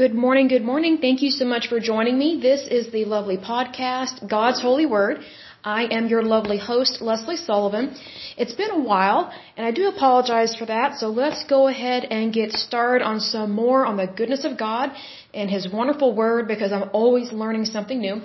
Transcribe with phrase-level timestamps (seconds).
[0.00, 0.96] Good morning, good morning.
[0.96, 2.28] Thank you so much for joining me.
[2.40, 5.16] This is the lovely podcast, God's Holy Word.
[5.62, 7.94] I am your lovely host, Leslie Sullivan.
[8.38, 12.32] It's been a while, and I do apologize for that, so let's go ahead and
[12.32, 14.90] get started on some more on the goodness of God
[15.34, 18.22] and His wonderful Word because I'm always learning something new.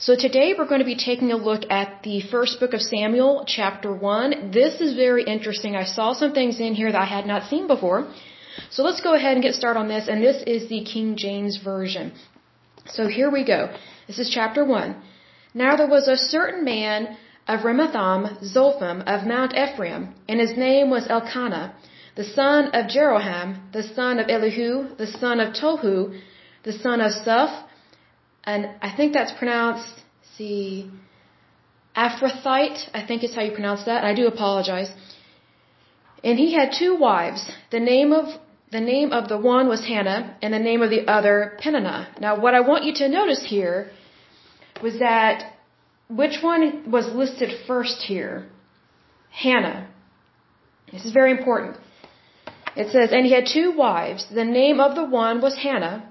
[0.00, 3.44] So today we're going to be taking a look at the first book of Samuel,
[3.46, 4.50] chapter 1.
[4.50, 5.76] This is very interesting.
[5.76, 8.12] I saw some things in here that I had not seen before.
[8.70, 11.58] So let's go ahead and get started on this, and this is the King James
[11.62, 12.12] Version.
[12.86, 13.74] So here we go.
[14.06, 14.96] This is chapter 1.
[15.54, 17.16] Now there was a certain man
[17.46, 18.22] of Ramathaim,
[18.54, 21.74] Zophim, of Mount Ephraim, and his name was Elkanah,
[22.14, 26.20] the son of Jeroham, the son of Elihu, the son of Tohu,
[26.62, 27.50] the son of Suf,
[28.44, 29.88] and I think that's pronounced,
[30.36, 30.90] see,
[31.96, 34.90] Aphrathite, I think is how you pronounce that, and I do apologize.
[36.24, 37.50] And he had two wives.
[37.70, 38.26] The name of
[38.70, 42.08] the name of the one was Hannah, and the name of the other Peninnah.
[42.18, 43.90] Now, what I want you to notice here
[44.82, 45.52] was that
[46.08, 48.46] which one was listed first here?
[49.30, 49.88] Hannah.
[50.90, 51.76] This is very important.
[52.74, 54.26] It says, and he had two wives.
[54.34, 56.08] The name of the one was Hannah,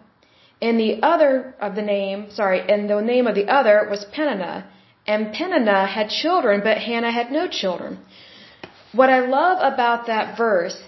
[0.62, 4.68] and the other of the name, sorry, and the name of the other was Peninnah.
[5.08, 8.00] And Peninnah had children, but Hannah had no children.
[8.94, 10.80] What I love about that verse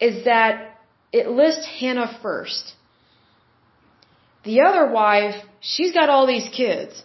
[0.00, 0.78] is that
[1.12, 2.74] it lists Hannah first.
[4.44, 7.02] The other wife, she's got all these kids.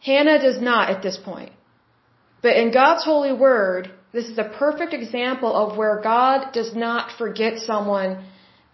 [0.00, 1.52] Hannah does not at this point.
[2.42, 7.16] But in God's holy word, this is a perfect example of where God does not
[7.18, 8.24] forget someone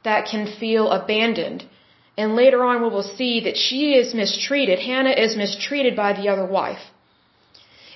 [0.05, 1.65] that can feel abandoned.
[2.17, 4.79] And later on we will see that she is mistreated.
[4.79, 6.85] Hannah is mistreated by the other wife.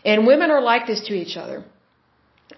[0.05, 1.65] And women are like this to each other.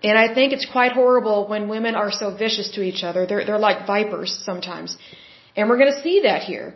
[0.02, 3.26] And I think it's quite horrible when women are so vicious to each other.
[3.26, 4.96] They're, they're like vipers sometimes.
[5.56, 6.74] And we're going to see that here.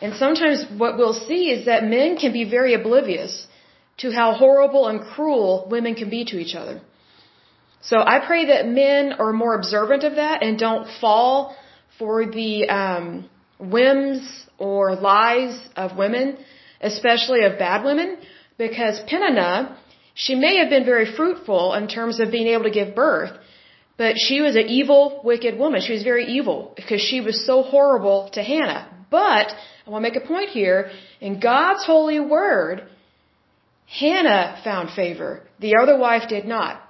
[0.00, 3.46] And sometimes what we'll see is that men can be very oblivious
[3.98, 6.80] to how horrible and cruel women can be to each other.
[7.82, 11.56] So I pray that men are more observant of that and don't fall
[11.98, 13.28] for the um,
[13.58, 16.38] whims or lies of women,
[16.80, 18.18] especially of bad women,
[18.56, 19.76] because Peninnah
[20.14, 23.32] she may have been very fruitful in terms of being able to give birth,
[23.96, 25.80] but she was an evil, wicked woman.
[25.80, 28.88] She was very evil because she was so horrible to Hannah.
[29.10, 29.48] But
[29.86, 30.90] I want to make a point here.
[31.20, 32.88] In God's holy word,
[33.86, 35.42] Hannah found favor.
[35.60, 36.82] The other wife did not.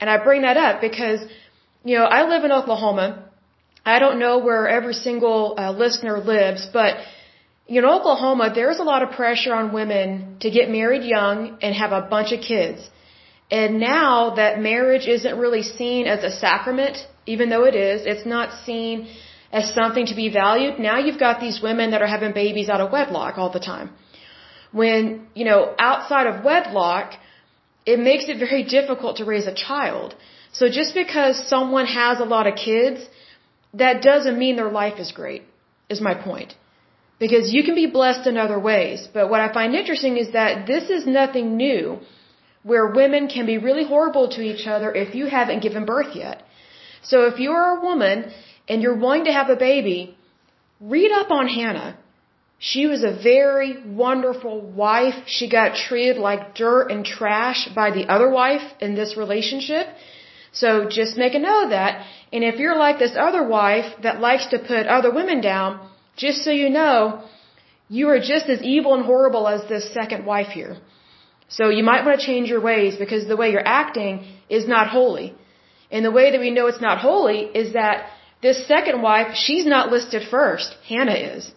[0.00, 1.20] And I bring that up because,
[1.84, 3.30] you know, I live in Oklahoma.
[3.84, 6.96] I don't know where every single uh, listener lives, but
[7.68, 11.92] in Oklahoma, there's a lot of pressure on women to get married young and have
[11.92, 12.88] a bunch of kids.
[13.50, 16.96] And now that marriage isn't really seen as a sacrament,
[17.26, 19.08] even though it is, it's not seen
[19.52, 20.78] as something to be valued.
[20.78, 23.90] Now you've got these women that are having babies out of wedlock all the time.
[24.72, 27.12] When, you know, outside of wedlock,
[27.84, 30.14] it makes it very difficult to raise a child.
[30.52, 33.06] So just because someone has a lot of kids,
[33.74, 35.42] that doesn't mean their life is great,
[35.88, 36.54] is my point.
[37.18, 39.08] Because you can be blessed in other ways.
[39.12, 42.00] But what I find interesting is that this is nothing new
[42.62, 46.42] where women can be really horrible to each other if you haven't given birth yet.
[47.02, 48.32] So if you're a woman
[48.68, 50.16] and you're wanting to have a baby,
[50.80, 51.98] read up on Hannah.
[52.58, 55.14] She was a very wonderful wife.
[55.26, 59.88] She got treated like dirt and trash by the other wife in this relationship.
[60.52, 62.06] So just make a note of that.
[62.32, 66.42] And if you're like this other wife that likes to put other women down, just
[66.44, 67.22] so you know,
[67.88, 70.76] you are just as evil and horrible as this second wife here.
[71.48, 74.88] So you might want to change your ways because the way you're acting is not
[74.88, 75.34] holy.
[75.90, 79.66] And the way that we know it's not holy is that this second wife, she's
[79.66, 80.74] not listed first.
[80.88, 81.52] Hannah is.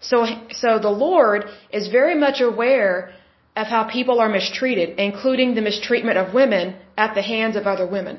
[0.00, 3.12] So, so the Lord is very much aware
[3.56, 7.86] of how people are mistreated, including the mistreatment of women at the hands of other
[7.86, 8.18] women.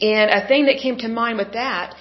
[0.00, 1.94] And a thing that came to mind with that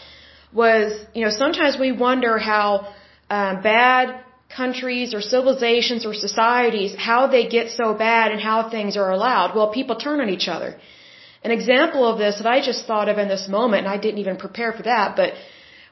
[0.54, 2.94] was, you know, sometimes we wonder how
[3.30, 4.24] um, bad
[4.56, 9.56] countries or civilizations or societies, how they get so bad and how things are allowed.
[9.56, 10.76] Well, people turn on each other.
[11.44, 14.20] An example of this that I just thought of in this moment, and I didn't
[14.20, 15.34] even prepare for that, but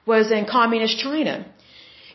[0.06, 1.45] was in communist China.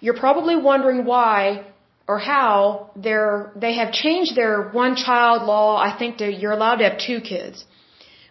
[0.00, 1.64] You're probably wondering why
[2.08, 5.76] or how they're, they have changed their one child law.
[5.76, 7.64] I think you're allowed to have two kids.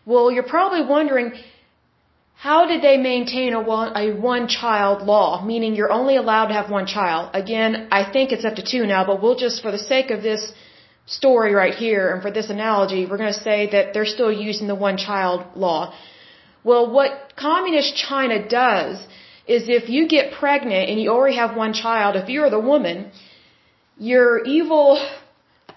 [0.05, 1.33] Well, you're probably wondering
[2.47, 6.55] how did they maintain a one, a one child law, meaning you're only allowed to
[6.59, 7.29] have one child?
[7.41, 10.23] Again, I think it's up to two now, but we'll just, for the sake of
[10.23, 10.51] this
[11.05, 14.65] story right here and for this analogy, we're going to say that they're still using
[14.65, 15.93] the one child law.
[16.63, 18.95] Well, what communist China does
[19.45, 23.11] is if you get pregnant and you already have one child, if you're the woman,
[23.99, 24.87] your evil,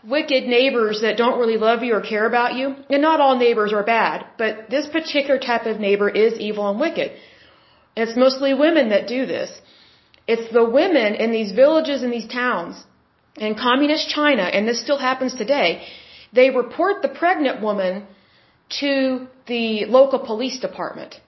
[0.06, 3.72] wicked neighbors that don't really love you or care about you, and not all neighbors
[3.72, 7.12] are bad, but this particular type of neighbor is evil and wicked.
[7.96, 9.50] It's mostly women that do this.
[10.26, 12.82] It's the women in these villages and these towns
[13.36, 15.86] in communist China, and this still happens today.
[16.32, 18.06] They report the pregnant woman
[18.80, 21.20] to the local police department,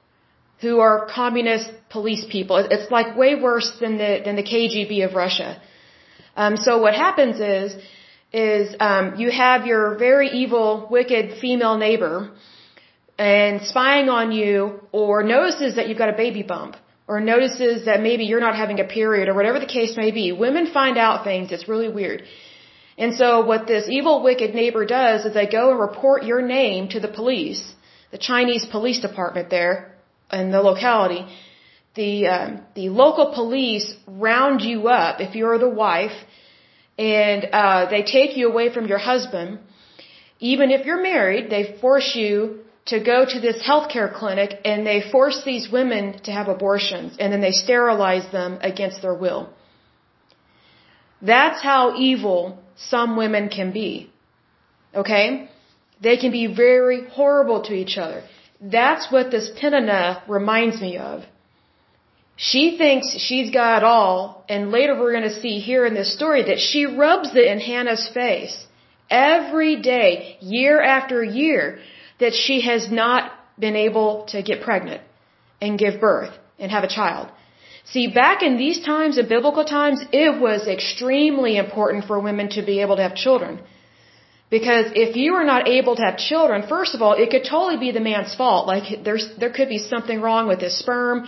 [0.61, 2.56] who are communist police people.
[2.56, 5.61] It's like way worse than the than the KGB of Russia.
[6.37, 7.76] Um, so what happens is
[8.32, 12.31] is um, you have your very evil, wicked female neighbor
[13.19, 16.76] and spying on you or notices that you've got a baby bump
[17.08, 20.32] or notices that maybe you're not having a period or whatever the case may be.
[20.32, 21.52] Women find out things.
[21.52, 22.25] It's really weird.
[22.99, 26.88] And so what this evil, wicked neighbor does is they go and report your name
[26.88, 27.62] to the police,
[28.11, 29.94] the Chinese police department there
[30.32, 31.26] in the locality.
[31.94, 36.17] The, um, the local police round you up if you're the wife
[36.99, 39.59] and, uh, they take you away from your husband.
[40.39, 45.01] Even if you're married, they force you to go to this healthcare clinic and they
[45.11, 49.51] force these women to have abortions and then they sterilize them against their will.
[51.21, 54.11] That's how evil some women can be.
[54.95, 55.51] Okay?
[56.01, 58.23] They can be very horrible to each other.
[58.61, 61.25] That's what this Peninnah reminds me of.
[62.37, 66.12] She thinks she's got it all, and later we're going to see here in this
[66.15, 68.67] story that she rubs it in Hannah's face
[69.11, 71.79] every day, year after year
[72.21, 75.00] that she has not been able to get pregnant
[75.62, 77.29] and give birth and have a child.
[77.85, 82.62] See, back in these times, in biblical times, it was extremely important for women to
[82.62, 83.61] be able to have children.
[84.50, 87.79] Because if you are not able to have children, first of all, it could totally
[87.79, 88.67] be the man's fault.
[88.67, 91.27] Like there's, there could be something wrong with his sperm.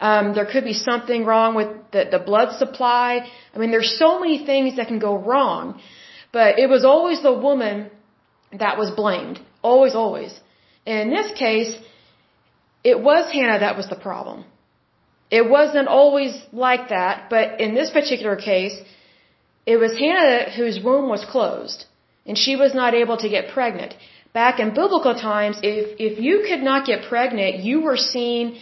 [0.00, 3.26] Um, there could be something wrong with the, the blood supply.
[3.54, 5.80] I mean, there's so many things that can go wrong.
[6.32, 7.90] But it was always the woman
[8.52, 9.40] that was blamed.
[9.62, 10.38] Always, always.
[10.86, 11.72] And in this case,
[12.84, 14.44] it was Hannah that was the problem.
[15.30, 18.76] It wasn't always like that, but in this particular case,
[19.66, 21.86] it was Hannah whose womb was closed,
[22.24, 23.94] and she was not able to get pregnant.
[24.32, 28.58] Back in biblical times, if, if you could not get pregnant, you were seen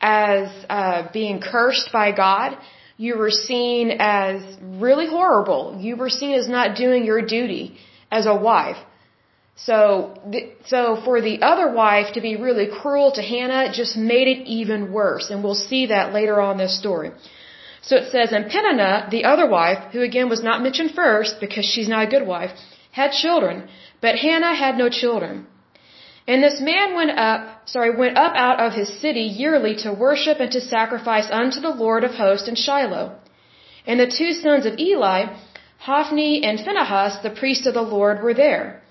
[0.00, 2.56] as uh, being cursed by God.
[2.96, 5.78] You were seen as really horrible.
[5.78, 7.76] You were seen as not doing your duty
[8.10, 8.78] as a wife.
[9.56, 10.14] So,
[10.66, 14.92] so for the other wife to be really cruel to Hannah just made it even
[14.92, 17.10] worse, and we'll see that later on this story.
[17.80, 21.64] So it says, and Peninnah, the other wife, who again was not mentioned first because
[21.64, 22.50] she's not a good wife,
[22.90, 23.68] had children,
[24.02, 25.46] but Hannah had no children.
[26.28, 30.40] And this man went up, sorry, went up out of his city yearly to worship
[30.40, 33.12] and to sacrifice unto the Lord of hosts in Shiloh.
[33.86, 35.26] And the two sons of Eli,
[35.78, 38.82] Hophni and Phinehas, the priests of the Lord, were there.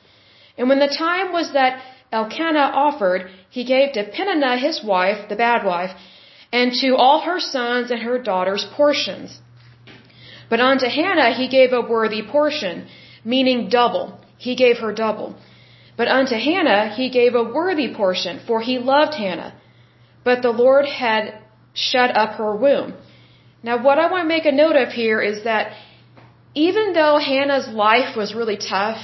[0.58, 5.36] And when the time was that Elkanah offered, he gave to Peninnah his wife, the
[5.36, 5.92] bad wife,
[6.54, 9.40] and to all her sons and her daughters portions.
[10.50, 12.88] But unto Hannah he gave a worthy portion,
[13.26, 14.20] meaning double.
[14.38, 15.36] He gave her double.
[15.98, 19.54] But unto Hannah he gave a worthy portion, for he loved Hannah.
[20.24, 21.40] But the Lord had
[21.74, 22.94] shut up her womb.
[23.64, 25.74] Now what I want to make a note of here is that
[26.54, 29.00] even though Hannah's life was really tough,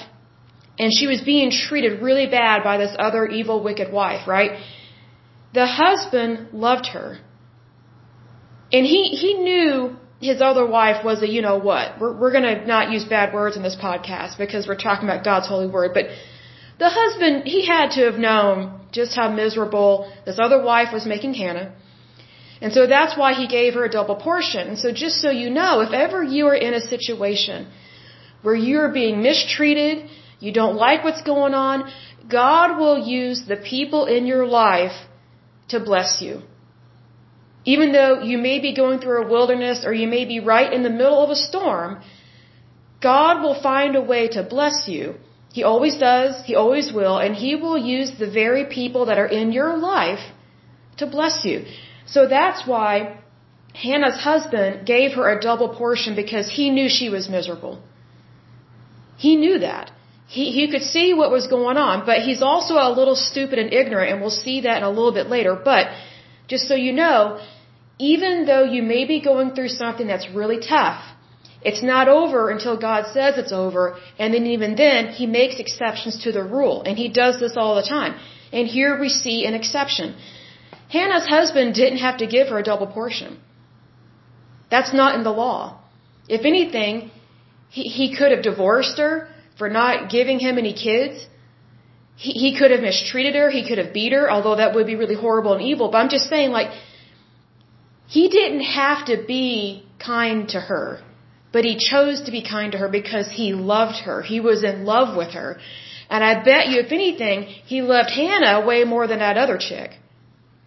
[0.80, 4.52] and she was being treated really bad by this other evil, wicked wife, right?
[5.54, 7.20] The husband loved her.
[8.72, 12.00] And he, he knew his other wife was a you know what.
[12.00, 15.26] We're, we're going to not use bad words in this podcast because we're talking about
[15.26, 15.92] God's holy word.
[15.94, 16.06] But
[16.84, 18.56] the husband, he had to have known
[18.98, 19.92] just how miserable
[20.28, 21.70] this other wife was making Hannah.
[22.64, 24.64] And so that's why he gave her a double portion.
[24.70, 27.68] And So just so you know, if ever you are in a situation
[28.42, 30.10] where you're being mistreated,
[30.40, 31.78] you don't like what's going on,
[32.42, 34.98] God will use the people in your life
[35.74, 36.42] to bless you.
[37.74, 40.82] Even though you may be going through a wilderness or you may be right in
[40.82, 42.02] the middle of a storm,
[43.12, 45.06] God will find a way to bless you.
[45.54, 49.32] He always does, He always will, and He will use the very people that are
[49.40, 50.24] in your life
[50.98, 51.66] to bless you.
[52.06, 53.22] So that's why
[53.74, 57.82] Hannah's husband gave her a double portion because he knew she was miserable.
[59.18, 59.92] He knew that.
[60.28, 63.74] He, he could see what was going on, but he's also a little stupid and
[63.74, 65.56] ignorant, and we'll see that in a little bit later.
[65.56, 65.88] But
[66.48, 67.40] just so you know,
[68.00, 71.04] even though you may be going through something that's really tough,
[71.64, 76.24] it's not over until God says it's over, and then even then, He makes exceptions
[76.24, 78.16] to the rule, and He does this all the time.
[78.52, 80.16] And here we see an exception.
[80.90, 83.40] Hannah's husband didn't have to give her a double portion.
[84.70, 85.80] That's not in the law.
[86.28, 87.12] If anything,
[87.70, 89.28] he, he could have divorced her
[89.58, 91.28] for not giving him any kids.
[92.16, 93.50] He, he could have mistreated her.
[93.50, 95.90] He could have beat her, although that would be really horrible and evil.
[95.92, 96.72] But I'm just saying, like,
[98.08, 101.00] he didn't have to be kind to her,
[101.52, 104.22] but he chose to be kind to her because he loved her.
[104.22, 105.60] He was in love with her.
[106.10, 109.92] And I bet you, if anything, he loved Hannah way more than that other chick.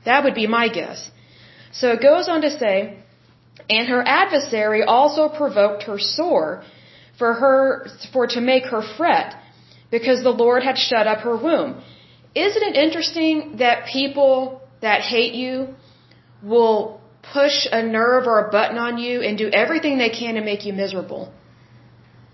[0.05, 1.11] That would be my guess.
[1.73, 2.99] So it goes on to say,
[3.69, 6.65] and her adversary also provoked her sore
[7.19, 9.35] for her, for to make her fret
[9.91, 11.83] because the Lord had shut up her womb.
[12.35, 15.75] Isn't it interesting that people that hate you
[16.43, 17.01] will
[17.33, 20.65] push a nerve or a button on you and do everything they can to make
[20.67, 21.33] you miserable?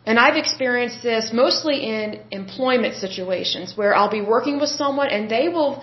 [0.06, 5.30] And I've experienced this mostly in employment situations where I'll be working with someone and
[5.30, 5.82] they will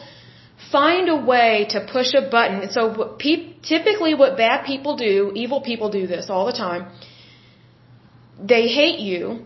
[0.72, 2.62] find a way to push a button.
[2.64, 3.18] And so
[3.74, 6.88] typically what bad people do, evil people do this all the time.
[8.54, 9.46] They hate you,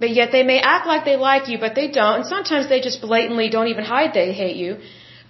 [0.00, 2.16] but yet they may act like they like you, but they don't.
[2.20, 4.78] And sometimes they just blatantly don't even hide they hate you.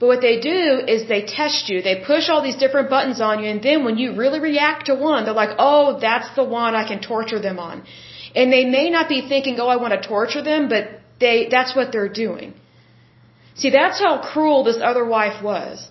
[0.02, 1.80] But what they do is they test you.
[1.80, 3.48] They push all these different buttons on you.
[3.48, 6.84] And then when you really react to one, they're like, oh, that's the one I
[6.88, 7.84] can torture them on.
[8.34, 10.88] And they may not be thinking, oh, I want to torture them, but
[11.20, 12.54] they, that's what they're doing.
[13.54, 15.88] See, that's how cruel this other wife was.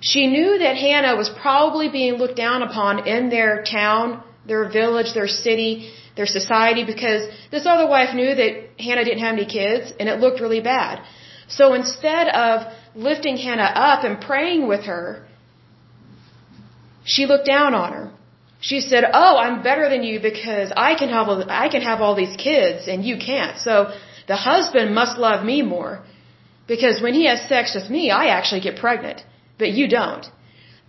[0.00, 5.14] She knew that Hannah was probably being looked down upon in their town, their village,
[5.14, 9.92] their city, their society, because this other wife knew that Hannah didn't have any kids,
[10.00, 11.04] and it looked really bad.
[11.48, 15.26] So instead of lifting Hannah up and praying with her,
[17.04, 18.10] she looked down on her.
[18.60, 22.00] She said, "Oh, I'm better than you because I can have all, I can have
[22.00, 23.58] all these kids and you can't.
[23.58, 23.92] So
[24.26, 26.02] the husband must love me more
[26.66, 29.24] because when he has sex with me, I actually get pregnant,
[29.58, 30.26] but you don't."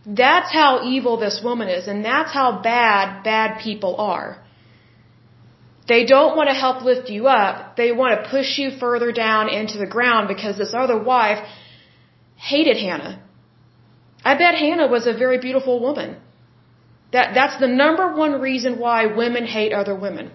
[0.05, 4.44] That's how evil this woman is and that's how bad bad people are.
[5.87, 7.75] They don't want to help lift you up.
[7.75, 11.45] They want to push you further down into the ground because this other wife
[12.35, 13.21] hated Hannah.
[14.23, 16.17] I bet Hannah was a very beautiful woman.
[17.11, 20.31] That, that's the number one reason why women hate other women.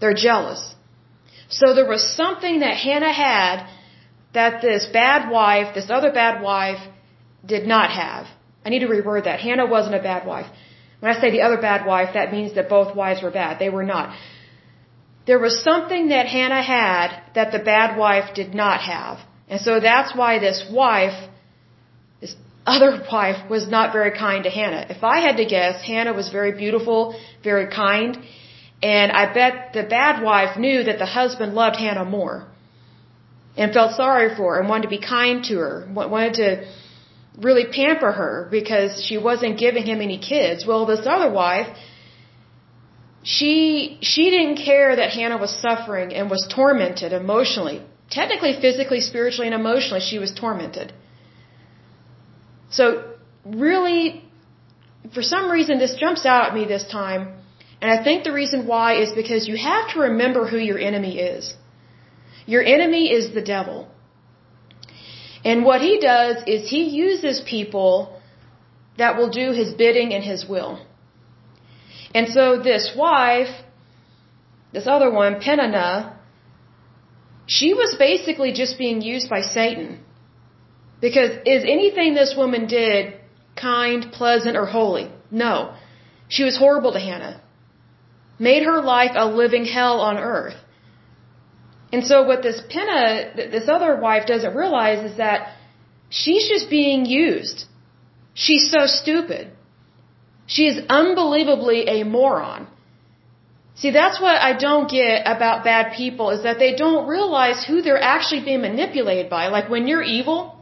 [0.00, 0.62] They're jealous.
[1.48, 3.66] So there was something that Hannah had
[4.32, 6.80] that this bad wife, this other bad wife,
[7.44, 8.26] did not have.
[8.64, 9.40] I need to reword that.
[9.40, 10.46] Hannah wasn't a bad wife.
[11.00, 13.58] When I say the other bad wife, that means that both wives were bad.
[13.58, 14.16] They were not.
[15.26, 19.18] There was something that Hannah had that the bad wife did not have.
[19.48, 21.18] And so that's why this wife
[22.20, 22.34] this
[22.66, 24.86] other wife was not very kind to Hannah.
[24.88, 28.18] If I had to guess, Hannah was very beautiful, very kind,
[28.82, 32.46] and I bet the bad wife knew that the husband loved Hannah more
[33.56, 36.68] and felt sorry for her and wanted to be kind to her, wanted to
[37.38, 40.66] really pamper her because she wasn't giving him any kids.
[40.66, 41.68] Well, this other wife,
[43.34, 47.78] she she didn't care that Hannah was suffering and was tormented emotionally.
[48.18, 50.92] Technically, physically, spiritually, and emotionally, she was tormented.
[52.70, 52.86] So
[53.44, 54.04] really,
[55.14, 57.22] for some reason, this jumps out at me this time.
[57.80, 61.18] And I think the reason why is because you have to remember who your enemy
[61.18, 61.52] is.
[62.54, 63.88] Your enemy is the devil.
[65.44, 67.90] And what he does is he uses people
[68.98, 70.72] that will do his bidding and his will.
[72.16, 73.54] And so this wife,
[74.72, 76.18] this other one, Peninnah,
[77.56, 79.88] she was basically just being used by Satan.
[81.06, 83.20] Because is anything this woman did
[83.54, 85.06] kind, pleasant, or holy?
[85.30, 85.74] No.
[86.28, 87.42] She was horrible to Hannah.
[88.38, 90.58] Made her life a living hell on earth.
[91.92, 93.04] And so what this Penna,
[93.36, 95.54] this other wife doesn't realize is that
[96.08, 97.66] she's just being used.
[98.32, 99.52] She's so stupid.
[100.46, 102.68] She is unbelievably a moron.
[103.74, 107.82] See, that's what I don't get about bad people is that they don't realize who
[107.82, 109.48] they're actually being manipulated by.
[109.48, 110.56] Like when you're evil,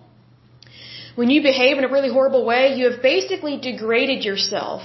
[1.14, 4.82] when you behave in a really horrible way, you have basically degraded yourself.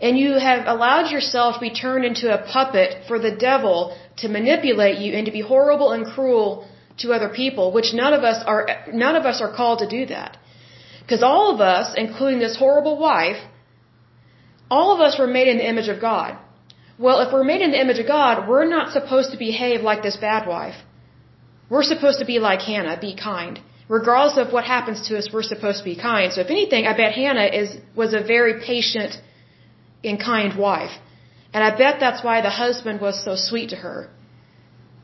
[0.00, 4.28] And you have allowed yourself to be turned into a puppet for the devil to
[4.28, 6.68] manipulate you and to be horrible and cruel
[6.98, 10.06] to other people, which none of us are, none of us are called to do
[10.06, 10.36] that.
[11.00, 13.38] Because all of us, including this horrible wife,
[14.70, 16.38] all of us were made in the image of God.
[16.98, 20.02] Well, if we're made in the image of God, we're not supposed to behave like
[20.02, 20.76] this bad wife.
[21.68, 25.42] We're supposed to be like Hannah, be kind regardless of what happens to us, we're
[25.42, 26.32] supposed to be kind.
[26.32, 29.20] So if anything, I bet Hannah is was a very patient
[30.02, 30.92] and kind wife.
[31.52, 34.08] And I bet that's why the husband was so sweet to her.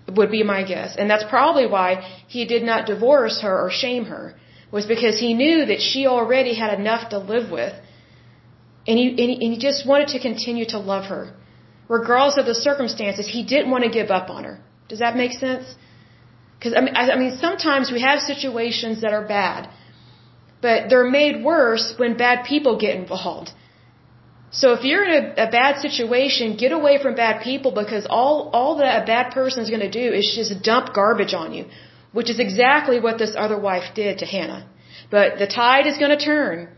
[0.08, 0.96] Would be my guess.
[0.96, 1.88] And that's probably why
[2.26, 4.34] he did not divorce her or shame her.
[4.72, 7.74] was because he knew that she already had enough to live with.
[8.86, 11.34] And he, and he, and he just wanted to continue to love her.
[11.88, 14.60] Regardless of the circumstances, he didn't want to give up on her.
[14.88, 15.74] Does that make sense?
[16.58, 19.68] Because I mean, I, I mean, sometimes we have situations that are bad,
[20.60, 23.50] but they're made worse when bad people get involved.
[24.50, 28.50] So if you're in a, a bad situation, get away from bad people because all
[28.52, 31.64] all that a bad person is going to do is just dump garbage on you,
[32.12, 34.66] which is exactly what this other wife did to Hannah.
[35.10, 36.68] But the tide is going to turn.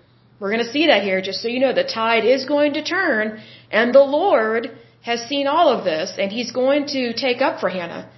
[0.42, 1.72] We're going to see that here, just so you know.
[1.72, 4.72] The tide is going to turn, and the Lord
[5.02, 8.10] has seen all of this, and He's going to take up for Hannah.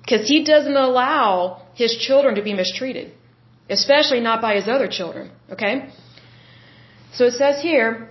[0.00, 3.12] Because He doesn't allow His children to be mistreated,
[3.68, 5.90] especially not by His other children, okay?
[7.12, 8.08] So it says here,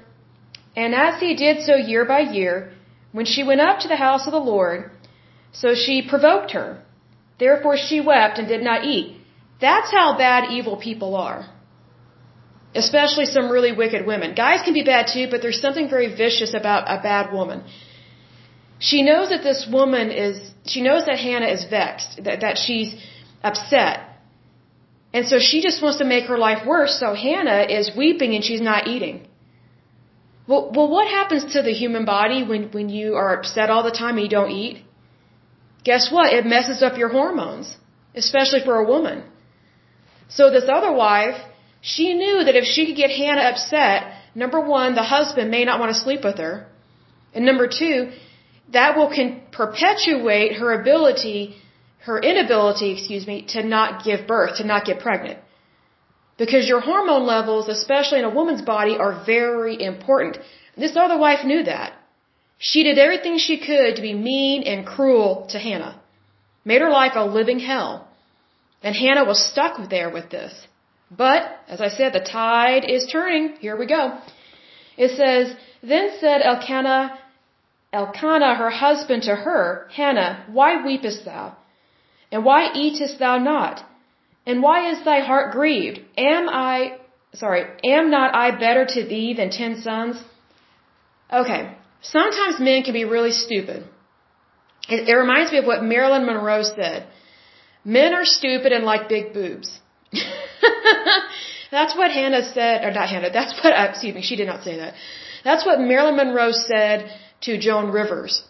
[0.75, 2.71] and as he did so year by year,
[3.13, 4.91] when she went up to the house of the Lord,
[5.51, 6.83] so she provoked her.
[7.39, 9.17] Therefore she wept and did not eat.
[9.59, 11.49] That's how bad evil people are.
[12.75, 14.33] Especially some really wicked women.
[14.35, 17.63] Guys can be bad too, but there's something very vicious about a bad woman.
[18.79, 22.95] She knows that this woman is, she knows that Hannah is vexed, that, that she's
[23.43, 23.99] upset.
[25.13, 28.43] And so she just wants to make her life worse, so Hannah is weeping and
[28.43, 29.27] she's not eating.
[30.47, 33.97] Well, well, what happens to the human body when, when you are upset all the
[34.01, 34.83] time and you don't eat?
[35.83, 36.33] Guess what?
[36.33, 37.77] It messes up your hormones,
[38.15, 39.23] especially for a woman.
[40.27, 41.39] So this other wife,
[41.91, 43.99] she knew that if she could get Hannah upset,
[44.33, 46.65] number one, the husband may not want to sleep with her.
[47.33, 47.97] And number two,
[48.71, 51.57] that will can perpetuate her ability,
[52.07, 55.39] her inability, excuse me, to not give birth, to not get pregnant.
[56.37, 60.37] Because your hormone levels, especially in a woman's body, are very important.
[60.77, 61.91] This other wife knew that.
[62.59, 66.01] She did everything she could to be mean and cruel to Hannah.
[66.63, 68.07] Made her life a living hell.
[68.81, 70.53] And Hannah was stuck there with this.
[71.17, 73.55] But, as I said, the tide is turning.
[73.59, 74.19] Here we go.
[74.97, 77.19] It says, Then said Elkanah,
[77.91, 81.55] Elkanah her husband to her, Hannah, why weepest thou?
[82.31, 83.83] And why eatest thou not?
[84.45, 86.01] And why is thy heart grieved?
[86.17, 86.97] Am I,
[87.33, 90.17] sorry, am not I better to thee than ten sons?
[91.31, 93.87] Okay, sometimes men can be really stupid.
[94.89, 97.07] It, it reminds me of what Marilyn Monroe said.
[97.85, 99.79] Men are stupid and like big boobs.
[101.71, 104.63] that's what Hannah said, or not Hannah, that's what, uh, excuse me, she did not
[104.63, 104.93] say that.
[105.43, 108.43] That's what Marilyn Monroe said to Joan Rivers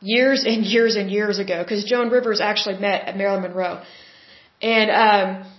[0.00, 3.82] years and years and years ago, because Joan Rivers actually met at Marilyn Monroe.
[4.60, 5.52] And um,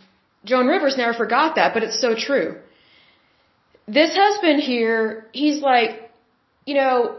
[0.46, 2.58] Joan Rivers never forgot that, but it's so true.
[3.88, 6.12] This husband here, he's like,
[6.66, 7.18] you know,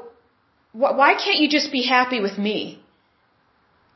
[0.73, 2.81] wh- why can't you just be happy with me?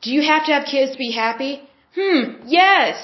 [0.01, 1.61] Do you have to have kids to be happy?
[1.95, 2.95] Hmm, yes,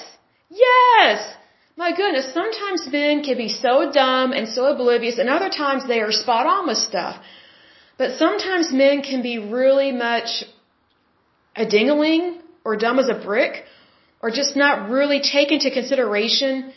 [0.50, 1.34] yes.
[1.76, 6.00] My goodness, sometimes men can be so dumb and so oblivious, and other times they
[6.02, 7.22] are spot on with stuff.
[7.98, 10.44] But sometimes men can be really much
[11.56, 13.66] a dingling or dumb as a brick,
[14.22, 16.74] or just not really take into consideration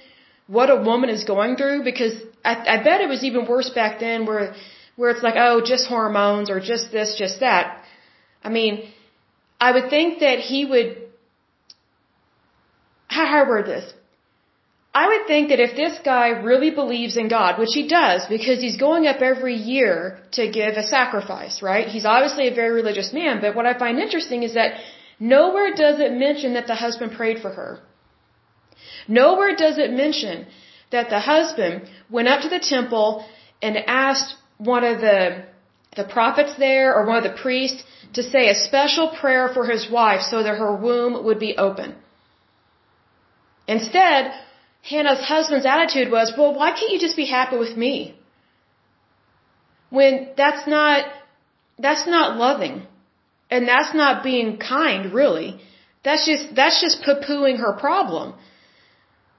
[0.46, 4.00] what a woman is going through because I, I bet it was even worse back
[4.00, 4.54] then where
[4.96, 7.85] where it's like oh just hormones or just this just that
[8.42, 8.90] i mean
[9.61, 10.88] i would think that he would
[13.16, 13.87] how how word this
[15.01, 18.59] I would think that if this guy really believes in God, which he does because
[18.64, 19.94] he's going up every year
[20.38, 21.87] to give a sacrifice, right?
[21.94, 24.81] He's obviously a very religious man, but what I find interesting is that
[25.20, 27.81] Nowhere does it mention that the husband prayed for her.
[29.07, 30.46] Nowhere does it mention
[30.90, 33.27] that the husband went up to the temple
[33.61, 35.44] and asked one of the
[35.96, 39.90] the prophets there or one of the priests to say a special prayer for his
[39.90, 41.96] wife so that her womb would be open.
[43.76, 44.33] Instead,
[44.90, 47.96] Hannah's husband's attitude was, well, why can't you just be happy with me?
[49.90, 51.04] When that's not,
[51.87, 52.76] that's not loving.
[53.52, 55.48] And that's not being kind, really.
[56.04, 58.35] That's just, that's just poo-pooing her problem.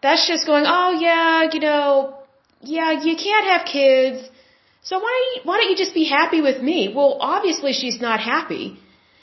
[0.03, 1.87] That's just going, oh yeah, you know,
[2.75, 4.19] yeah, you can't have kids.
[4.89, 6.79] So why you, why don't you just be happy with me?
[6.95, 8.79] Well, obviously she's not happy.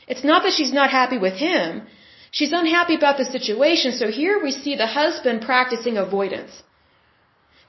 [0.06, 1.82] It's not that she's not happy with him.
[2.30, 3.92] She's unhappy about the situation.
[3.92, 6.62] So here we see the husband practicing avoidance.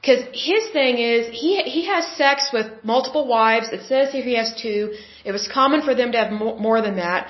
[0.01, 3.69] Because his thing is, he he has sex with multiple wives.
[3.69, 4.93] It says here he has two.
[5.25, 7.29] It was common for them to have more, than that,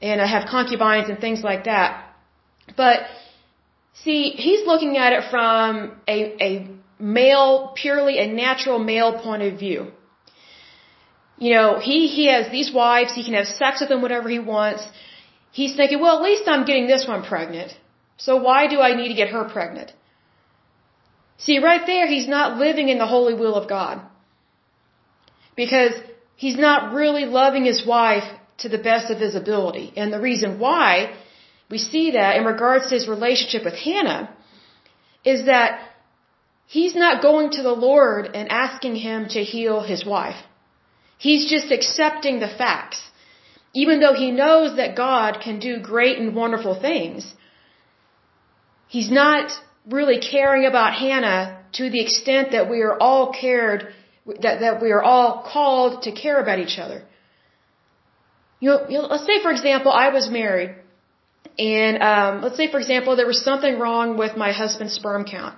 [0.00, 1.90] and uh, have concubines and things like that.
[2.76, 3.00] But
[4.04, 9.58] see, he's looking at it from a a male, purely a natural male point of
[9.58, 9.92] view.
[11.36, 13.14] You know, he he has these wives.
[13.14, 14.82] He can have sex with them whenever he wants.
[15.52, 17.72] He's thinking, well, at least I'm getting this one pregnant.
[18.16, 19.92] So why do I need to get her pregnant?
[21.38, 24.00] See, right there, he's not living in the holy will of God.
[25.56, 25.92] Because
[26.36, 29.92] he's not really loving his wife to the best of his ability.
[29.96, 31.14] And the reason why
[31.70, 34.34] we see that in regards to his relationship with Hannah
[35.24, 35.80] is that
[36.66, 40.40] he's not going to the Lord and asking him to heal his wife.
[41.18, 43.07] He's just accepting the facts.
[43.82, 47.22] Even though he knows that God can do great and wonderful things,
[48.94, 49.52] he's not
[49.96, 51.42] really caring about Hannah
[51.78, 53.80] to the extent that we are all cared,
[54.44, 56.98] that, that we are all called to care about each other.
[58.60, 60.70] You know, you know let's say for example, I was married,
[61.58, 65.54] and um, let's say for example there was something wrong with my husband's sperm count.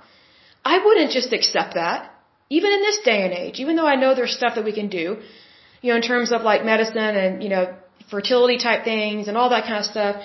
[0.74, 2.00] I wouldn't just accept that,
[2.56, 4.88] even in this day and age, even though I know there's stuff that we can
[5.00, 5.06] do,
[5.82, 7.64] you know, in terms of like medicine and you know
[8.10, 10.16] fertility type things and all that kind of stuff.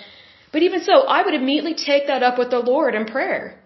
[0.52, 3.60] But even so, I would immediately take that up with the Lord in prayer.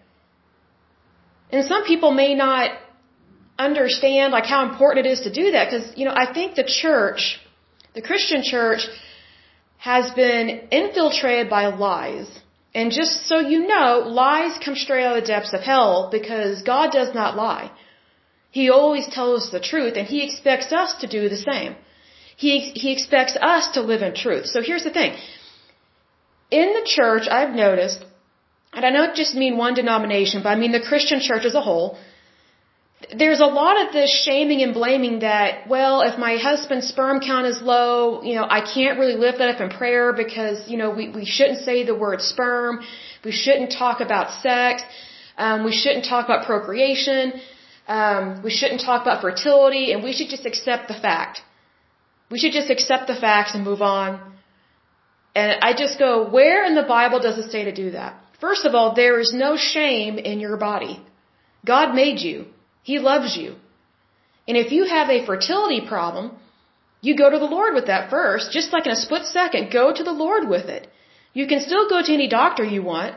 [1.51, 2.71] And some people may not
[3.57, 6.63] understand like how important it is to do that because, you know, I think the
[6.63, 7.39] church,
[7.93, 8.87] the Christian church
[9.77, 12.29] has been infiltrated by lies.
[12.73, 16.61] And just so you know, lies come straight out of the depths of hell because
[16.61, 17.71] God does not lie.
[18.51, 21.75] He always tells the truth and He expects us to do the same.
[22.43, 24.45] He, he expects us to live in truth.
[24.53, 25.11] So here's the thing.
[26.59, 27.99] In the church, I've noticed
[28.73, 31.61] and I don't just mean one denomination, but I mean the Christian church as a
[31.61, 31.97] whole,
[33.17, 37.45] there's a lot of this shaming and blaming that, well, if my husband's sperm count
[37.47, 40.89] is low, you know, I can't really lift that up in prayer because, you know,
[40.91, 42.81] we, we shouldn't say the word sperm.
[43.23, 44.83] We shouldn't talk about sex.
[45.37, 47.33] Um, we shouldn't talk about procreation.
[47.87, 51.41] Um, we shouldn't talk about fertility and we should just accept the fact.
[52.31, 54.19] We should just accept the facts and move on.
[55.35, 58.21] And I just go, where in the Bible does it say to do that?
[58.39, 61.01] First of all, there is no shame in your body.
[61.65, 62.45] God made you.
[62.83, 63.55] He loves you.
[64.47, 66.31] And if you have a fertility problem,
[67.01, 69.93] you go to the Lord with that first, just like in a split second, go
[69.93, 70.87] to the Lord with it.
[71.33, 73.15] You can still go to any doctor you want.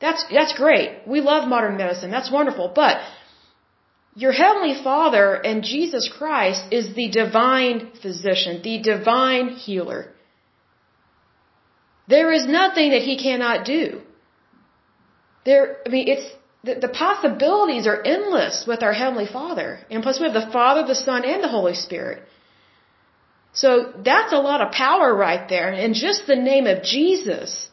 [0.00, 1.06] That's, that's great.
[1.06, 2.10] We love modern medicine.
[2.10, 2.72] That's wonderful.
[2.74, 2.98] But
[4.22, 10.02] your Heavenly Father and Jesus Christ is the divine physician, the divine healer.
[12.06, 13.84] There is nothing that He cannot do.
[15.46, 16.28] There, I mean, it's,
[16.66, 19.70] the, the possibilities are endless with our Heavenly Father.
[19.90, 22.22] And plus we have the Father, the Son, and the Holy Spirit.
[23.62, 23.70] So
[24.10, 25.70] that's a lot of power right there.
[25.72, 27.70] And just the name of Jesus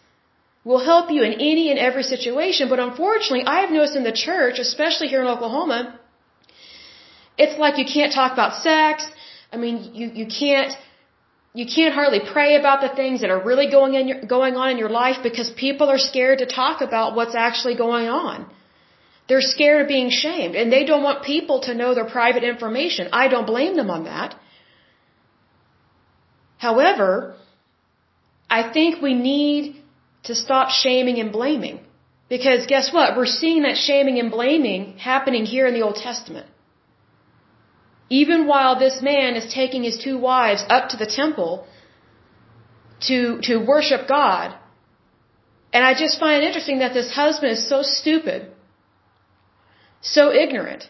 [0.63, 2.69] will help you in any and every situation.
[2.69, 5.99] But unfortunately, I have noticed in the church, especially here in Oklahoma,
[7.37, 9.07] it's like you can't talk about sex.
[9.51, 10.73] I mean, you, you can't
[11.53, 14.69] you can't hardly pray about the things that are really going in your, going on
[14.73, 18.45] in your life because people are scared to talk about what's actually going on.
[19.27, 23.09] They're scared of being shamed and they don't want people to know their private information.
[23.11, 24.35] I don't blame them on that.
[26.57, 27.35] However,
[28.49, 29.81] I think we need
[30.23, 31.79] to stop shaming and blaming.
[32.29, 33.15] Because guess what?
[33.17, 36.47] We're seeing that shaming and blaming happening here in the Old Testament.
[38.09, 41.67] Even while this man is taking his two wives up to the temple
[43.01, 44.55] to, to worship God.
[45.73, 48.51] And I just find it interesting that this husband is so stupid,
[50.01, 50.89] so ignorant,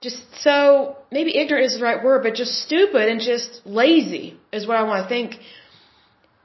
[0.00, 4.66] just so, maybe ignorant is the right word, but just stupid and just lazy is
[4.66, 5.36] what I want to think.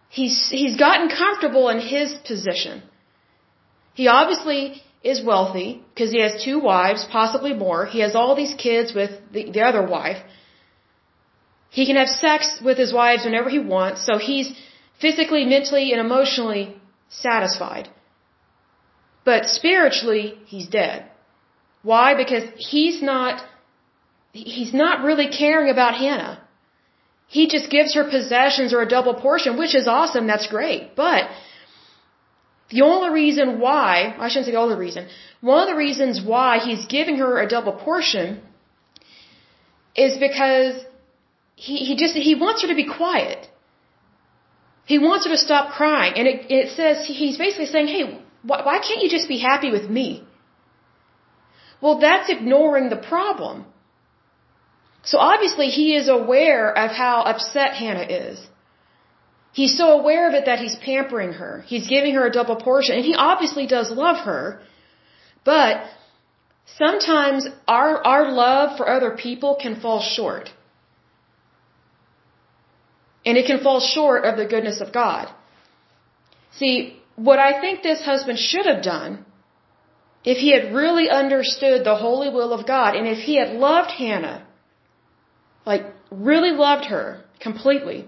[0.10, 2.84] He's, he's gotten comfortable in his position.
[3.94, 7.86] He obviously is wealthy because he has two wives, possibly more.
[7.86, 10.22] He has all these kids with the, the other wife.
[11.70, 14.54] He can have sex with his wives whenever he wants, so he's
[15.02, 16.66] physically, mentally, and emotionally
[17.10, 17.90] satisfied.
[19.26, 21.10] But spiritually, he's dead.
[21.82, 22.14] Why?
[22.16, 23.44] Because he's not,
[24.32, 26.40] he's not really caring about Hannah.
[27.28, 30.96] He just gives her possessions or a double portion, which is awesome, that's great.
[30.96, 31.30] But
[32.74, 35.08] the only reason why, I shouldn't say the only reason,
[35.42, 38.42] one of the reasons why he's giving her a double portion
[39.96, 40.74] is because
[41.56, 43.50] he, he just, he wants her to be quiet.
[44.86, 46.14] He wants her to stop crying.
[46.18, 48.04] And it, it says, he's basically saying, hey,
[48.42, 50.24] why, why can't you just be happy with me?
[51.82, 53.66] Well, that's ignoring the problem.
[55.04, 58.48] So obviously he is aware of how upset Hannah is.
[59.54, 61.64] He's so aware of it that he's pampering her.
[61.68, 62.96] He's giving her a double portion.
[62.96, 64.62] And he obviously does love her.
[65.46, 65.84] But
[66.78, 70.50] sometimes our, our love for other people can fall short.
[73.26, 75.30] And it can fall short of the goodness of God.
[76.60, 79.26] See, what I think this husband should have done
[80.24, 83.92] if he had really understood the holy will of God, and if he had loved
[83.92, 84.46] Hannah,
[85.66, 88.08] like really loved her completely,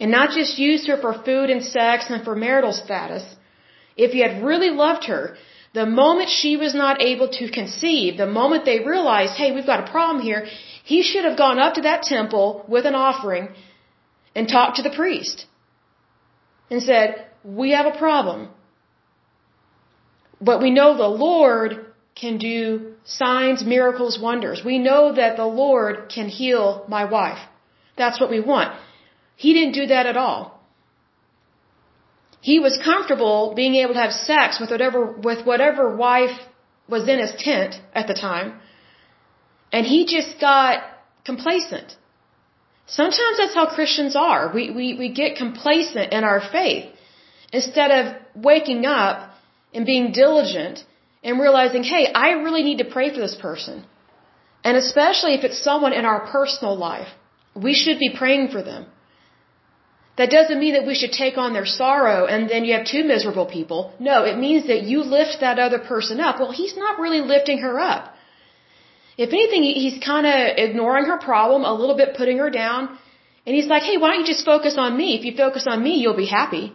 [0.00, 3.24] and not just used her for food and sex and for marital status,
[3.96, 5.36] if he had really loved her,
[5.74, 9.86] the moment she was not able to conceive, the moment they realized, hey, we've got
[9.86, 10.46] a problem here,
[10.84, 13.48] he should have gone up to that temple with an offering
[14.34, 15.46] and talked to the priest
[16.70, 18.48] and said, we have a problem.
[20.40, 24.62] But we know the Lord can do signs, miracles, wonders.
[24.64, 27.38] We know that the Lord can heal my wife.
[27.96, 28.78] That's what we want.
[29.44, 30.40] He didn't do that at all.
[32.50, 36.36] He was comfortable being able to have sex with whatever, with whatever wife
[36.94, 38.48] was in his tent at the time.
[39.72, 40.82] And he just got
[41.30, 41.96] complacent.
[42.86, 44.42] Sometimes that's how Christians are.
[44.58, 46.86] We, we, we get complacent in our faith.
[47.52, 48.04] Instead of
[48.50, 49.16] waking up
[49.72, 50.84] and being diligent
[51.22, 53.84] and realizing, hey, I really need to pray for this person.
[54.64, 57.10] And especially if it's someone in our personal life,
[57.54, 58.86] we should be praying for them.
[60.18, 63.04] That doesn't mean that we should take on their sorrow and then you have two
[63.04, 63.80] miserable people.
[64.00, 66.40] No, it means that you lift that other person up.
[66.40, 68.14] Well, he's not really lifting her up.
[69.16, 72.98] If anything, he's kind of ignoring her problem, a little bit putting her down.
[73.46, 75.08] And he's like, hey, why don't you just focus on me?
[75.18, 76.72] If you focus on me, you'll be happy.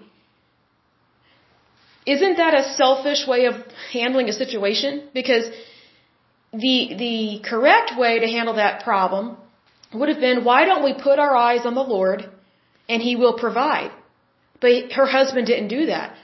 [2.06, 3.56] Isn't that a selfish way of
[3.92, 5.10] handling a situation?
[5.14, 5.46] Because
[6.54, 9.38] the, the correct way to handle that problem
[9.94, 12.30] would have been, why don't we put our eyes on the Lord
[12.90, 13.92] and he will provide.
[14.62, 16.16] But her husband didn't do that.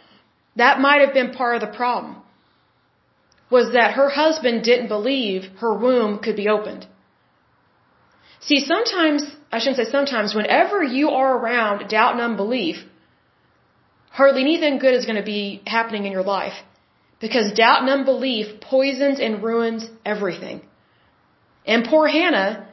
[0.55, 2.17] That might have been part of the problem.
[3.49, 6.85] Was that her husband didn't believe her womb could be opened.
[8.41, 12.77] See, sometimes, I shouldn't say sometimes, whenever you are around doubt and unbelief,
[14.11, 16.53] hardly anything good is going to be happening in your life.
[17.19, 20.61] Because doubt and unbelief poisons and ruins everything.
[21.65, 22.68] And poor Hannah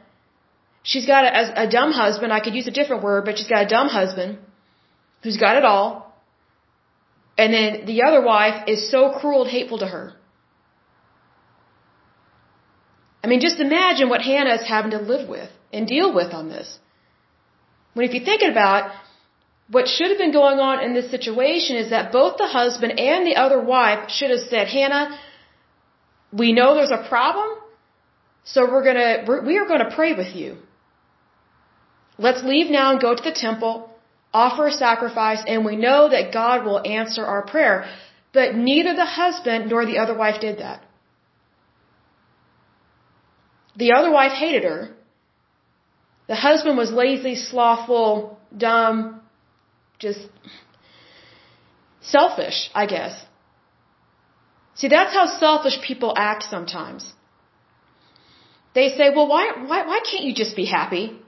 [0.91, 2.31] She's got a, a dumb husband.
[2.31, 4.37] I could use a different word, but she's got a dumb husband
[5.23, 5.87] who's got it all.
[7.37, 10.05] And then the other wife is so cruel and hateful to her.
[13.23, 16.47] I mean, just imagine what Hannah is having to live with and deal with on
[16.47, 16.79] this.
[17.93, 18.91] When if you think about
[19.69, 23.27] what should have been going on in this situation is that both the husband and
[23.27, 25.19] the other wife should have said, Hannah,
[26.31, 27.49] we know there's a problem,
[28.45, 30.57] so we're gonna, we're, we are gonna pray with you.
[32.17, 33.89] Let's leave now and go to the temple,
[34.33, 37.85] offer a sacrifice, and we know that God will answer our prayer.
[38.33, 40.83] But neither the husband nor the other wife did that.
[43.75, 44.89] The other wife hated her.
[46.27, 49.21] The husband was lazy, slothful, dumb,
[49.99, 50.19] just
[52.01, 53.13] selfish, I guess.
[54.75, 57.13] See, that's how selfish people act sometimes.
[58.75, 61.19] They say, well, why, why, why can't you just be happy?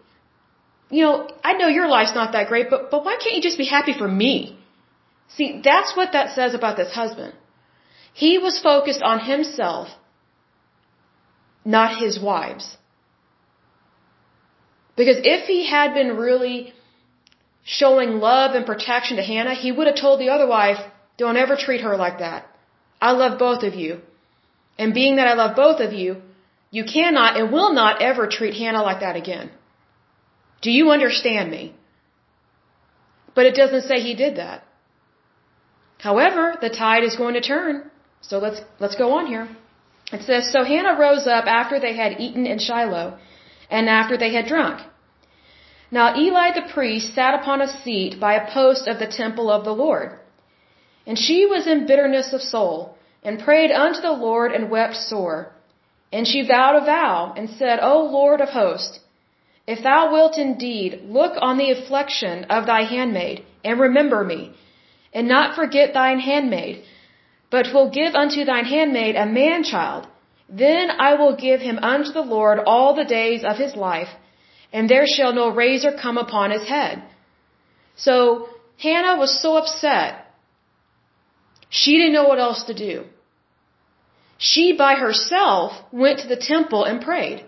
[0.90, 3.58] You know, I know your life's not that great, but, but why can't you just
[3.58, 4.58] be happy for me?
[5.36, 7.34] See, that's what that says about this husband.
[8.14, 9.90] He was focused on himself,
[11.64, 12.78] not his wives.
[14.96, 16.74] Because if he had been really
[17.64, 20.80] showing love and protection to Hannah, he would have told the other wife,
[21.18, 22.48] don't ever treat her like that.
[23.00, 24.02] I love both of you.
[24.78, 26.22] And being that I love both of you,
[26.72, 29.52] you cannot and will not ever treat Hannah like that again.
[30.62, 31.74] Do you understand me?
[33.36, 34.66] But it doesn't say he did that.
[36.00, 37.90] However, the tide is going to turn.
[38.22, 39.48] So let's, let's go on here.
[40.12, 43.18] It says, So Hannah rose up after they had eaten in Shiloh,
[43.70, 44.82] and after they had drunk.
[45.92, 49.66] Now Eli the priest sat upon a seat by a post of the temple of
[49.66, 50.20] the Lord.
[51.06, 55.54] And she was in bitterness of soul, and prayed unto the Lord and wept sore.
[56.12, 59.00] And she vowed a vow, and said, O Lord of hosts,
[59.74, 64.42] if thou wilt indeed look on the affliction of thy handmaid, and remember me,
[65.14, 66.84] and not forget thine handmaid,
[67.56, 70.08] but will give unto thine handmaid a man child,
[70.62, 74.12] then I will give him unto the Lord all the days of his life,
[74.74, 77.04] and there shall no razor come upon his head.
[78.08, 78.16] So
[78.86, 80.26] Hannah was so upset.
[81.70, 82.96] She didn't know what else to do.
[84.40, 87.46] She by herself went to the temple and prayed.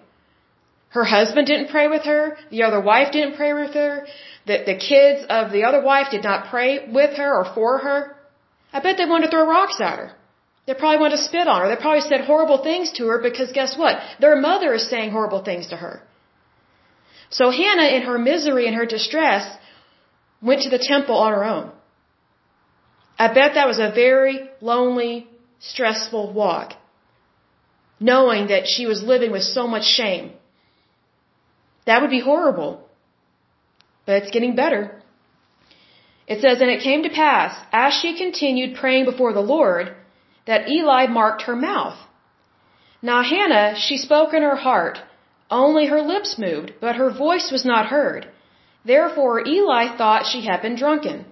[0.92, 2.38] Her husband didn't pray with her.
[2.50, 4.06] The other wife didn't pray with her.
[4.46, 8.16] The, the kids of the other wife did not pray with her or for her.
[8.74, 10.12] I bet they wanted to throw rocks at her.
[10.68, 11.70] They probably wanted to spit on her.
[11.70, 14.00] They probably said horrible things to her because guess what?
[14.20, 16.02] Their mother is saying horrible things to her.
[17.30, 19.44] So Hannah, in her misery and her distress,
[20.42, 21.72] went to the temple on her own.
[23.18, 25.28] I bet that was a very lonely
[25.60, 26.74] stressful walk,
[28.00, 30.32] knowing that she was living with so much shame.
[31.86, 32.88] That would be horrible.
[34.06, 35.02] But it's getting better.
[36.28, 39.96] It says, And it came to pass, as she continued praying before the Lord,
[40.46, 41.98] that Eli marked her mouth.
[43.02, 45.00] Now Hannah, she spoke in her heart,
[45.50, 48.28] only her lips moved, but her voice was not heard.
[48.86, 51.26] Therefore Eli thought she had been drunken.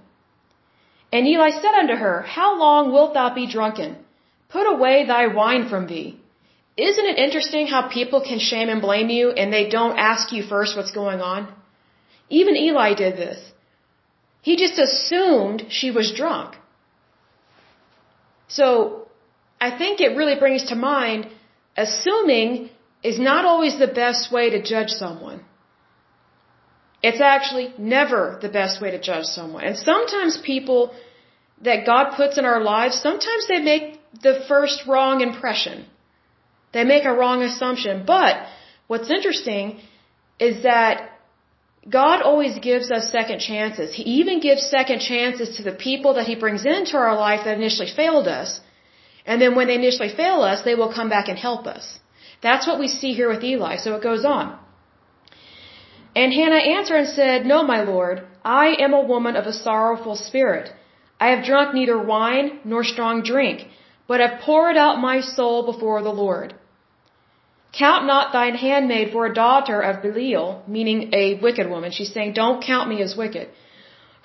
[1.11, 3.97] And Eli said unto her, How long wilt thou be drunken?
[4.49, 6.18] Put away thy wine from thee.
[6.77, 10.43] Isn't it interesting how people can shame and blame you and they don't ask you
[10.43, 11.53] first what's going on?
[12.29, 13.39] Even Eli did this.
[14.41, 16.55] He just assumed she was drunk.
[18.47, 19.07] So,
[19.61, 21.27] I think it really brings to mind
[21.75, 22.69] assuming
[23.03, 25.39] is not always the best way to judge someone.
[27.01, 29.63] It's actually never the best way to judge someone.
[29.63, 30.93] And sometimes people
[31.61, 35.85] that God puts in our lives, sometimes they make the first wrong impression.
[36.71, 38.03] They make a wrong assumption.
[38.05, 38.35] But
[38.87, 39.79] what's interesting
[40.39, 41.09] is that
[41.97, 43.93] God always gives us second chances.
[43.93, 47.57] He even gives second chances to the people that He brings into our life that
[47.57, 48.61] initially failed us.
[49.25, 51.99] And then when they initially fail us, they will come back and help us.
[52.41, 53.77] That's what we see here with Eli.
[53.77, 54.57] So it goes on.
[56.15, 60.15] And Hannah answered and said, No, my lord, I am a woman of a sorrowful
[60.15, 60.71] spirit.
[61.19, 63.67] I have drunk neither wine nor strong drink,
[64.09, 66.49] but have poured out my soul before the Lord.
[67.81, 71.91] Count not thine handmaid for a daughter of Belial, meaning a wicked woman.
[71.91, 73.47] She's saying, Don't count me as wicked.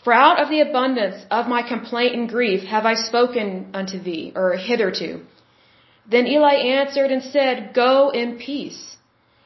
[0.02, 4.32] For out of the abundance of my complaint and grief have I spoken unto thee,
[4.34, 5.10] or hitherto.
[6.10, 8.82] Then Eli answered and said, Go in peace.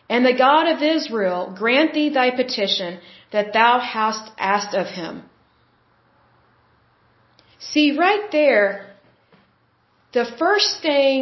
[0.09, 3.01] And the God of Israel grant thee thy petition
[3.33, 5.24] that thou hast asked of him.
[7.59, 8.88] See, right there,
[10.20, 11.18] the first thing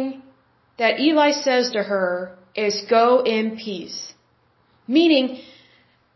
[0.81, 2.07] that Eli says to her
[2.65, 3.99] is go in peace.
[4.87, 5.25] Meaning,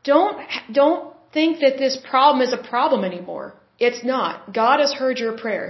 [0.04, 0.38] don't,
[0.72, 1.04] don't
[1.36, 3.48] think that this problem is a problem anymore.
[3.88, 4.54] It's not.
[4.62, 5.68] God has heard your prayer.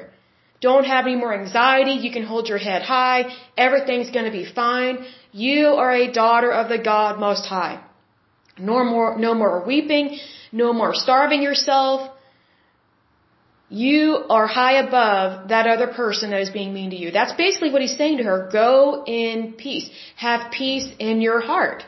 [0.67, 1.95] Don't have any more anxiety.
[2.05, 3.21] You can hold your head high.
[3.65, 4.95] Everything's going to be fine.
[5.47, 7.77] You are a daughter of the God Most High.
[8.71, 10.07] No more, no more weeping.
[10.51, 11.97] No more starving yourself.
[13.71, 17.11] You are high above that other person that is being mean to you.
[17.11, 18.49] That's basically what he's saying to her.
[18.51, 19.89] Go in peace.
[20.17, 21.85] Have peace in your heart.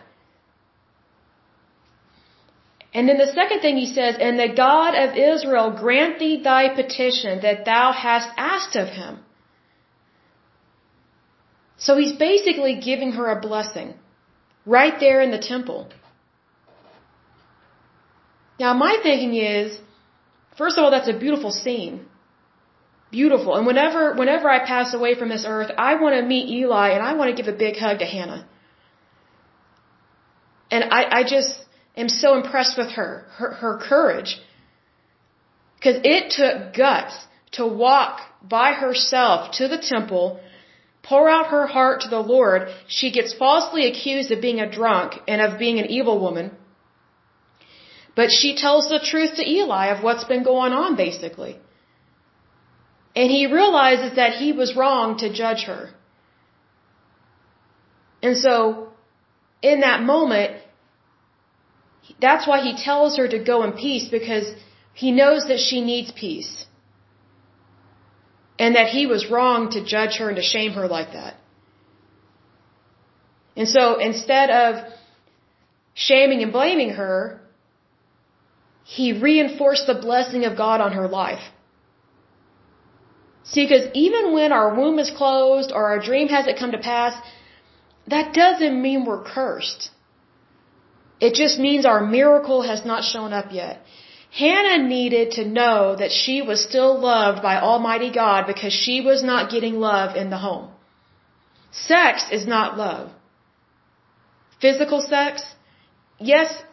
[2.94, 6.74] And then the second thing he says, and the God of Israel grant thee thy
[6.74, 9.20] petition that thou hast asked of him.
[11.78, 13.96] So he's basically giving her a blessing
[14.66, 15.90] right there in the temple.
[18.58, 19.80] Now my thinking is,
[20.58, 22.06] first of all, that's a beautiful scene.
[23.12, 23.56] Beautiful.
[23.56, 27.04] And whenever, whenever I pass away from this earth, I want to meet Eli and
[27.04, 28.48] I want to give a big hug to Hannah.
[30.72, 31.64] And I, I just,
[31.96, 34.40] am so impressed with her, her, her courage.
[35.78, 37.16] Because it took guts
[37.54, 40.40] to walk by herself to the temple,
[41.04, 42.70] pour out her heart to the Lord.
[42.88, 46.52] She gets falsely accused of being a drunk and of being an evil woman.
[48.16, 51.60] But she tells the truth to Eli of what's been going on, basically.
[53.16, 55.90] And he realizes that he was wrong to judge her.
[58.22, 58.90] And so,
[59.62, 60.62] in that moment,
[62.20, 64.54] that's why he tells her to go in peace because
[64.94, 66.66] he knows that she needs peace.
[68.60, 71.36] And that he was wrong to judge her and to shame her like that.
[73.56, 74.92] And so instead of
[75.94, 77.43] shaming and blaming her,
[78.84, 81.44] he reinforced the blessing of God on her life.
[83.44, 87.16] See, because even when our womb is closed or our dream hasn't come to pass,
[88.08, 89.90] that doesn't mean we're cursed.
[91.20, 93.82] It just means our miracle has not shown up yet.
[94.32, 99.24] Hannah needed to know that she was still loved by Almighty God because she was
[99.24, 100.72] not getting love in the home.
[101.72, 103.12] Sex is not love.
[104.60, 105.44] Physical sex,
[106.20, 106.64] yes,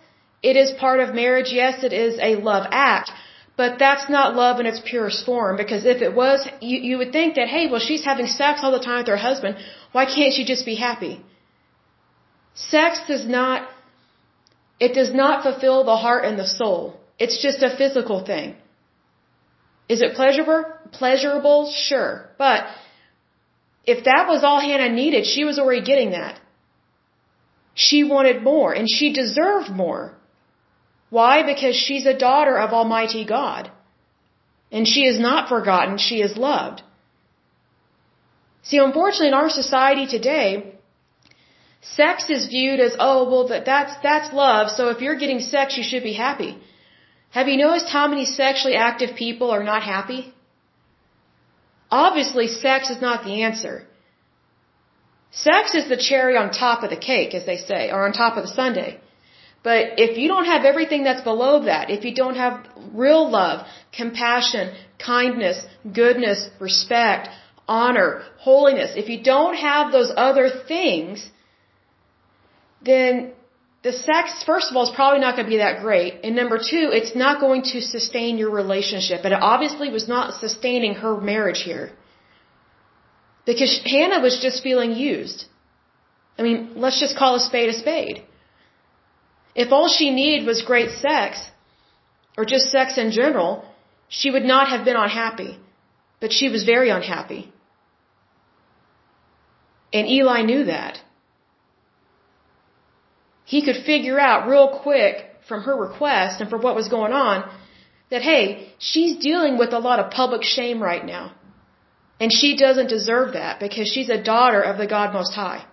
[0.42, 1.52] it is part of marriage.
[1.52, 3.10] Yes, it is a love act.
[3.56, 7.12] But that's not love in its purest form because if it was, you, you would
[7.12, 9.56] think that, hey, well, she's having sex all the time with her husband.
[9.92, 11.22] Why can't she just be happy?
[12.54, 13.68] Sex does not
[14.80, 16.98] it does not fulfill the heart and the soul.
[17.18, 18.56] It's just a physical thing.
[19.90, 20.64] Is it pleasurable?
[20.92, 21.70] Pleasurable?
[21.70, 22.30] Sure.
[22.38, 22.64] But
[23.84, 26.40] if that was all Hannah needed, she was already getting that.
[27.74, 30.14] She wanted more and she deserved more.
[31.10, 31.42] Why?
[31.42, 33.70] Because she's a daughter of Almighty God.
[34.72, 36.82] And she is not forgotten, she is loved.
[38.62, 40.74] See, unfortunately, in our society today,
[41.80, 45.76] sex is viewed as, oh, well, that, that's, that's love, so if you're getting sex,
[45.76, 46.56] you should be happy.
[47.30, 50.32] Have you noticed how many sexually active people are not happy?
[51.90, 53.86] Obviously, sex is not the answer.
[55.32, 58.36] Sex is the cherry on top of the cake, as they say, or on top
[58.36, 59.00] of the sundae.
[59.62, 63.66] But if you don't have everything that's below that, if you don't have real love,
[63.92, 67.28] compassion, kindness, goodness, respect,
[67.68, 71.30] honor, holiness, if you don't have those other things,
[72.82, 73.32] then
[73.82, 76.20] the sex, first of all, is probably not going to be that great.
[76.24, 79.20] And number two, it's not going to sustain your relationship.
[79.24, 81.90] And it obviously was not sustaining her marriage here.
[83.46, 85.46] Because Hannah was just feeling used.
[86.38, 88.22] I mean, let's just call a spade a spade.
[89.54, 91.40] If all she needed was great sex,
[92.36, 93.64] or just sex in general,
[94.08, 95.58] she would not have been unhappy.
[96.20, 97.52] But she was very unhappy.
[99.92, 101.00] And Eli knew that.
[103.44, 105.14] He could figure out real quick
[105.48, 107.50] from her request and from what was going on
[108.10, 111.32] that, hey, she's dealing with a lot of public shame right now.
[112.20, 115.64] And she doesn't deserve that because she's a daughter of the God Most High.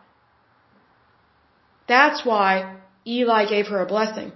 [1.87, 2.77] That's why
[3.15, 4.31] Eli gave her a blessing.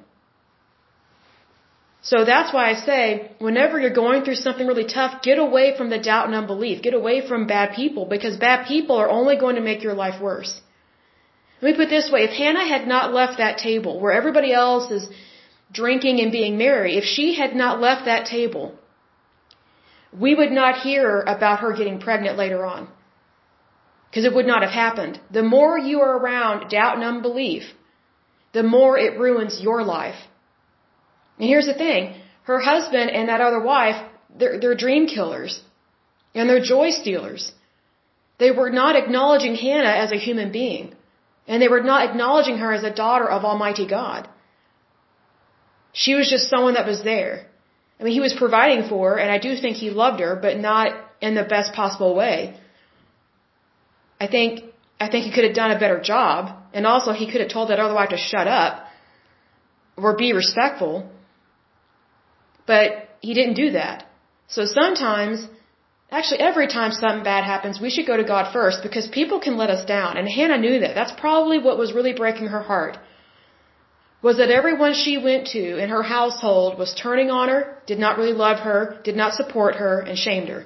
[2.03, 5.89] So that's why I say, whenever you're going through something really tough, get away from
[5.91, 6.81] the doubt and unbelief.
[6.81, 10.19] Get away from bad people because bad people are only going to make your life
[10.19, 10.53] worse.
[11.61, 12.21] Let me put this way.
[12.23, 15.07] If Hannah had not left that table where everybody else is
[15.71, 18.73] drinking and being merry, if she had not left that table,
[20.11, 22.87] we would not hear about her getting pregnant later on.
[24.09, 25.19] Because it would not have happened.
[25.29, 27.63] The more you are around doubt and unbelief,
[28.53, 30.19] the more it ruins your life.
[31.37, 32.15] And here's the thing.
[32.43, 33.97] Her husband and that other wife,
[34.37, 35.61] they're, they're dream killers.
[36.33, 37.51] And they're joy stealers.
[38.39, 40.95] They were not acknowledging Hannah as a human being.
[41.47, 44.29] And they were not acknowledging her as a daughter of Almighty God.
[45.93, 47.47] She was just someone that was there.
[47.99, 50.57] I mean, he was providing for her, and I do think he loved her, but
[50.57, 52.57] not in the best possible way.
[54.19, 54.63] I think
[54.99, 56.60] I think he could have done a better job.
[56.73, 58.85] And also, he could have told that other wife to shut up
[59.97, 61.09] or be respectful.
[62.65, 64.05] But he didn't do that.
[64.47, 65.47] So sometimes,
[66.09, 69.57] actually, every time something bad happens, we should go to God first because people can
[69.57, 70.17] let us down.
[70.17, 70.95] And Hannah knew that.
[70.95, 72.97] That's probably what was really breaking her heart.
[74.21, 78.17] Was that everyone she went to in her household was turning on her, did not
[78.17, 80.65] really love her, did not support her, and shamed her.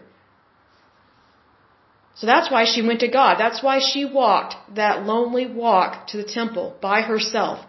[2.15, 3.35] So that's why she went to God.
[3.37, 7.65] That's why she walked that lonely walk to the temple by herself.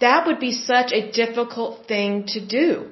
[0.00, 2.90] That would be such a difficult thing to do.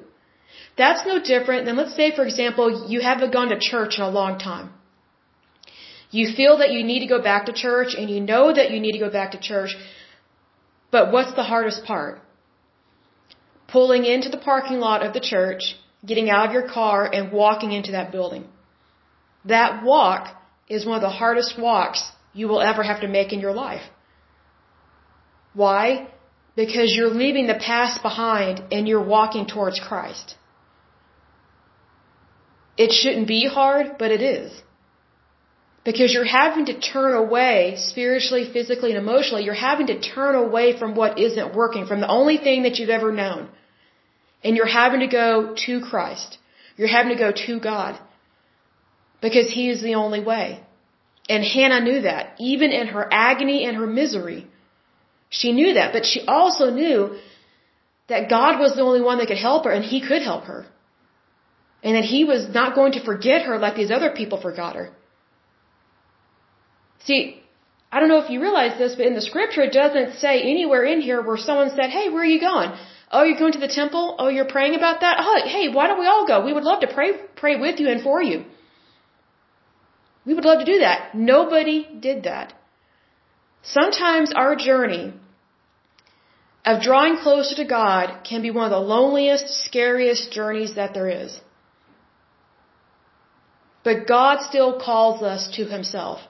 [0.75, 4.09] That's no different than, let's say, for example, you haven't gone to church in a
[4.09, 4.71] long time.
[6.09, 8.79] You feel that you need to go back to church and you know that you
[8.79, 9.75] need to go back to church,
[10.91, 12.21] but what's the hardest part?
[13.67, 15.63] Pulling into the parking lot of the church,
[16.05, 18.45] getting out of your car, and walking into that building.
[19.45, 20.35] That walk
[20.69, 23.83] is one of the hardest walks you will ever have to make in your life.
[25.53, 26.07] Why?
[26.55, 30.35] Because you're leaving the past behind and you're walking towards Christ.
[32.77, 34.51] It shouldn't be hard, but it is.
[35.83, 39.43] Because you're having to turn away spiritually, physically, and emotionally.
[39.43, 42.97] You're having to turn away from what isn't working, from the only thing that you've
[42.97, 43.49] ever known.
[44.43, 46.37] And you're having to go to Christ.
[46.77, 47.99] You're having to go to God
[49.25, 50.47] because he is the only way.
[51.33, 52.23] And Hannah knew that.
[52.51, 54.41] Even in her agony and her misery,
[55.29, 55.93] she knew that.
[55.95, 56.97] But she also knew
[58.11, 60.65] that God was the only one that could help her and he could help her.
[61.85, 64.87] And that he was not going to forget her like these other people forgot her.
[67.05, 67.21] See,
[67.91, 70.83] I don't know if you realize this, but in the scripture it doesn't say anywhere
[70.93, 72.71] in here where someone said, hey, where are you going?
[73.11, 74.15] Oh, you're going to the temple?
[74.19, 75.17] Oh, you're praying about that?
[75.19, 76.45] Oh, hey, why don't we all go?
[76.45, 77.09] We would love to pray,
[77.43, 78.45] pray with you and for you.
[80.25, 81.15] We would love to do that.
[81.15, 82.53] Nobody did that.
[83.61, 85.13] Sometimes our journey
[86.65, 91.09] of drawing closer to God can be one of the loneliest, scariest journeys that there
[91.09, 91.39] is.
[93.83, 96.21] But God still calls us to Himself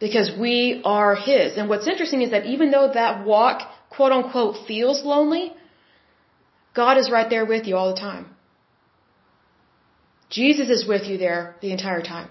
[0.00, 1.58] because we are His.
[1.58, 5.52] And what's interesting is that even though that walk, quote unquote, feels lonely,
[6.74, 8.26] God is right there with you all the time.
[10.30, 12.30] Jesus is with you there the entire time.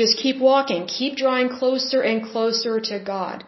[0.00, 0.86] Just keep walking.
[0.86, 3.44] Keep drawing closer and closer to God.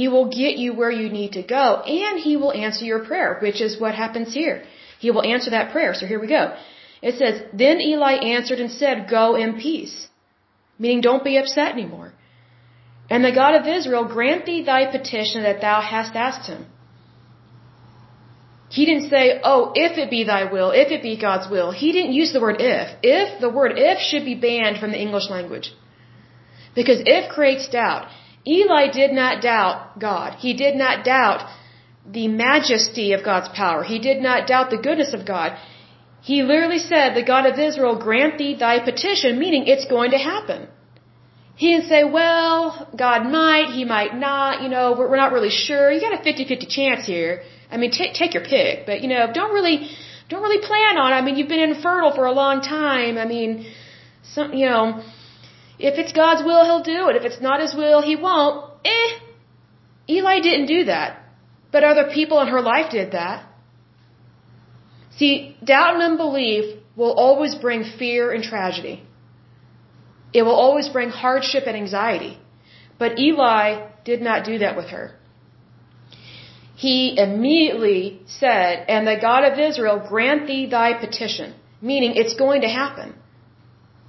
[0.00, 1.66] He will get you where you need to go
[2.02, 4.56] and He will answer your prayer, which is what happens here.
[4.98, 5.92] He will answer that prayer.
[5.94, 6.44] So here we go.
[7.08, 9.96] It says, Then Eli answered and said, Go in peace.
[10.78, 12.12] Meaning, don't be upset anymore.
[13.10, 16.66] And the God of Israel grant thee thy petition that thou hast asked him.
[18.76, 21.70] He didn't say, oh, if it be thy will, if it be God's will.
[21.82, 22.88] He didn't use the word if.
[23.16, 25.68] If, the word if should be banned from the English language.
[26.78, 28.08] Because if creates doubt.
[28.54, 30.30] Eli did not doubt God.
[30.46, 31.46] He did not doubt
[32.18, 33.84] the majesty of God's power.
[33.92, 35.56] He did not doubt the goodness of God.
[36.30, 40.22] He literally said, the God of Israel grant thee thy petition, meaning it's going to
[40.32, 40.68] happen.
[41.62, 45.92] He didn't say, well, God might, he might not, you know, we're, not really sure.
[45.92, 47.42] You got a 50-50 chance here.
[47.70, 49.90] I mean, take, take your pick, but you know, don't really,
[50.28, 51.12] don't really plan on.
[51.12, 53.18] I mean, you've been infertile for a long time.
[53.18, 53.66] I mean,
[54.22, 55.02] some, you know,
[55.78, 57.16] if it's God's will, he'll do it.
[57.16, 58.70] If it's not his will, he won't.
[58.84, 59.10] Eh.
[60.08, 61.20] Eli didn't do that.
[61.72, 63.48] But other people in her life did that.
[65.16, 66.64] See, doubt and unbelief
[66.96, 69.02] will always bring fear and tragedy.
[70.32, 72.38] It will always bring hardship and anxiety.
[72.98, 75.12] But Eli did not do that with her.
[76.74, 81.54] He immediately said, And the God of Israel grant thee thy petition.
[81.80, 83.14] Meaning, it's going to happen.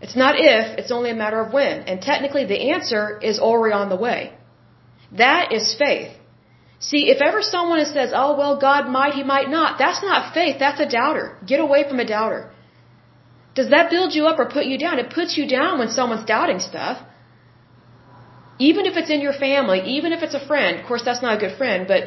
[0.01, 1.83] It's not if, it's only a matter of when.
[1.89, 4.33] And technically, the answer is already on the way.
[5.11, 6.11] That is faith.
[6.79, 10.57] See, if ever someone says, oh, well, God might, he might not, that's not faith,
[10.59, 11.37] that's a doubter.
[11.45, 12.51] Get away from a doubter.
[13.55, 14.99] Does that build you up or put you down?
[14.99, 16.97] It puts you down when someone's doubting stuff.
[18.59, 20.79] Even if it's in your family, even if it's a friend.
[20.79, 22.03] Of course, that's not a good friend, but,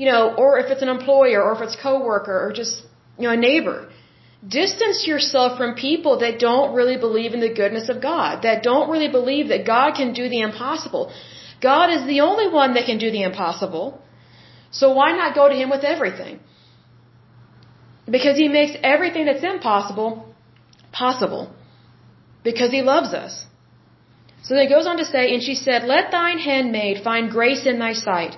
[0.00, 2.74] you know, or if it's an employer, or if it's coworker, or just,
[3.18, 3.78] you know, a neighbor.
[4.58, 8.88] Distance yourself from people that don't really believe in the goodness of God, that don't
[8.92, 11.04] really believe that God can do the impossible.
[11.70, 13.86] God is the only one that can do the impossible.
[14.78, 16.40] So why not go to Him with everything?
[18.16, 20.10] Because He makes everything that's impossible
[20.92, 21.42] possible
[22.42, 23.44] because he loves us.
[24.42, 27.66] So then it goes on to say, and she said, Let thine handmaid find grace
[27.66, 28.36] in thy sight.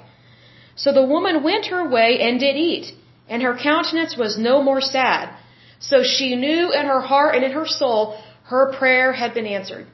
[0.75, 2.95] So the woman went her way and did eat,
[3.29, 5.37] and her countenance was no more sad.
[5.79, 9.87] So she knew in her heart and in her soul her prayer had been answered.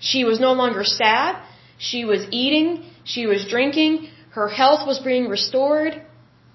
[0.00, 1.36] She was no longer sad.
[1.78, 2.84] She was eating.
[3.04, 4.08] She was drinking.
[4.30, 6.00] Her health was being restored.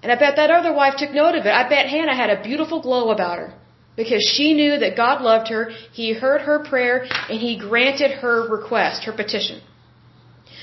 [0.02, 1.52] And I bet that other wife took note of it.
[1.52, 3.54] I bet Hannah had a beautiful glow about her
[3.96, 8.48] because she knew that God loved her, He heard her prayer, and He granted her
[8.48, 9.60] request, her petition.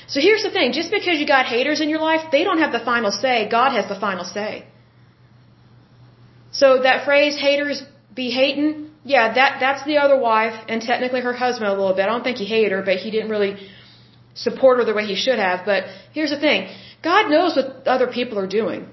[0.08, 2.72] So here's the thing, just because you got haters in your life, they don't have
[2.72, 4.64] the final say, God has the final say.
[6.52, 7.82] So that phrase, haters
[8.14, 12.04] be hating, yeah, that, that's the other wife, and technically her husband a little bit.
[12.04, 13.56] I don't think he hated her, but he didn't really
[14.34, 15.66] support her the way he should have.
[15.66, 16.68] But here's the thing,
[17.02, 18.88] God knows what other people are doing.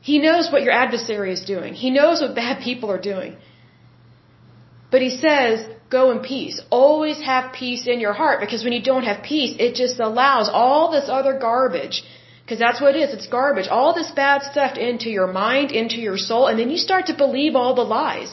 [0.00, 1.74] He knows what your adversary is doing.
[1.74, 3.36] He knows what bad people are doing.
[4.90, 5.66] But he says,
[5.98, 6.56] go in peace.
[6.82, 10.48] Always have peace in your heart because when you don't have peace, it just allows
[10.62, 11.96] all this other garbage,
[12.42, 15.98] because that's what it is, it's garbage, all this bad stuff into your mind, into
[16.08, 18.30] your soul, and then you start to believe all the lies.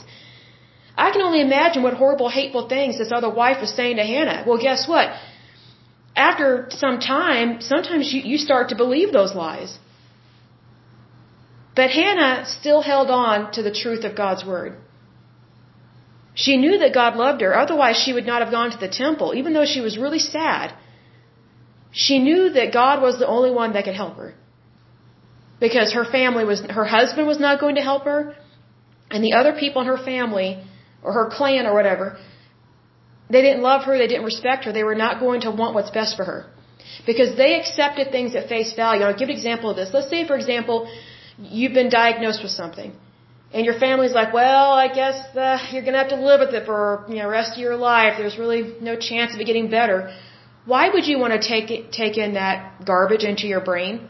[1.05, 4.39] I can only imagine what horrible, hateful things this other wife was saying to Hannah.
[4.47, 5.07] Well, guess what?
[6.29, 6.47] After
[6.83, 9.71] some time, sometimes you, you start to believe those lies.
[11.79, 14.71] But Hannah still held on to the truth of God's word.
[16.33, 19.33] She knew that God loved her, otherwise she would not have gone to the temple,
[19.35, 20.73] even though she was really sad.
[21.91, 24.35] She knew that God was the only one that could help her.
[25.59, 28.35] Because her family was, her husband was not going to help her,
[29.11, 30.63] and the other people in her family,
[31.03, 32.17] or her clan or whatever,
[33.29, 35.91] they didn't love her, they didn't respect her, they were not going to want what's
[35.91, 36.45] best for her.
[37.05, 39.03] Because they accepted things at face value.
[39.03, 39.89] I'll give an example of this.
[39.93, 40.89] Let's say, for example,
[41.37, 42.93] you've been diagnosed with something
[43.51, 46.65] and your family's like, well, I guess uh, you're gonna have to live with it
[46.65, 48.13] for you know rest of your life.
[48.17, 50.13] There's really no chance of it getting better.
[50.65, 54.09] Why would you want to take it, take in that garbage into your brain?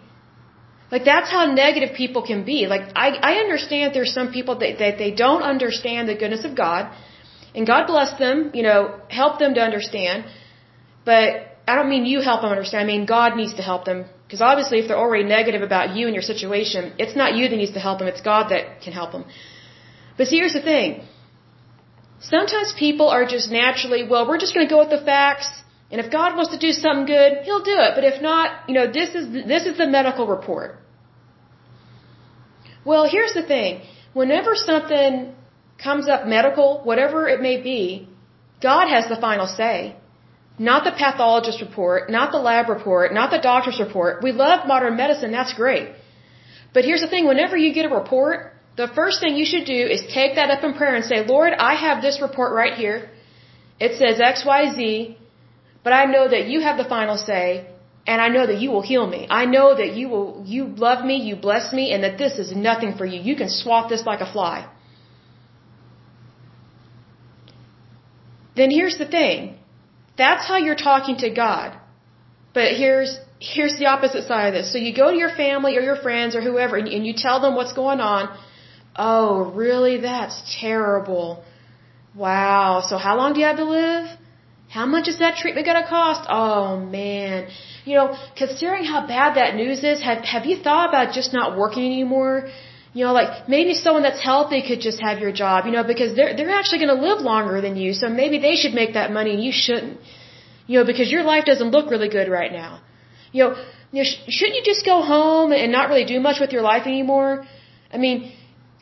[0.91, 2.67] Like that's how negative people can be.
[2.67, 6.55] Like I I understand there's some people that that they don't understand the goodness of
[6.55, 6.91] God,
[7.55, 8.51] and God bless them.
[8.53, 10.25] You know, help them to understand.
[11.05, 11.27] But
[11.67, 12.81] I don't mean you help them understand.
[12.83, 16.05] I mean God needs to help them because obviously, if they're already negative about you
[16.05, 18.93] and your situation, it's not you that needs to help them, it's God that can
[18.93, 19.25] help them.
[20.17, 21.01] But see, here's the thing.
[22.19, 25.49] Sometimes people are just naturally, well, we're just going to go with the facts,
[25.89, 27.93] and if God wants to do something good, He'll do it.
[27.95, 30.77] But if not, you know, this is, this is the medical report.
[32.85, 33.81] Well, here's the thing.
[34.13, 35.33] Whenever something
[35.83, 38.07] comes up medical, whatever it may be,
[38.61, 39.95] God has the final say.
[40.67, 44.21] Not the pathologist report, not the lab report, not the doctor's report.
[44.21, 45.87] We love modern medicine, that's great.
[46.73, 49.81] But here's the thing, whenever you get a report, the first thing you should do
[49.95, 53.09] is take that up in prayer and say, Lord, I have this report right here.
[53.79, 55.15] It says XYZ,
[55.83, 57.67] but I know that you have the final say,
[58.05, 59.27] and I know that you will heal me.
[59.29, 62.51] I know that you will, you love me, you bless me, and that this is
[62.53, 63.21] nothing for you.
[63.21, 64.67] You can swat this like a fly.
[68.55, 69.58] Then here's the thing.
[70.23, 71.77] That's how you're talking to God.
[72.57, 74.71] But here's, here's the opposite side of this.
[74.73, 77.39] So you go to your family or your friends or whoever and, and you tell
[77.43, 78.23] them what's going on.
[78.95, 79.95] Oh, really?
[80.01, 81.43] That's terrible.
[82.15, 82.81] Wow.
[82.89, 84.07] So how long do you have to live?
[84.77, 86.27] How much is that treatment going to cost?
[86.29, 87.47] Oh man.
[87.85, 88.07] You know,
[88.37, 92.49] considering how bad that news is, have, have you thought about just not working anymore?
[92.93, 96.15] You know, like maybe someone that's healthy could just have your job, you know, because
[96.15, 97.93] they're, they're actually going to live longer than you.
[97.93, 99.99] So maybe they should make that money and you shouldn't.
[100.65, 102.81] You know, because your life doesn't look really good right now.
[103.31, 103.49] You know,
[103.91, 106.61] you know sh- shouldn't you just go home and not really do much with your
[106.61, 107.45] life anymore?
[107.93, 108.31] I mean,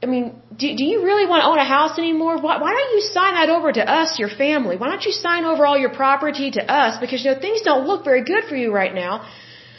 [0.04, 2.36] I mean, do, do you really want to own a house anymore?
[2.46, 4.76] Why, why don't you sign that over to us, your family?
[4.78, 7.00] Why don't you sign over all your property to us?
[7.04, 9.28] Because, you know, things don't look very good for you right now.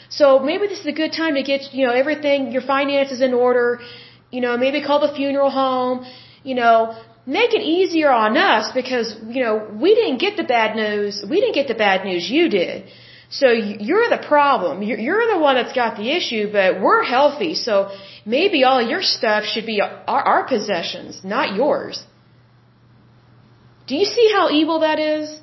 [0.09, 3.33] So maybe this is a good time to get, you know, everything, your finances in
[3.33, 3.81] order.
[4.31, 6.07] You know, maybe call the funeral home.
[6.43, 9.55] You know, make it easier on us because, you know,
[9.85, 11.25] we didn't get the bad news.
[11.29, 12.31] We didn't get the bad news.
[12.31, 12.89] You did.
[13.31, 14.83] So you're the problem.
[14.83, 17.55] You're the one that's got the issue, but we're healthy.
[17.55, 17.91] So
[18.25, 22.03] maybe all your stuff should be our, our possessions, not yours.
[23.87, 25.41] Do you see how evil that is?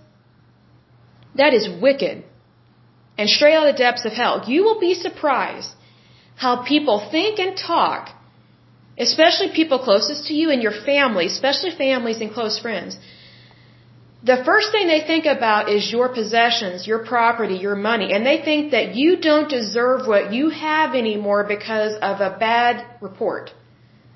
[1.35, 2.23] That is wicked.
[3.17, 4.43] And straight out of the depths of hell.
[4.47, 5.69] You will be surprised
[6.35, 8.09] how people think and talk,
[8.97, 12.97] especially people closest to you and your family, especially families and close friends
[14.29, 18.37] the first thing they think about is your possessions, your property, your money, and they
[18.47, 23.51] think that you don't deserve what you have anymore because of a bad report,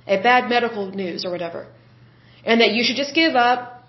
[0.07, 1.67] a bad medical news or whatever.
[2.43, 3.84] And that you should just give up.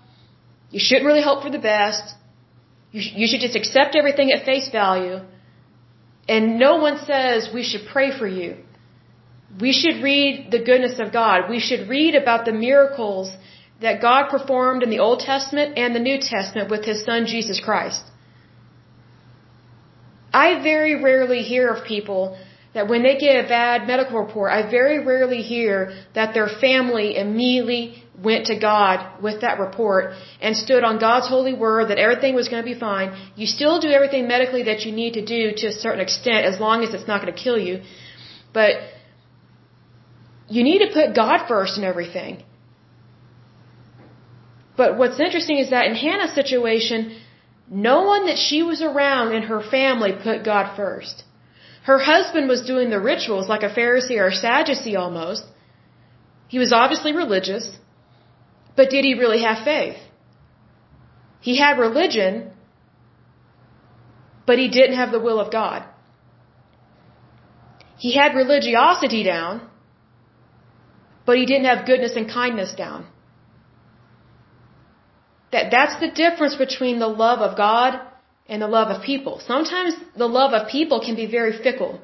[0.69, 2.03] You shouldn't really hope for the best.
[2.91, 5.21] You, sh- you should just accept everything at face value.
[6.29, 8.57] And no one says we should pray for you.
[9.59, 11.49] We should read the goodness of God.
[11.49, 13.33] We should read about the miracles
[13.81, 17.59] that God performed in the Old Testament and the New Testament with His Son Jesus
[17.59, 18.03] Christ.
[20.33, 22.37] I very rarely hear of people
[22.73, 27.17] that when they get a bad medical report, I very rarely hear that their family
[27.17, 32.33] immediately went to God with that report and stood on God's holy word that everything
[32.35, 33.09] was going to be fine.
[33.35, 36.59] You still do everything medically that you need to do to a certain extent as
[36.59, 37.81] long as it's not going to kill you.
[38.53, 38.73] But
[40.55, 42.43] you need to put God first in everything.
[44.81, 47.17] But what's interesting is that in Hannah's situation,
[47.69, 51.23] no one that she was around in her family put God first.
[51.89, 55.45] Her husband was doing the rituals like a Pharisee or a Sadducee almost.
[56.53, 57.65] He was obviously religious,
[58.75, 59.99] but did he really have faith?
[61.39, 62.51] He had religion,
[64.45, 65.85] but he didn't have the will of God.
[67.97, 69.70] He had religiosity down,
[71.25, 73.05] but he didn't have goodness and kindness down.
[75.51, 77.99] That that's the difference between the love of God
[78.47, 79.39] and the love of people.
[79.39, 81.99] Sometimes the love of people can be very fickle.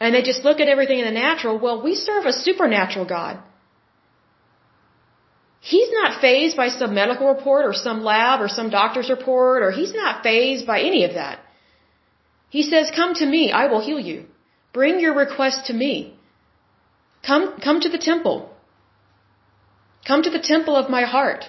[0.00, 1.58] And they just look at everything in the natural.
[1.58, 3.38] Well, we serve a supernatural God.
[5.60, 9.70] He's not phased by some medical report or some lab or some doctor's report or
[9.70, 11.38] he's not phased by any of that.
[12.48, 14.26] He says, come to me, I will heal you.
[14.72, 16.18] Bring your request to me.
[17.26, 18.50] Come, come to the temple.
[20.06, 21.44] Come to the temple of my heart.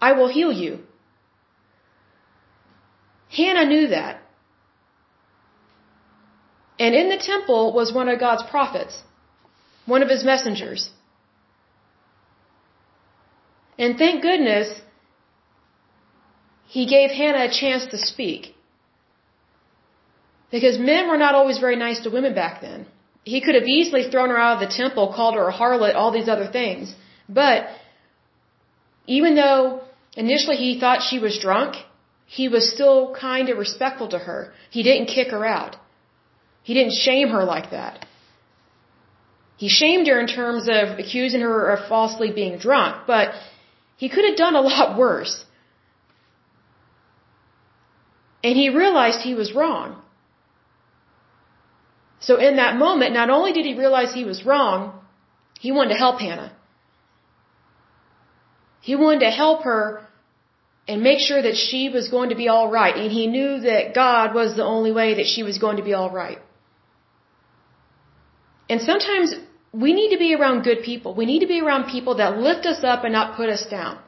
[0.00, 0.80] I will heal you.
[3.28, 4.22] Hannah knew that.
[6.78, 9.02] And in the temple was one of God's prophets,
[9.86, 10.90] one of his messengers.
[13.78, 14.80] And thank goodness
[16.66, 18.54] he gave Hannah a chance to speak.
[20.50, 22.86] Because men were not always very nice to women back then.
[23.32, 26.12] He could have easily thrown her out of the temple, called her a harlot, all
[26.12, 26.94] these other things.
[27.28, 27.66] But
[29.06, 29.80] even though
[30.16, 31.74] initially he thought she was drunk,
[32.26, 34.52] he was still kind and respectful to her.
[34.70, 35.74] He didn't kick her out.
[36.62, 38.06] He didn't shame her like that.
[39.56, 43.34] He shamed her in terms of accusing her of falsely being drunk, but
[43.96, 45.44] he could have done a lot worse.
[48.44, 50.00] And he realized he was wrong.
[52.26, 54.78] So in that moment, not only did he realize he was wrong,
[55.64, 56.52] he wanted to help Hannah.
[58.88, 59.80] He wanted to help her
[60.88, 62.96] and make sure that she was going to be all right.
[62.96, 65.94] And he knew that God was the only way that she was going to be
[65.94, 66.40] all right.
[68.68, 69.32] And sometimes
[69.84, 71.14] we need to be around good people.
[71.14, 73.98] We need to be around people that lift us up and not put us down.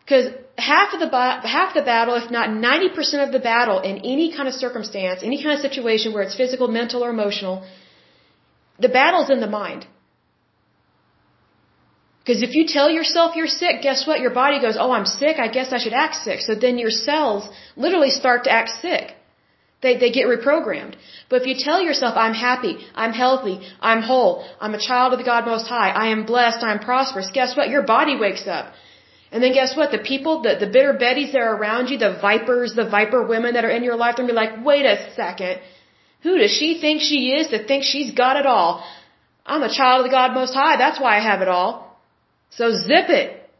[0.00, 0.26] Because
[0.58, 4.48] half of the half the battle, if not 90% of the battle in any kind
[4.48, 7.66] of circumstance, any kind of situation where it's physical, mental, or emotional,
[8.78, 9.86] the battle's in the mind.
[12.20, 14.20] Because if you tell yourself you're sick, guess what?
[14.20, 16.40] Your body goes, oh, I'm sick, I guess I should act sick.
[16.40, 19.14] So then your cells literally start to act sick.
[19.82, 20.94] They, they get reprogrammed.
[21.28, 25.18] But if you tell yourself, I'm happy, I'm healthy, I'm whole, I'm a child of
[25.18, 27.68] the God Most High, I am blessed, I'm prosperous, guess what?
[27.68, 28.72] Your body wakes up.
[29.32, 29.90] And then guess what?
[29.90, 33.54] The people, the, the bitter Bettys that are around you, the vipers, the viper women
[33.54, 35.60] that are in your life, they're gonna be like, wait a second.
[36.22, 38.84] Who does she think she is to think she's got it all?
[39.44, 41.98] I'm a child of the God Most High, that's why I have it all.
[42.50, 43.50] So zip it,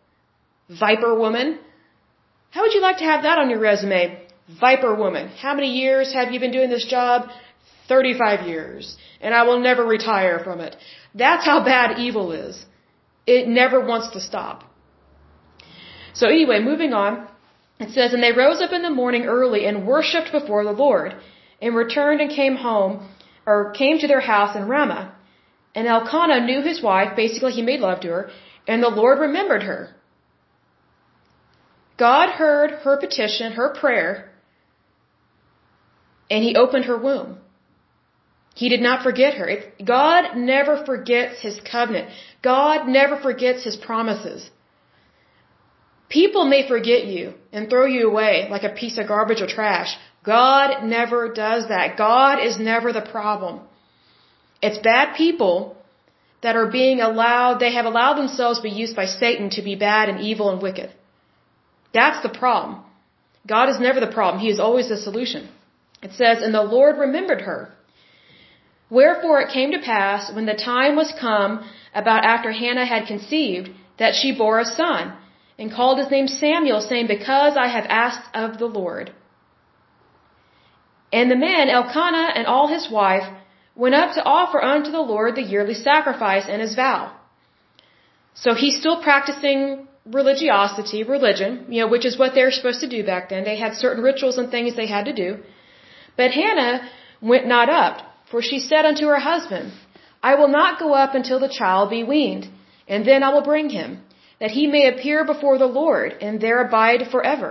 [0.69, 1.59] viper woman.
[2.51, 4.21] How would you like to have that on your resume?
[4.61, 5.29] Viper woman.
[5.29, 7.31] How many years have you been doing this job?
[7.89, 8.97] 35 years.
[9.23, 10.77] And I will never retire from it.
[11.15, 12.63] That's how bad evil is.
[13.27, 14.65] It never wants to stop.
[16.15, 17.29] So anyway, moving on.
[17.81, 21.15] It says, And they rose up in the morning early and worshipped before the Lord,
[21.61, 23.09] and returned and came home,
[23.47, 25.15] or came to their house in Ramah.
[25.75, 28.31] And Elkanah knew his wife, basically he made love to her,
[28.69, 29.95] and the Lord remembered her.
[31.99, 34.31] God heard her petition, her prayer,
[36.31, 37.39] and he opened her womb.
[38.55, 39.49] He did not forget her.
[39.85, 42.09] God never forgets his covenant.
[42.43, 44.51] God never forgets his promises.
[46.13, 49.91] People may forget you and throw you away like a piece of garbage or trash.
[50.23, 51.97] God never does that.
[51.97, 53.61] God is never the problem.
[54.67, 55.55] It's bad people
[56.43, 59.75] that are being allowed, they have allowed themselves to be used by Satan to be
[59.77, 60.91] bad and evil and wicked.
[61.95, 62.83] That's the problem.
[63.55, 64.43] God is never the problem.
[64.43, 65.49] He is always the solution.
[66.03, 67.61] It says, And the Lord remembered her.
[68.91, 71.53] Wherefore it came to pass, when the time was come,
[71.95, 75.13] about after Hannah had conceived, that she bore a son,
[75.59, 79.13] and called his name Samuel, saying, Because I have asked of the Lord.
[81.13, 83.29] And the man, Elkanah and all his wife,
[83.75, 87.13] went up to offer unto the Lord the yearly sacrifice and his vow.
[88.35, 92.89] So he's still practicing religiosity, religion, you know, which is what they were supposed to
[92.89, 93.45] do back then.
[93.45, 95.39] They had certain rituals and things they had to do.
[96.17, 96.89] But Hannah
[97.21, 97.99] went not up,
[98.31, 99.73] for she said unto her husband,
[100.23, 102.49] I will not go up until the child be weaned,
[102.89, 104.03] and then I will bring him,
[104.43, 107.51] that he may appear before the Lord, and there abide forever.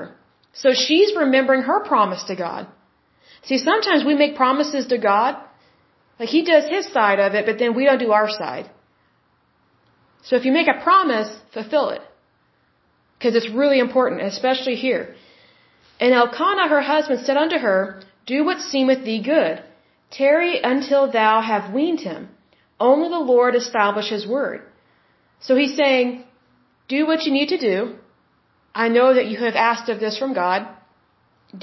[0.62, 2.68] So she's remembering her promise to God.
[3.44, 5.38] See, sometimes we make promises to God,
[6.20, 8.70] like he does his side of it, but then we don't do our side.
[10.24, 12.02] So if you make a promise, fulfill it.
[13.18, 15.16] Because it's really important, especially here.
[16.02, 19.64] And Elkanah her husband said unto her, Do what seemeth thee good.
[20.20, 22.28] Tarry until thou have weaned him.
[22.82, 24.60] Only the Lord establish his word.
[25.40, 26.26] So he's saying,
[26.94, 27.76] Do what you need to do.
[28.84, 30.68] I know that you have asked of this from God.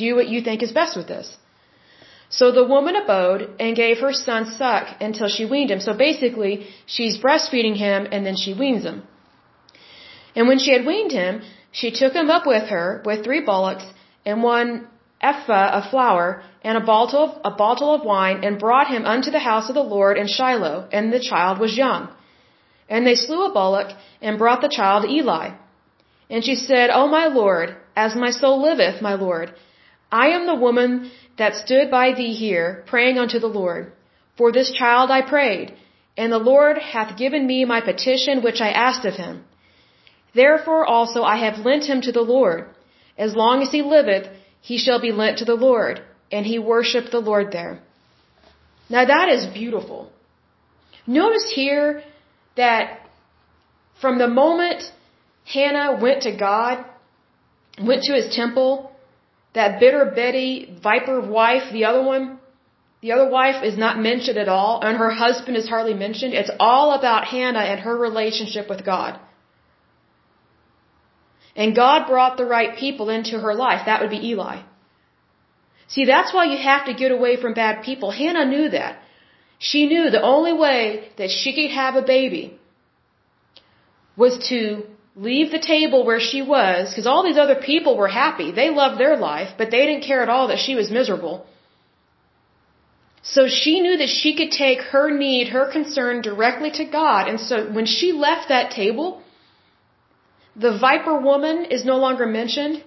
[0.02, 1.28] Do what you think is best with this.
[2.38, 5.80] So the woman abode and gave her son suck until she weaned him.
[5.86, 6.52] So basically,
[6.94, 8.98] she's breastfeeding him and then she weans him.
[10.36, 11.40] And when she had weaned him,
[11.72, 13.86] she took him up with her with three bullocks
[14.26, 14.70] and one
[15.30, 19.30] ephah of flour and a bottle of, a bottle of wine and brought him unto
[19.30, 20.78] the house of the Lord in Shiloh.
[20.92, 22.08] And the child was young.
[22.88, 25.50] And they slew a bullock and brought the child Eli.
[26.30, 29.54] And she said, O my Lord, as my soul liveth, my Lord,
[30.10, 33.92] I am the woman that stood by thee here, praying unto the Lord.
[34.36, 35.74] For this child I prayed,
[36.16, 39.44] and the Lord hath given me my petition which I asked of him.
[40.34, 42.66] Therefore also I have lent him to the Lord.
[43.16, 44.28] As long as he liveth,
[44.60, 46.02] he shall be lent to the Lord.
[46.30, 47.80] And he worshipped the Lord there.
[48.90, 50.12] Now that is beautiful.
[51.06, 52.02] Notice here
[52.58, 53.00] that
[54.00, 54.82] from the moment
[55.54, 56.84] Hannah went to God,
[57.90, 58.92] went to his temple,
[59.54, 60.50] that bitter Betty,
[60.88, 62.38] viper wife, the other one,
[63.00, 66.34] the other wife is not mentioned at all, and her husband is hardly mentioned.
[66.34, 69.18] It's all about Hannah and her relationship with God.
[71.54, 73.82] And God brought the right people into her life.
[73.86, 74.56] That would be Eli.
[75.88, 78.10] See, that's why you have to get away from bad people.
[78.10, 79.00] Hannah knew that.
[79.58, 82.58] She knew the only way that she could have a baby
[84.16, 84.84] was to
[85.16, 88.50] leave the table where she was, because all these other people were happy.
[88.52, 91.46] They loved their life, but they didn't care at all that she was miserable.
[93.22, 97.28] So she knew that she could take her need, her concern directly to God.
[97.28, 99.22] And so when she left that table,
[100.54, 102.84] the viper woman is no longer mentioned.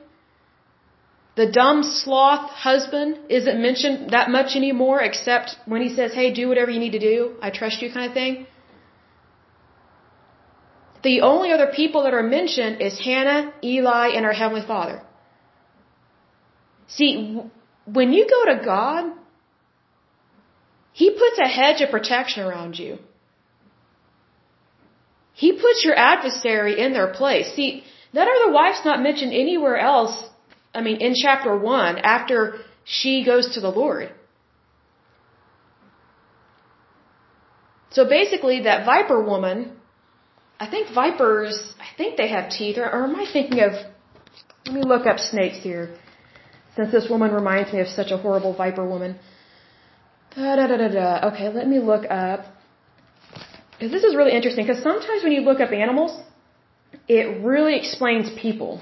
[1.35, 6.49] The dumb sloth husband isn't mentioned that much anymore, except when he says, hey, do
[6.49, 7.35] whatever you need to do.
[7.41, 8.47] I trust you kind of thing.
[11.03, 15.01] The only other people that are mentioned is Hannah, Eli, and our Heavenly Father.
[16.87, 17.39] See,
[17.85, 19.13] when you go to God,
[20.91, 22.99] He puts a hedge of protection around you.
[25.33, 27.55] He puts your adversary in their place.
[27.55, 30.15] See, that other wife's not mentioned anywhere else,
[30.73, 34.11] I mean, in chapter 1, after she goes to the Lord.
[37.91, 39.73] So basically, that viper woman,
[40.59, 43.73] I think vipers, I think they have teeth, or, or am I thinking of,
[44.65, 45.93] let me look up snakes here,
[46.75, 49.19] since this woman reminds me of such a horrible viper woman.
[50.35, 51.27] Da da da da da.
[51.33, 52.45] Okay, let me look up.
[53.73, 56.17] Because this is really interesting, because sometimes when you look up animals,
[57.09, 58.79] it really explains people.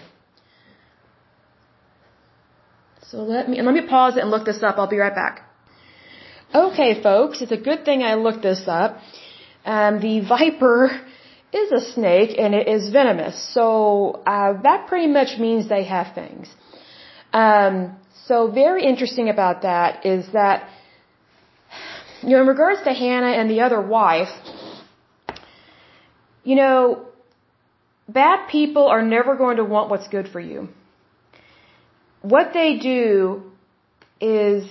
[3.12, 4.78] So let me and let me pause it and look this up.
[4.78, 5.42] I'll be right back.
[6.54, 9.00] Okay, folks, it's a good thing I looked this up.
[9.66, 10.92] Um, the viper
[11.52, 13.36] is a snake and it is venomous.
[13.54, 16.50] So uh, that pretty much means they have fangs.
[17.34, 20.70] Um, so very interesting about that is that
[22.22, 24.34] you know in regards to Hannah and the other wife,
[26.44, 27.08] you know
[28.08, 30.70] bad people are never going to want what's good for you.
[32.22, 33.44] What they do
[34.20, 34.68] is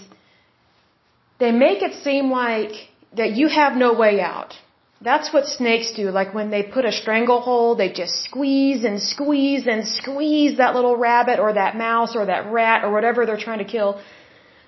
[1.39, 2.73] they make it seem like
[3.17, 4.55] that you have no way out.
[5.01, 6.11] That's what snakes do.
[6.11, 10.97] Like when they put a stranglehold, they just squeeze and squeeze and squeeze that little
[10.97, 14.01] rabbit or that mouse or that rat or whatever they're trying to kill.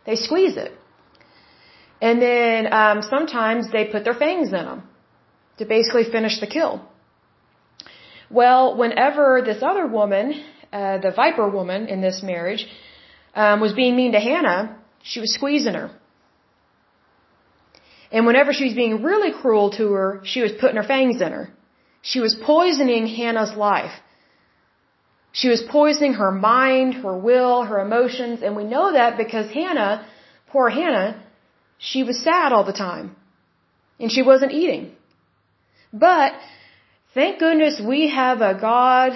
[0.06, 0.72] They squeeze it.
[2.00, 4.82] And then um, sometimes they put their fangs in them
[5.58, 6.80] to basically finish the kill.
[8.30, 12.66] Well, whenever this other woman, uh, the viper woman in this marriage,
[13.34, 15.90] um, was being mean to Hannah, she was squeezing her.
[18.12, 21.32] And whenever she was being really cruel to her, she was putting her fangs in
[21.32, 21.50] her.
[22.02, 23.92] She was poisoning Hannah's life.
[25.32, 30.06] She was poisoning her mind, her will, her emotions, and we know that because Hannah,
[30.48, 31.22] poor Hannah,
[31.78, 33.14] she was sad all the time.
[34.00, 34.92] And she wasn't eating.
[35.92, 36.32] But
[37.12, 39.10] Thank goodness we have a God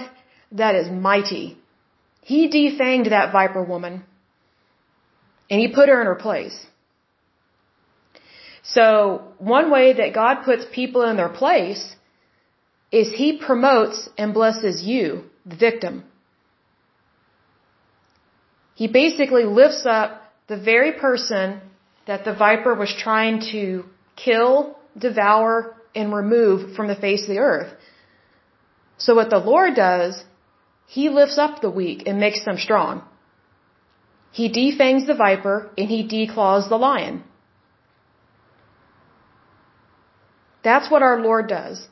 [0.55, 1.59] that is mighty.
[2.23, 4.05] He defanged that viper woman
[5.51, 6.57] and he put her in her place.
[8.63, 11.95] So one way that God puts people in their place
[12.91, 16.05] is he promotes and blesses you, the victim.
[18.75, 21.61] He basically lifts up the very person
[22.07, 23.85] that the viper was trying to
[24.17, 27.73] kill, devour, and remove from the face of the earth.
[28.99, 30.23] So what the Lord does,
[30.87, 33.03] He lifts up the weak and makes them strong.
[34.33, 37.25] He defangs the viper and He declaws the lion.
[40.63, 41.89] That's what our Lord does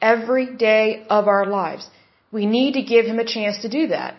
[0.00, 1.88] every day of our lives.
[2.30, 4.16] We need to give Him a chance to do that.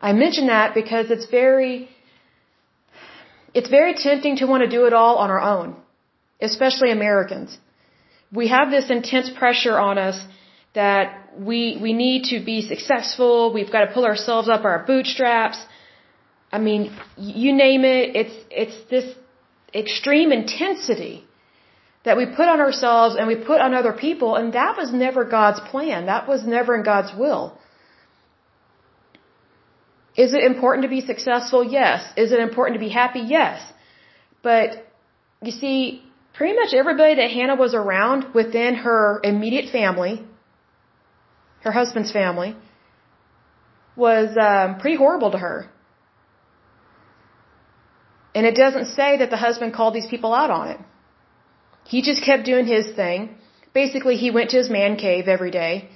[0.00, 1.88] I mention that because it's very,
[3.52, 5.76] it's very tempting to want to do it all on our own,
[6.40, 7.58] especially Americans.
[8.32, 10.24] We have this intense pressure on us
[10.74, 13.52] that we we need to be successful.
[13.52, 15.58] We've got to pull ourselves up our bootstraps.
[16.52, 18.16] I mean, you name it.
[18.16, 19.14] It's it's this
[19.74, 21.24] extreme intensity
[22.04, 25.24] that we put on ourselves and we put on other people, and that was never
[25.24, 26.06] God's plan.
[26.06, 27.58] That was never in God's will.
[30.16, 31.62] Is it important to be successful?
[31.64, 32.12] Yes.
[32.16, 33.20] Is it important to be happy?
[33.20, 33.60] Yes.
[34.42, 34.86] But
[35.42, 36.02] you see,
[36.34, 40.24] pretty much everybody that Hannah was around within her immediate family
[41.60, 42.56] her husband's family,
[43.96, 45.68] was um, pretty horrible to her.
[48.34, 50.78] And it doesn't say that the husband called these people out on it.
[51.84, 53.36] He just kept doing his thing.
[53.74, 55.88] Basically, he went to his man cave every day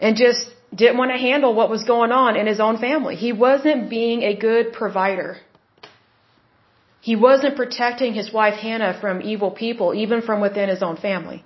[0.00, 3.16] and just didn't want to handle what was going on in his own family.
[3.16, 5.38] He wasn't being a good provider.
[7.00, 11.44] He wasn't protecting his wife Hannah from evil people, even from within his own family.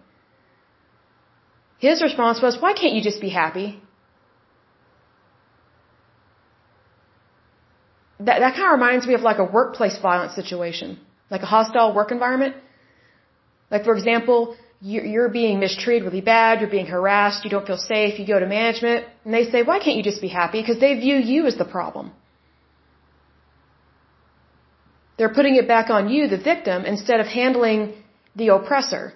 [1.79, 3.81] His response was, why can't you just be happy?
[8.21, 10.99] That, that kind of reminds me of like a workplace violence situation,
[11.31, 12.55] like a hostile work environment.
[13.71, 17.79] Like, for example, you're, you're being mistreated really bad, you're being harassed, you don't feel
[17.79, 20.61] safe, you go to management, and they say, why can't you just be happy?
[20.61, 22.13] Because they view you as the problem.
[25.17, 27.95] They're putting it back on you, the victim, instead of handling
[28.37, 29.15] the oppressor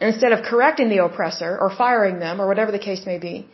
[0.00, 3.48] instead of correcting the oppressor or firing them or whatever the case may be.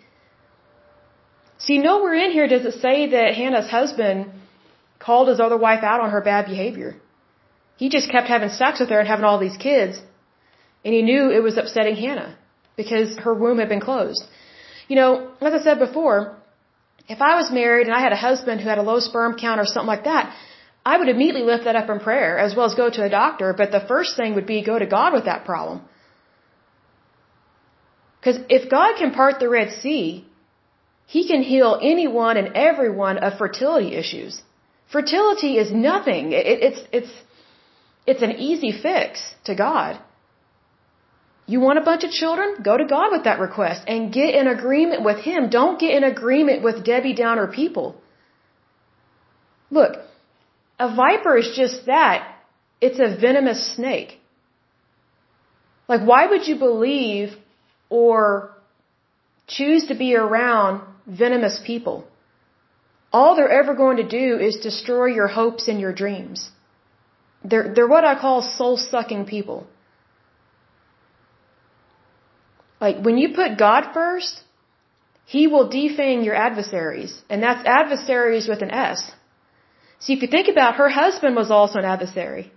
[1.59, 4.31] See, nowhere in here does it say that Hannah's husband
[4.99, 6.97] called his other wife out on her bad behavior.
[7.77, 10.01] He just kept having sex with her and having all these kids.
[10.85, 12.37] And he knew it was upsetting Hannah
[12.77, 14.23] because her womb had been closed.
[14.89, 16.37] You know, as I said before,
[17.09, 19.61] if I was married and I had a husband who had a low sperm count
[19.61, 20.35] or something like that,
[20.85, 23.55] I would immediately lift that up in prayer as well as go to a doctor.
[23.57, 25.83] But the first thing would be go to God with that problem.
[28.25, 30.25] Because if God can part the Red Sea,
[31.07, 34.41] He can heal anyone and everyone of fertility issues.
[34.91, 36.33] Fertility is nothing.
[36.33, 37.13] It, it's, it's,
[38.07, 40.01] it's an easy fix to God.
[41.47, 42.63] You want a bunch of children?
[42.63, 45.51] Go to God with that request and get in agreement with Him.
[45.51, 48.01] Don't get in agreement with Debbie Downer people.
[49.71, 49.99] Look,
[50.79, 52.37] a viper is just that.
[52.81, 54.19] It's a venomous snake.
[55.87, 57.37] Like, why would you believe
[57.89, 58.55] or
[59.47, 62.07] choose to be around venomous people?
[63.13, 66.51] All they're ever going to do is destroy your hopes and your dreams.
[67.45, 69.67] They're, they're what I call soul sucking people.
[72.81, 74.43] Like, when you put God first,
[75.25, 77.13] He will defang your adversaries.
[77.31, 79.13] And that's adversaries with an S.
[80.01, 82.53] See, if you think about her husband was also an adversary.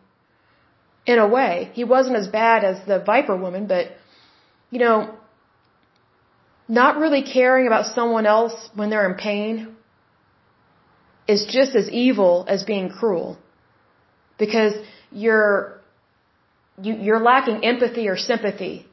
[1.06, 1.72] In a way.
[1.74, 3.92] He wasn't as bad as the viper woman, but,
[4.70, 5.16] you know,
[6.68, 9.76] not really caring about someone else when they're in pain
[11.28, 13.38] is just as evil as being cruel.
[14.38, 14.74] Because
[15.12, 15.80] you're,
[16.82, 18.86] you, you're lacking empathy or sympathy.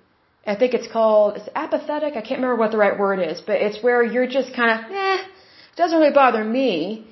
[0.47, 2.13] I think it's called, it's apathetic.
[2.17, 4.91] I can't remember what the right word is, but it's where you're just kind of,
[4.91, 7.07] eh, it doesn't really bother me.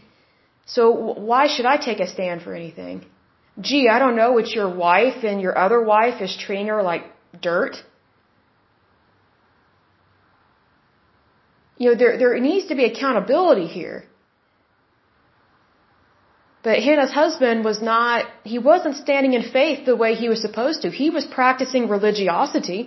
[0.67, 3.05] So why should I take a stand for anything?
[3.61, 7.05] Gee, I don't know, it's your wife and your other wife is treating her like
[7.41, 7.77] dirt.
[11.83, 13.99] You know, there, there needs to be accountability here.
[16.67, 20.83] But Hannah's husband was not, he wasn't standing in faith the way he was supposed
[20.83, 20.91] to.
[20.91, 22.83] He was practicing religiosity.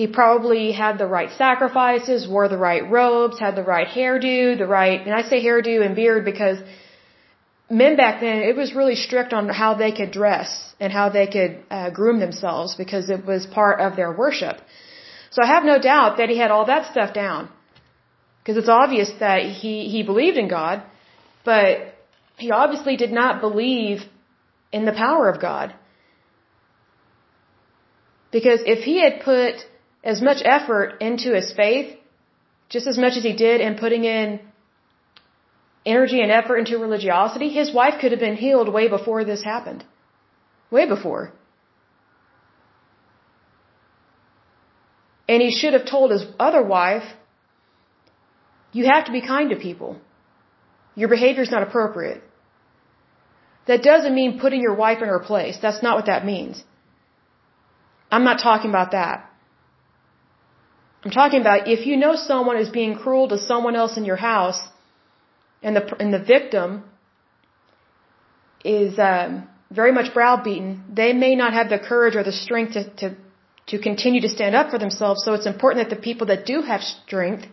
[0.00, 4.66] He probably had the right sacrifices, wore the right robes, had the right hairdo, the
[4.66, 6.58] right, and I say hairdo and beard because
[7.70, 11.28] men back then, it was really strict on how they could dress and how they
[11.28, 14.58] could uh, groom themselves because it was part of their worship.
[15.34, 17.48] So I have no doubt that he had all that stuff down.
[18.38, 20.82] Because it's obvious that he, he believed in God,
[21.44, 21.70] but
[22.36, 24.04] he obviously did not believe
[24.70, 25.74] in the power of God.
[28.30, 29.54] Because if he had put
[30.12, 31.96] as much effort into his faith,
[32.68, 34.40] just as much as he did in putting in
[35.84, 39.84] energy and effort into religiosity, his wife could have been healed way before this happened.
[40.70, 41.32] Way before.
[45.28, 47.04] And he should have told his other wife,
[48.72, 49.98] you have to be kind to people.
[50.94, 52.22] Your behavior is not appropriate.
[53.66, 55.58] That doesn't mean putting your wife in her place.
[55.60, 56.62] That's not what that means.
[58.10, 59.30] I'm not talking about that.
[61.04, 64.16] I'm talking about if you know someone is being cruel to someone else in your
[64.16, 64.60] house,
[65.62, 66.84] and the and the victim
[68.64, 72.82] is um, very much browbeaten, they may not have the courage or the strength to,
[73.02, 73.16] to
[73.66, 75.24] to continue to stand up for themselves.
[75.24, 77.46] So it's important that the people that do have strength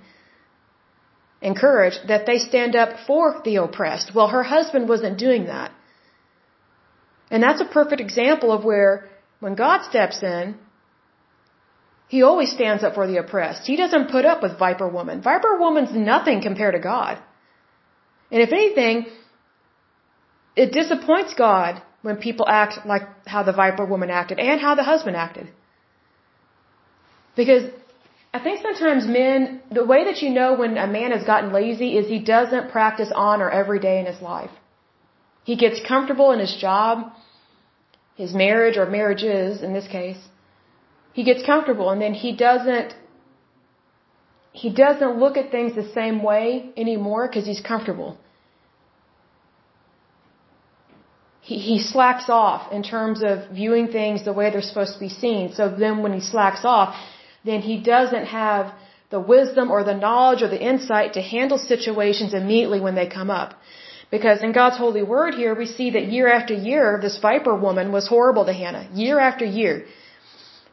[1.42, 4.14] and courage that they stand up for the oppressed.
[4.14, 5.72] Well, her husband wasn't doing that.
[7.32, 9.10] And that's a perfect example of where
[9.40, 10.56] when God steps in,
[12.10, 13.66] he always stands up for the oppressed.
[13.66, 15.22] He doesn't put up with Viper Woman.
[15.22, 17.18] Viper Woman's nothing compared to God.
[18.32, 19.06] And if anything,
[20.56, 24.84] it disappoints God when people act like how the Viper Woman acted and how the
[24.84, 25.48] husband acted.
[27.36, 27.64] Because
[28.34, 31.98] I think sometimes men, the way that you know when a man has gotten lazy
[31.98, 34.52] is he doesn't practice honor every day in his life.
[35.44, 37.12] He gets comfortable in his job,
[38.16, 40.22] his marriage or marriages in this case,
[41.14, 42.96] he gets comfortable and then he doesn't
[44.54, 48.18] he doesn't look at things the same way anymore because he's comfortable.
[51.40, 55.08] He, he slacks off in terms of viewing things the way they're supposed to be
[55.08, 55.54] seen.
[55.54, 56.96] So then when he slacks off,
[57.44, 58.74] then he doesn't have
[59.10, 63.30] the wisdom or the knowledge or the insight to handle situations immediately when they come
[63.30, 63.54] up.
[64.10, 67.92] Because in God's holy word here, we see that year after year, this viper woman
[67.92, 68.88] was horrible to Hannah.
[68.94, 69.86] Year after year.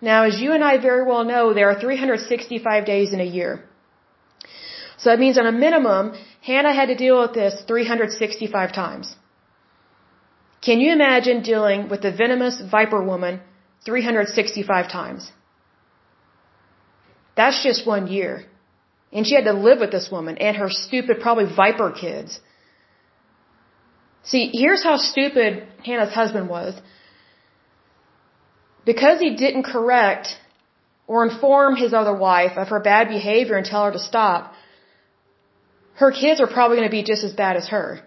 [0.01, 3.64] Now, as you and I very well know, there are 365 days in a year.
[4.99, 6.12] So that means on a minimum,
[6.43, 9.16] Hannah had to deal with this 365 times.
[10.61, 13.41] Can you imagine dealing with the venomous viper woman
[13.85, 15.31] 365 times?
[17.39, 18.32] That's just one year.
[19.12, 22.41] And she had to live with this woman and her stupid, probably viper kids.
[24.30, 25.51] See, here's how stupid
[25.86, 26.74] Hannah's husband was.
[28.84, 30.26] Because he didn't correct
[31.07, 34.53] or inform his other wife of her bad behavior and tell her to stop,
[36.03, 38.01] her kids are probably going to be just as bad as her.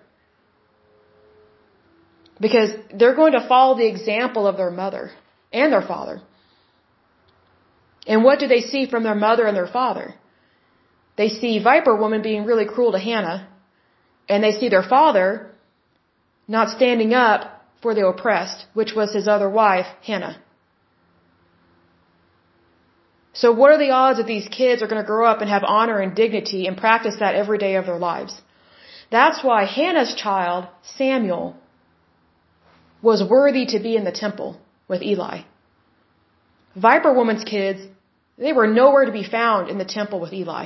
[2.48, 5.12] Because they're going to follow the example of their mother
[5.54, 6.22] and their father.
[8.08, 10.16] And what do they see from their mother and their father?
[11.18, 13.48] They see Viper Woman being really cruel to Hannah,
[14.28, 15.52] and they see their father
[16.48, 17.42] not standing up
[17.82, 20.42] for the oppressed, which was his other wife, Hannah.
[23.34, 25.64] So what are the odds that these kids are going to grow up and have
[25.64, 28.42] honor and dignity and practice that every day of their lives?
[29.10, 31.56] That's why Hannah's child, Samuel,
[33.02, 35.42] was worthy to be in the temple with Eli.
[36.76, 37.82] Viper woman's kids,
[38.42, 40.66] they were nowhere to be found in the temple with Eli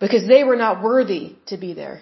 [0.00, 2.00] because they were not worthy to be there.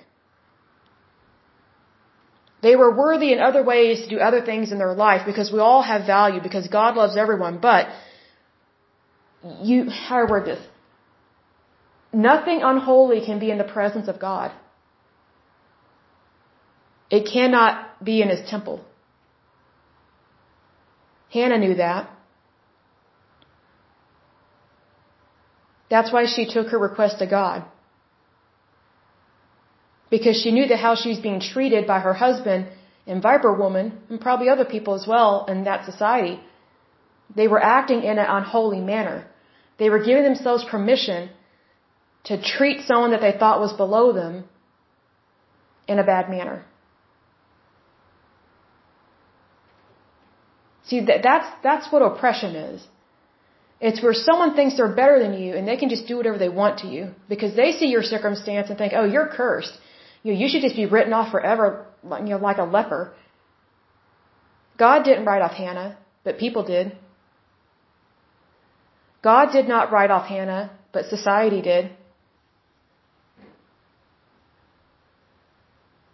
[2.63, 5.59] They were worthy in other ways to do other things in their life because we
[5.59, 7.89] all have value because God loves everyone, but
[9.71, 10.63] you, how do I word this?
[12.13, 14.53] Nothing unholy can be in the presence of God.
[17.11, 18.85] It cannot be in his temple.
[21.31, 22.14] Hannah knew that.
[25.91, 27.65] That's why she took her request to God.
[30.11, 32.69] Because she knew that how she was being treated by her husband
[33.07, 36.41] and Viper woman, and probably other people as well in that society,
[37.37, 39.27] they were acting in an unholy manner.
[39.79, 41.31] They were giving themselves permission
[42.25, 44.45] to treat someone that they thought was below them
[45.87, 46.65] in a bad manner.
[50.85, 52.87] See, that, that's, that's what oppression is.
[53.81, 56.49] It's where someone thinks they're better than you and they can just do whatever they
[56.49, 59.77] want to you because they see your circumstance and think, oh, you're cursed.
[60.23, 63.15] You, know, you should just be written off forever, you know, like a leper.
[64.79, 66.97] God didn't write off Hannah, but people did.
[69.23, 71.91] God did not write off Hannah, but society did.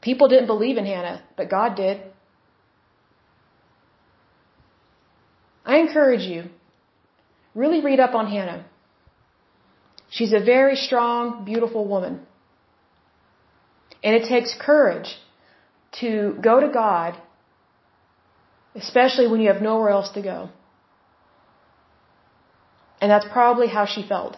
[0.00, 2.02] People didn't believe in Hannah, but God did.
[5.64, 6.44] I encourage you,
[7.54, 8.64] really read up on Hannah.
[10.10, 12.26] She's a very strong, beautiful woman.
[14.02, 15.16] And it takes courage
[16.00, 17.16] to go to God,
[18.74, 20.50] especially when you have nowhere else to go.
[23.00, 24.36] And that's probably how she felt.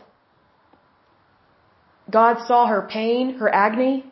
[2.11, 4.05] God saw her pain, her agony.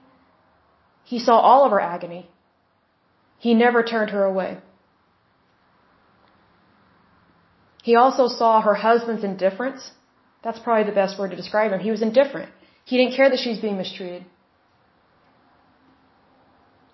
[1.04, 2.28] He saw all of her agony.
[3.38, 4.58] He never turned her away.
[7.82, 9.92] He also saw her husband's indifference.
[10.42, 11.80] That's probably the best word to describe him.
[11.80, 12.50] He was indifferent.
[12.84, 14.24] He didn't care that she was being mistreated.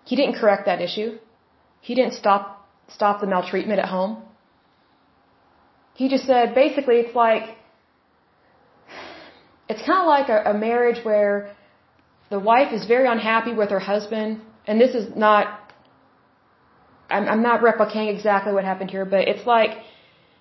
[0.05, 1.19] He didn't correct that issue.
[1.81, 2.45] He didn't stop
[2.89, 4.23] stop the maltreatment at home.
[5.95, 7.45] He just said basically it's like
[9.69, 11.51] it's kind of like a, a marriage where
[12.31, 15.67] the wife is very unhappy with her husband, and this is not
[17.09, 19.79] I'm, I'm not replicating exactly what happened here, but it's like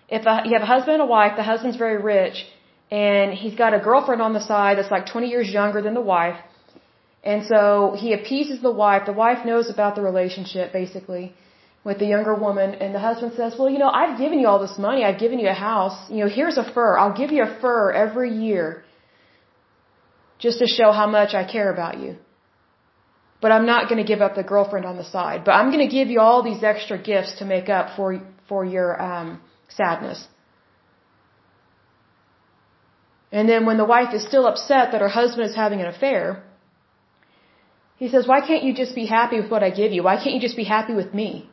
[0.09, 2.45] if a, you have a husband and a wife, the husband's very rich,
[2.91, 6.01] and he's got a girlfriend on the side that's like 20 years younger than the
[6.01, 6.37] wife,
[7.23, 9.07] and so he appeases the wife.
[9.07, 11.33] The wife knows about the relationship, basically,
[11.83, 14.59] with the younger woman, and the husband says, well, you know, I've given you all
[14.59, 15.03] this money.
[15.03, 15.97] I've given you a house.
[16.09, 16.97] You know, here's a fur.
[16.97, 18.83] I'll give you a fur every year
[20.37, 22.17] just to show how much I care about you.
[23.41, 25.43] But I'm not going to give up the girlfriend on the side.
[25.45, 28.63] But I'm going to give you all these extra gifts to make up for for
[28.63, 30.27] your um, sadness.
[33.31, 36.43] And then when the wife is still upset that her husband is having an affair,
[37.97, 40.03] he says, Why can't you just be happy with what I give you?
[40.03, 41.49] Why can't you just be happy with me?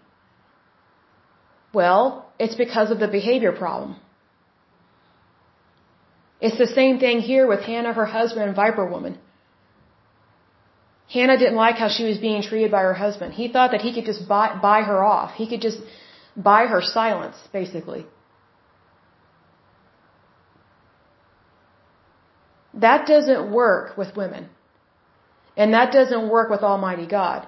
[1.72, 3.96] Well, it's because of the behavior problem.
[6.40, 9.18] It's the same thing here with Hannah, her husband, and Viper Woman.
[11.12, 13.34] Hannah didn't like how she was being treated by her husband.
[13.34, 15.34] He thought that he could just buy, buy her off.
[15.34, 15.78] He could just
[16.36, 18.06] buy her silence, basically.
[22.74, 24.48] That doesn't work with women.
[25.56, 27.46] And that doesn't work with Almighty God.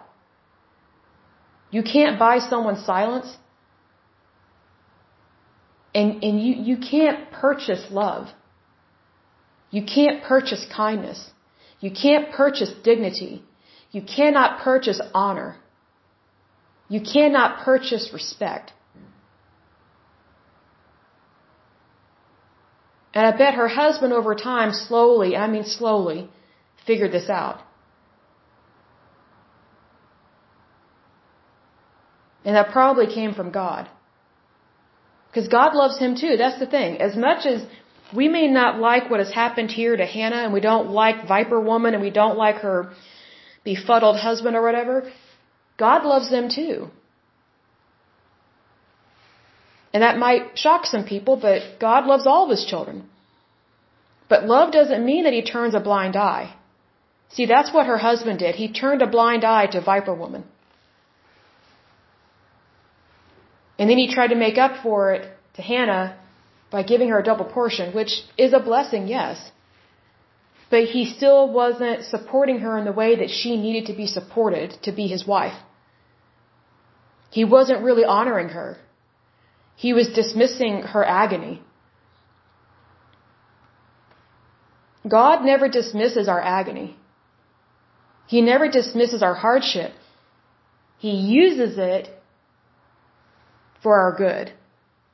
[1.71, 3.37] You can't buy someone's silence.
[5.95, 8.29] And, and you, you can't purchase love.
[9.71, 11.31] You can't purchase kindness.
[11.81, 13.43] You can't purchase dignity.
[13.91, 15.57] You cannot purchase honor.
[16.89, 18.73] You cannot purchase respect.
[23.15, 26.29] And I bet her husband over time slowly, I mean slowly,
[26.87, 27.61] figured this out.
[32.45, 33.89] And that probably came from God.
[35.31, 36.37] Because God loves him too.
[36.37, 37.01] That's the thing.
[37.01, 37.65] As much as
[38.15, 41.61] we may not like what has happened here to Hannah and we don't like Viper
[41.61, 42.93] Woman and we don't like her
[43.65, 45.11] befuddled husband or whatever,
[45.77, 46.89] God loves them too.
[49.93, 53.09] And that might shock some people, but God loves all of his children.
[54.29, 56.55] But love doesn't mean that he turns a blind eye.
[57.31, 58.57] See, that's what her husband did.
[58.57, 60.45] He turned a blind eye to Viper Woman.
[63.79, 66.17] And then he tried to make up for it to Hannah
[66.71, 69.51] by giving her a double portion, which is a blessing, yes.
[70.75, 74.71] But he still wasn't supporting her in the way that she needed to be supported
[74.87, 75.59] to be his wife.
[77.37, 78.71] He wasn't really honoring her.
[79.77, 81.55] He was dismissing her agony.
[85.17, 86.89] God never dismisses our agony.
[88.27, 89.93] He never dismisses our hardship.
[90.99, 92.09] He uses it
[93.85, 94.51] for our good.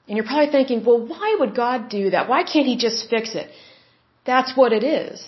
[0.06, 2.30] And you're probably thinking, well, why would God do that?
[2.30, 3.50] Why can't He just fix it?
[4.24, 5.20] That's what it is.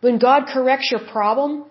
[0.00, 1.64] When God corrects your problem,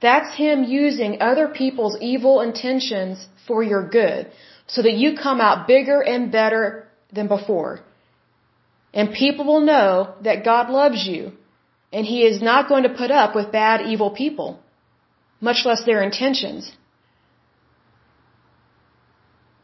[0.00, 4.30] that's Him using other people's evil intentions for your good
[4.66, 7.80] so that you come out bigger and better than before.
[8.92, 11.32] And people will know that God loves you
[11.92, 14.60] and He is not going to put up with bad, evil people,
[15.40, 16.70] much less their intentions.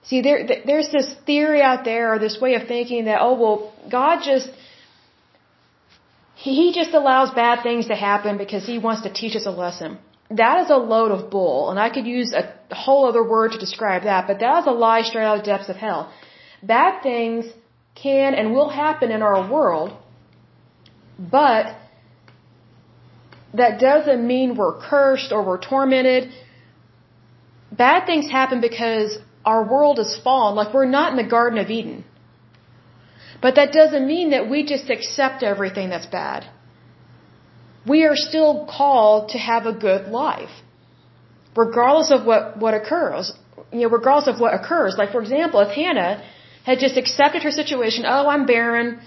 [0.04, 3.72] See, there, there's this theory out there, or this way of thinking that, oh, well,
[3.90, 4.48] God just,
[6.50, 9.98] He just allows bad things to happen because He wants to teach us a lesson.
[10.42, 13.58] That is a load of bull, and I could use a whole other word to
[13.58, 16.12] describe that, but that is a lie straight out of the depths of hell.
[16.62, 17.44] Bad things
[17.94, 19.90] can and will happen in our world,
[21.18, 21.66] but
[23.54, 26.30] that doesn't mean we're cursed or we're tormented.
[27.70, 31.70] Bad things happen because our world is fallen, like we're not in the Garden of
[31.70, 32.04] Eden.
[33.44, 36.48] But that doesn't mean that we just accept everything that's bad.
[37.92, 40.54] We are still called to have a good life.
[41.56, 43.32] Regardless of what, what occurs.
[43.72, 44.94] You know, regardless of what occurs.
[44.96, 46.22] Like, for example, if Hannah
[46.64, 49.00] had just accepted her situation, oh, I'm barren,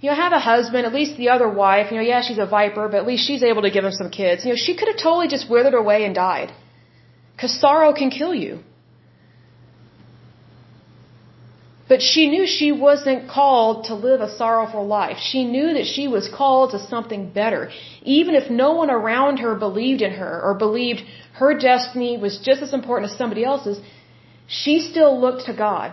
[0.00, 2.46] you know, have a husband, at least the other wife, you know, yeah, she's a
[2.46, 4.44] viper, but at least she's able to give him some kids.
[4.44, 6.52] You know, she could have totally just withered away and died.
[7.34, 8.60] Because sorrow can kill you.
[11.86, 15.18] But she knew she wasn't called to live a sorrowful life.
[15.18, 17.70] She knew that she was called to something better.
[18.02, 21.02] Even if no one around her believed in her or believed
[21.34, 23.78] her destiny was just as important as somebody else's,
[24.46, 25.92] she still looked to God.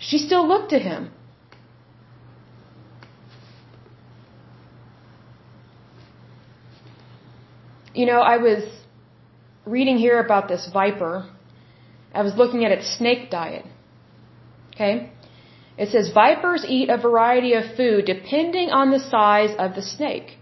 [0.00, 1.10] She still looked to Him.
[7.94, 8.64] You know, I was
[9.64, 11.30] reading here about this viper.
[12.12, 13.64] I was looking at its snake diet.
[14.74, 15.10] Okay?
[15.76, 20.38] It says vipers eat a variety of food depending on the size of the snake.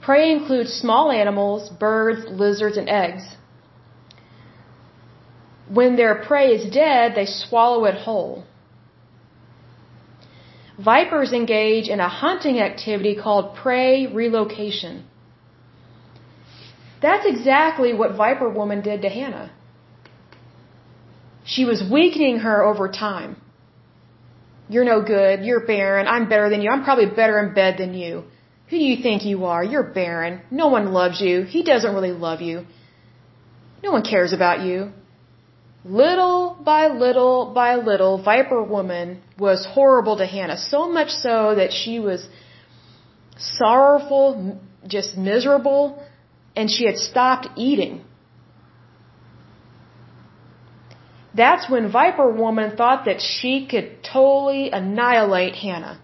[0.00, 3.22] Prey includes small animals, birds, lizards, and eggs.
[5.68, 8.44] When their prey is dead, they swallow it whole.
[10.78, 15.04] Vipers engage in a hunting activity called prey relocation.
[17.00, 19.50] That's exactly what Viper Woman did to Hannah.
[21.54, 23.32] She was weakening her over time.
[24.72, 25.44] You're no good.
[25.46, 26.06] You're barren.
[26.14, 26.70] I'm better than you.
[26.70, 28.12] I'm probably better in bed than you.
[28.68, 29.62] Who do you think you are?
[29.72, 30.40] You're barren.
[30.50, 31.42] No one loves you.
[31.56, 32.64] He doesn't really love you.
[33.84, 34.92] No one cares about you.
[35.84, 40.56] Little by little by little, Viper Woman was horrible to Hannah.
[40.74, 42.26] So much so that she was
[43.36, 45.82] sorrowful, just miserable,
[46.56, 48.04] and she had stopped eating.
[51.34, 56.00] That's when Viper Woman thought that she could totally annihilate Hannah.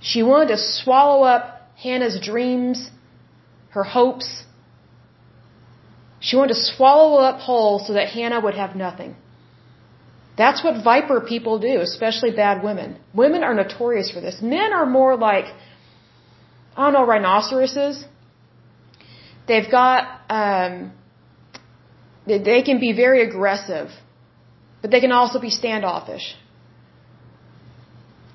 [0.00, 1.44] She wanted to swallow up
[1.76, 2.90] Hannah's dreams,
[3.70, 4.44] her hopes.
[6.20, 9.16] She wanted to swallow up whole so that Hannah would have nothing.
[10.36, 12.98] That's what viper people do, especially bad women.
[13.14, 14.40] Women are notorious for this.
[14.42, 15.46] Men are more like,
[16.76, 18.04] I don't know, rhinoceroses.
[19.46, 20.92] They've got, um,
[22.26, 23.88] they can be very aggressive,
[24.80, 26.34] but they can also be standoffish.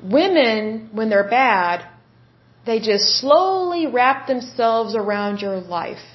[0.03, 1.85] Women, when they're bad,
[2.65, 6.05] they just slowly wrap themselves around your life.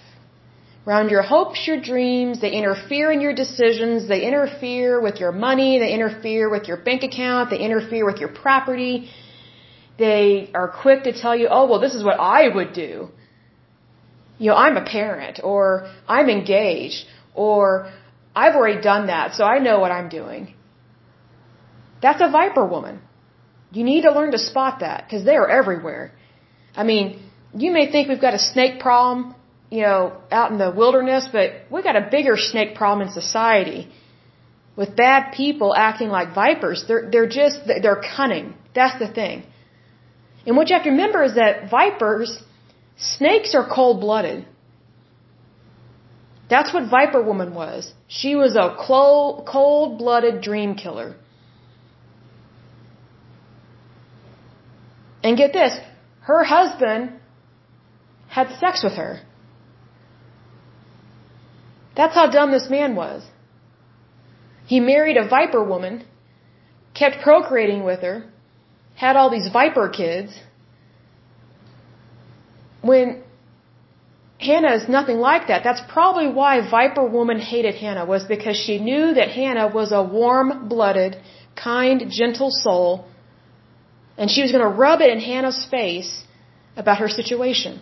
[0.87, 2.41] around your hopes, your dreams.
[2.41, 4.07] They interfere in your decisions.
[4.07, 5.79] They interfere with your money.
[5.79, 7.51] They interfere with your bank account.
[7.51, 9.09] They interfere with your property.
[9.99, 13.09] They are quick to tell you, oh, well, this is what I would do.
[14.39, 17.91] You know, I'm a parent or I'm engaged or
[18.35, 20.55] I've already done that, so I know what I'm doing.
[22.01, 23.01] That's a viper woman.
[23.73, 26.13] You need to learn to spot that because they are everywhere.
[26.77, 27.23] I mean,
[27.57, 29.35] you may think we've got a snake problem,
[29.71, 33.89] you know, out in the wilderness, but we've got a bigger snake problem in society
[34.77, 36.85] with bad people acting like vipers.
[36.87, 38.55] They're, they're just, they're cunning.
[38.75, 39.45] That's the thing.
[40.47, 42.43] And what you have to remember is that vipers,
[42.97, 44.47] snakes are cold blooded.
[46.49, 47.93] That's what Viper Woman was.
[48.07, 51.17] She was a cold blooded dream killer.
[55.23, 55.79] And get this,
[56.21, 57.13] her husband
[58.29, 59.21] had sex with her.
[61.97, 63.25] That's how dumb this man was.
[64.67, 66.05] He married a viper woman,
[66.95, 68.25] kept procreating with her,
[68.97, 70.39] had all these viper kids.
[72.83, 73.23] When
[74.39, 75.63] Hannah is nothing like that.
[75.65, 80.03] That's probably why Viper Woman hated Hannah, was because she knew that Hannah was a
[80.03, 81.17] warm blooded,
[81.57, 83.07] kind, gentle soul,
[84.19, 86.25] and she was going to rub it in Hannah's face
[86.77, 87.81] about her situation.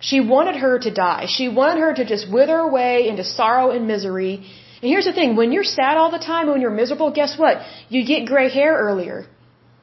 [0.00, 1.26] She wanted her to die.
[1.26, 4.34] She wanted her to just wither away into sorrow and misery.
[4.82, 7.62] And here's the thing when you're sad all the time, when you're miserable, guess what?
[7.88, 9.26] You get gray hair earlier.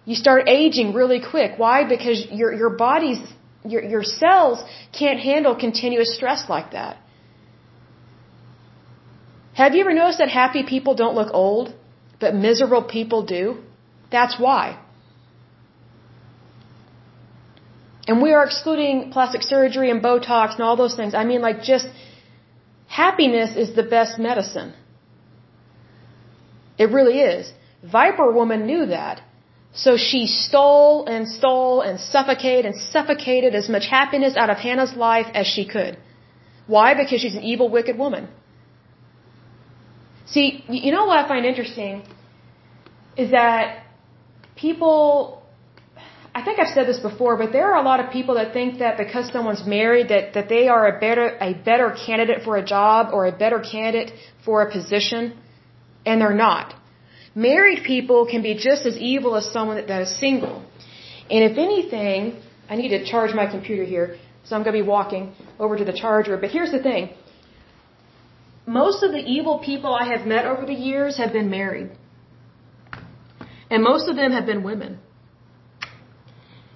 [0.05, 1.53] You start aging really quick.
[1.57, 1.87] Why?
[1.87, 3.19] Because your, your body's
[3.63, 4.63] your, your cells
[4.97, 6.97] can't handle continuous stress like that.
[9.53, 11.73] Have you ever noticed that happy people don't look old,
[12.19, 13.57] but miserable people do?
[14.11, 14.79] That's why.
[18.07, 21.13] And we are excluding plastic surgery and Botox and all those things.
[21.13, 21.87] I mean, like, just
[22.87, 24.73] happiness is the best medicine.
[26.77, 27.53] It really is.
[27.83, 29.21] Viper Woman knew that.
[29.73, 34.95] So she stole and stole and suffocated and suffocated as much happiness out of Hannah's
[34.95, 35.97] life as she could.
[36.67, 36.93] Why?
[36.93, 38.27] Because she's an evil, wicked woman.
[40.25, 42.03] See, you know what I find interesting
[43.17, 43.83] is that
[44.55, 45.43] people,
[46.33, 48.79] I think I've said this before, but there are a lot of people that think
[48.79, 52.65] that because someone's married that, that they are a better, a better candidate for a
[52.65, 54.13] job or a better candidate
[54.45, 55.37] for a position,
[56.05, 56.73] and they're not.
[57.33, 60.63] Married people can be just as evil as someone that is single.
[61.29, 64.87] And if anything, I need to charge my computer here, so I'm going to be
[64.87, 66.37] walking over to the charger.
[66.37, 67.09] But here's the thing.
[68.65, 71.91] Most of the evil people I have met over the years have been married.
[73.69, 74.99] And most of them have been women.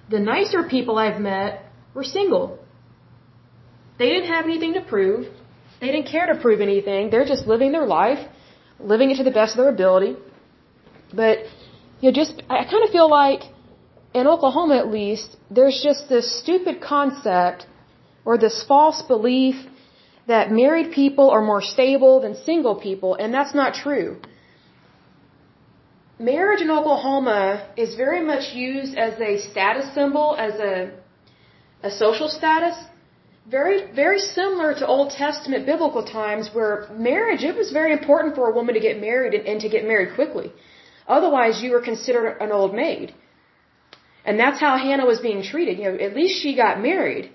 [0.08, 1.64] The nicer people I've met
[1.94, 2.58] were single.
[3.98, 5.26] They didn't have anything to prove.
[5.80, 7.10] They didn't care to prove anything.
[7.10, 8.18] They're just living their life,
[8.78, 10.16] living it to the best of their ability.
[11.20, 11.36] But,
[12.00, 13.42] you know, just, I kind of feel like,
[14.18, 17.66] in Oklahoma at least, there's just this stupid concept
[18.24, 19.56] or this false belief
[20.26, 24.20] that married people are more stable than single people, and that's not true.
[26.18, 30.90] Marriage in Oklahoma is very much used as a status symbol, as a,
[31.82, 32.76] a social status.
[33.48, 38.50] Very, very similar to Old Testament biblical times where marriage, it was very important for
[38.50, 40.50] a woman to get married and, and to get married quickly.
[41.06, 43.14] Otherwise, you were considered an old maid.
[44.24, 45.78] And that's how Hannah was being treated.
[45.78, 47.30] You know, at least she got married.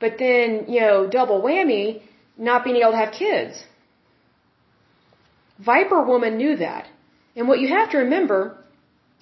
[0.00, 2.02] But then, you know, double whammy,
[2.38, 3.62] not being able to have kids.
[5.58, 6.88] Viper woman knew that.
[7.36, 8.56] And what you have to remember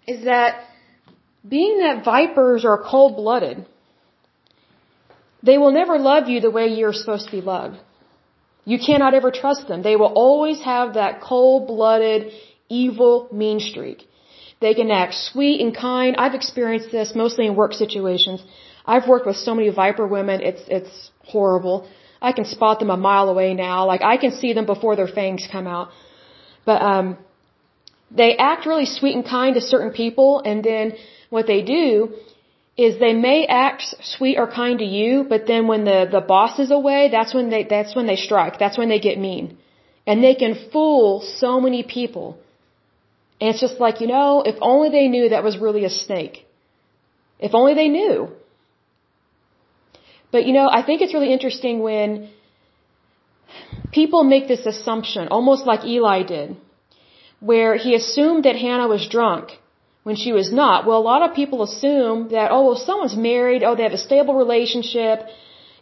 [0.07, 0.65] is that
[1.49, 3.67] being that vipers are cold blooded,
[5.43, 7.77] they will never love you the way you're supposed to be loved.
[8.65, 9.83] You cannot ever trust them.
[9.83, 12.33] They will always have that cold blooded,
[12.71, 14.07] evil, mean streak.
[14.61, 16.17] They can act sweet and kind.
[16.17, 18.43] I've experienced this mostly in work situations.
[18.85, 20.41] I've worked with so many viper women.
[20.43, 21.89] It's, it's horrible.
[22.21, 23.87] I can spot them a mile away now.
[23.87, 25.89] Like I can see them before their fangs come out.
[26.65, 27.19] But, um,
[28.11, 30.95] they act really sweet and kind to certain people and then
[31.31, 32.15] what they do
[32.77, 36.59] is they may act sweet or kind to you, but then when the, the boss
[36.59, 38.59] is away, that's when they, that's when they strike.
[38.59, 39.59] That's when they get mean.
[40.07, 42.39] And they can fool so many people.
[43.41, 46.47] And it's just like, you know, if only they knew that was really a snake.
[47.39, 48.29] If only they knew.
[50.33, 52.29] But you know, I think it's really interesting when
[53.93, 56.57] people make this assumption, almost like Eli did,
[57.41, 59.51] where he assumed that Hannah was drunk
[60.03, 60.87] when she was not.
[60.87, 64.05] Well, a lot of people assume that, oh, well, someone's married, oh, they have a
[64.09, 65.27] stable relationship,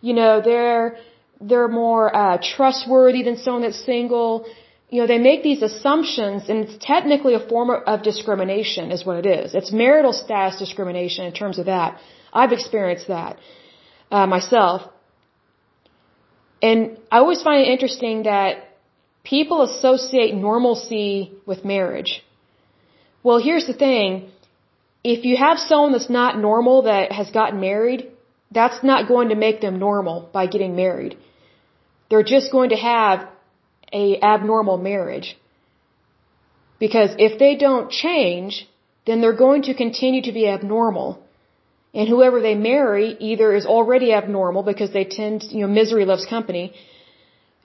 [0.00, 0.98] you know, they're
[1.40, 4.46] they're more uh, trustworthy than someone that's single.
[4.90, 9.16] You know, they make these assumptions, and it's technically a form of discrimination, is what
[9.22, 9.54] it is.
[9.54, 12.00] It's marital status discrimination in terms of that.
[12.32, 13.38] I've experienced that
[14.10, 14.82] uh, myself.
[16.62, 18.68] And I always find it interesting that
[19.24, 22.24] people associate normalcy with marriage.
[23.22, 24.30] Well, here's the thing.
[25.04, 28.10] If you have someone that's not normal that has gotten married,
[28.50, 31.18] that's not going to make them normal by getting married.
[32.08, 33.28] They're just going to have
[33.92, 35.36] a abnormal marriage.
[36.78, 38.68] Because if they don't change,
[39.06, 41.22] then they're going to continue to be abnormal.
[41.94, 46.26] And whoever they marry either is already abnormal because they tend, you know, misery loves
[46.26, 46.74] company.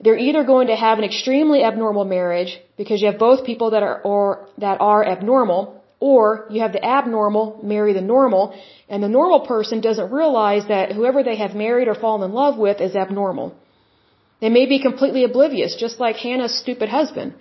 [0.00, 3.82] They're either going to have an extremely abnormal marriage because you have both people that
[3.82, 9.08] are or that are abnormal, or you have the abnormal marry the normal, and the
[9.08, 12.96] normal person doesn't realize that whoever they have married or fallen in love with is
[12.96, 13.54] abnormal.
[14.40, 17.34] They may be completely oblivious, just like Hannah's stupid husband.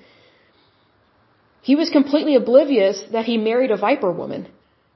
[1.61, 4.47] He was completely oblivious that he married a viper woman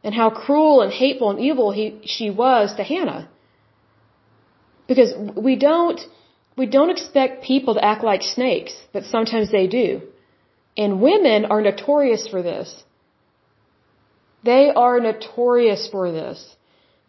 [0.03, 3.29] and how cruel and hateful and evil he, she was to Hannah.
[4.87, 5.99] Because we don't,
[6.57, 10.01] we don't expect people to act like snakes, but sometimes they do.
[10.75, 12.83] And women are notorious for this.
[14.43, 16.55] They are notorious for this.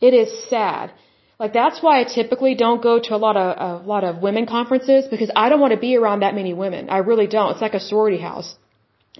[0.00, 0.92] It is sad.
[1.38, 4.46] Like that's why I typically don't go to a lot of a lot of women
[4.46, 6.90] conferences because I don't want to be around that many women.
[6.90, 7.52] I really don't.
[7.52, 8.56] It's like a sorority house.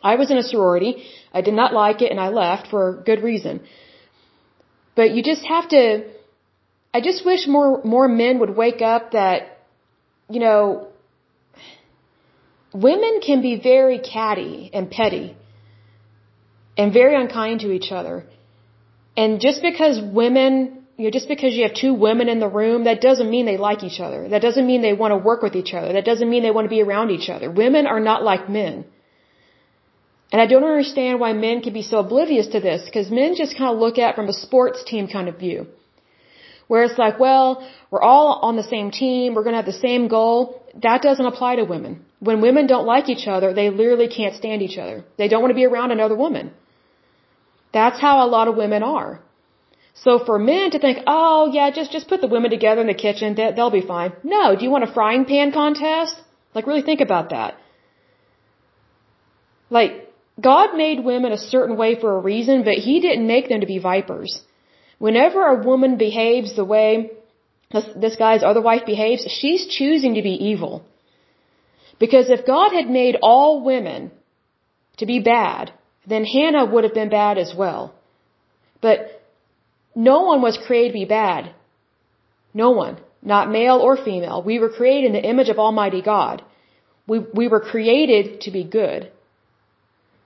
[0.02, 0.92] I was in a sorority.
[1.32, 3.60] I did not like it and I left for good reason.
[4.96, 6.04] But you just have to
[6.92, 9.58] I just wish more more men would wake up that
[10.28, 10.88] you know
[12.72, 15.36] women can be very catty and petty
[16.76, 18.24] and very unkind to each other.
[19.16, 22.84] And just because women, you know, just because you have two women in the room,
[22.84, 24.28] that doesn't mean they like each other.
[24.28, 25.92] That doesn't mean they want to work with each other.
[25.92, 27.48] That doesn't mean they want to be around each other.
[27.50, 28.84] Women are not like men.
[30.32, 33.56] And I don't understand why men can be so oblivious to this, because men just
[33.56, 35.68] kind of look at it from a sports team kind of view.
[36.66, 40.08] Where it's like, well, we're all on the same team, we're gonna have the same
[40.08, 40.62] goal.
[40.82, 42.04] That doesn't apply to women.
[42.18, 45.04] When women don't like each other, they literally can't stand each other.
[45.16, 46.52] They don't want to be around another woman.
[47.72, 49.20] That's how a lot of women are.
[50.04, 52.94] So for men to think, oh yeah, just, just put the women together in the
[52.94, 54.12] kitchen, they, they'll be fine.
[54.22, 56.14] No, do you want a frying pan contest?
[56.54, 57.56] Like really think about that.
[59.70, 59.92] Like,
[60.40, 63.66] God made women a certain way for a reason, but He didn't make them to
[63.66, 64.40] be vipers.
[64.98, 67.10] Whenever a woman behaves the way
[67.72, 70.84] this, this guy's other wife behaves, she's choosing to be evil.
[71.98, 74.10] Because if God had made all women
[74.98, 75.72] to be bad,
[76.06, 77.94] then Hannah would have been bad as well.
[78.80, 79.17] But
[79.98, 81.52] no one was created to be bad.
[82.54, 82.98] No one.
[83.20, 84.40] Not male or female.
[84.50, 86.44] We were created in the image of Almighty God.
[87.08, 89.10] We, we were created to be good.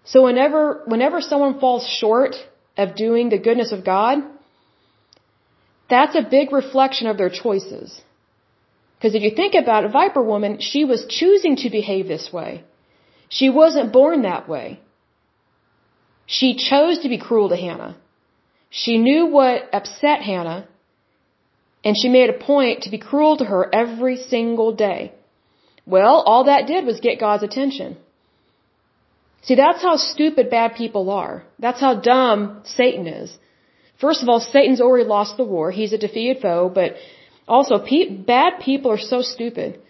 [0.04, 2.34] So whenever, whenever someone falls short
[2.76, 4.18] of doing the goodness of God,
[5.88, 7.98] that's a big reflection of their choices.
[8.96, 12.62] Because if you think about a Viper woman, she was choosing to behave this way.
[13.30, 14.80] She wasn't born that way.
[16.26, 17.96] She chose to be cruel to Hannah.
[18.80, 20.66] She knew what upset Hannah,
[21.84, 25.12] and she made a point to be cruel to her every single day.
[25.84, 27.98] Well, all that did was get God's attention.
[29.42, 31.44] See, that's how stupid bad people are.
[31.58, 33.36] That's how dumb Satan is.
[34.00, 35.70] First of all, Satan's already lost the war.
[35.70, 36.94] He's a defeated foe, but
[37.46, 39.80] also pe- bad people are so stupid.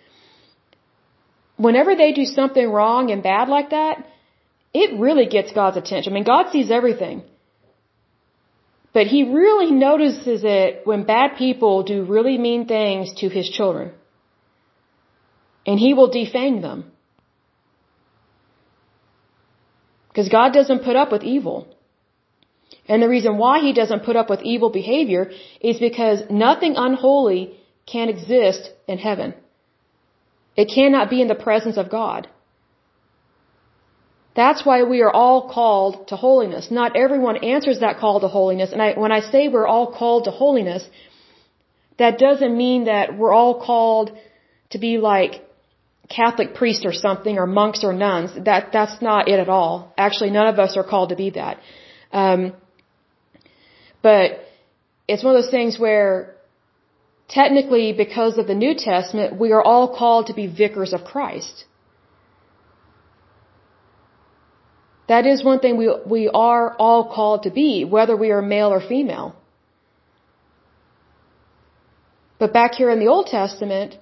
[1.56, 4.04] Whenever they do something wrong and bad like that,
[4.74, 6.12] it really gets God's attention.
[6.12, 7.22] I mean, God sees everything.
[8.92, 13.92] But He really notices it when bad people do really mean things to His children.
[15.66, 16.84] And He will defang them.
[20.08, 21.68] Because God doesn't put up with evil.
[22.86, 27.54] And the reason why He doesn't put up with evil behavior is because nothing unholy
[27.86, 29.34] can exist in heaven.
[30.54, 32.28] It cannot be in the presence of God.
[34.34, 36.70] That's why we are all called to holiness.
[36.70, 38.72] Not everyone answers that call to holiness.
[38.72, 40.84] And I, when I say we're all called to holiness,
[41.98, 44.16] that doesn't mean that we're all called
[44.70, 45.42] to be like
[46.08, 48.30] Catholic priests or something, or monks or nuns.
[48.44, 49.92] That that's not it at all.
[49.96, 51.58] Actually, none of us are called to be that.
[52.12, 52.54] Um,
[54.02, 54.40] but
[55.08, 56.34] it's one of those things where,
[57.28, 61.64] technically, because of the New Testament, we are all called to be vicars of Christ.
[65.08, 68.68] That is one thing we, we are all called to be, whether we are male
[68.68, 69.34] or female.
[72.38, 73.96] But back here in the Old Testament,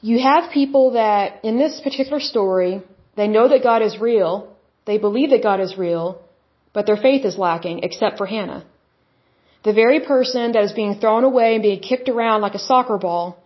[0.00, 2.82] you have people that, in this particular story,
[3.16, 6.22] they know that God is real, they believe that God is real,
[6.72, 8.64] but their faith is lacking, except for Hannah.
[9.64, 12.96] The very person that is being thrown away and being kicked around like a soccer
[12.96, 13.36] ball,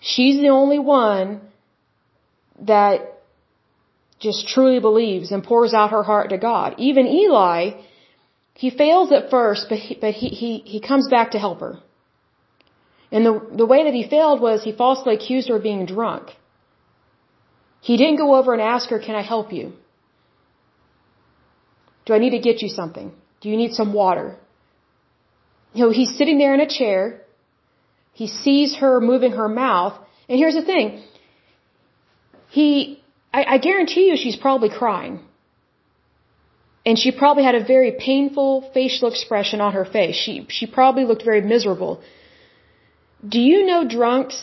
[0.00, 1.42] she's the only one
[2.60, 3.11] that
[4.22, 6.74] just truly believes and pours out her heart to God.
[6.78, 7.60] Even Eli,
[8.54, 11.74] he fails at first, but he, but he, he, he comes back to help her.
[13.10, 16.30] And the, the way that he failed was he falsely accused her of being drunk.
[17.80, 19.72] He didn't go over and ask her, can I help you?
[22.06, 23.12] Do I need to get you something?
[23.40, 24.36] Do you need some water?
[25.74, 27.22] You know, he's sitting there in a chair.
[28.12, 29.98] He sees her moving her mouth.
[30.28, 31.02] And here's the thing.
[32.50, 33.01] He,
[33.32, 35.20] I, I guarantee you she's probably crying.
[36.84, 40.16] And she probably had a very painful facial expression on her face.
[40.16, 42.02] She, she probably looked very miserable.
[43.26, 44.36] Do you know drunks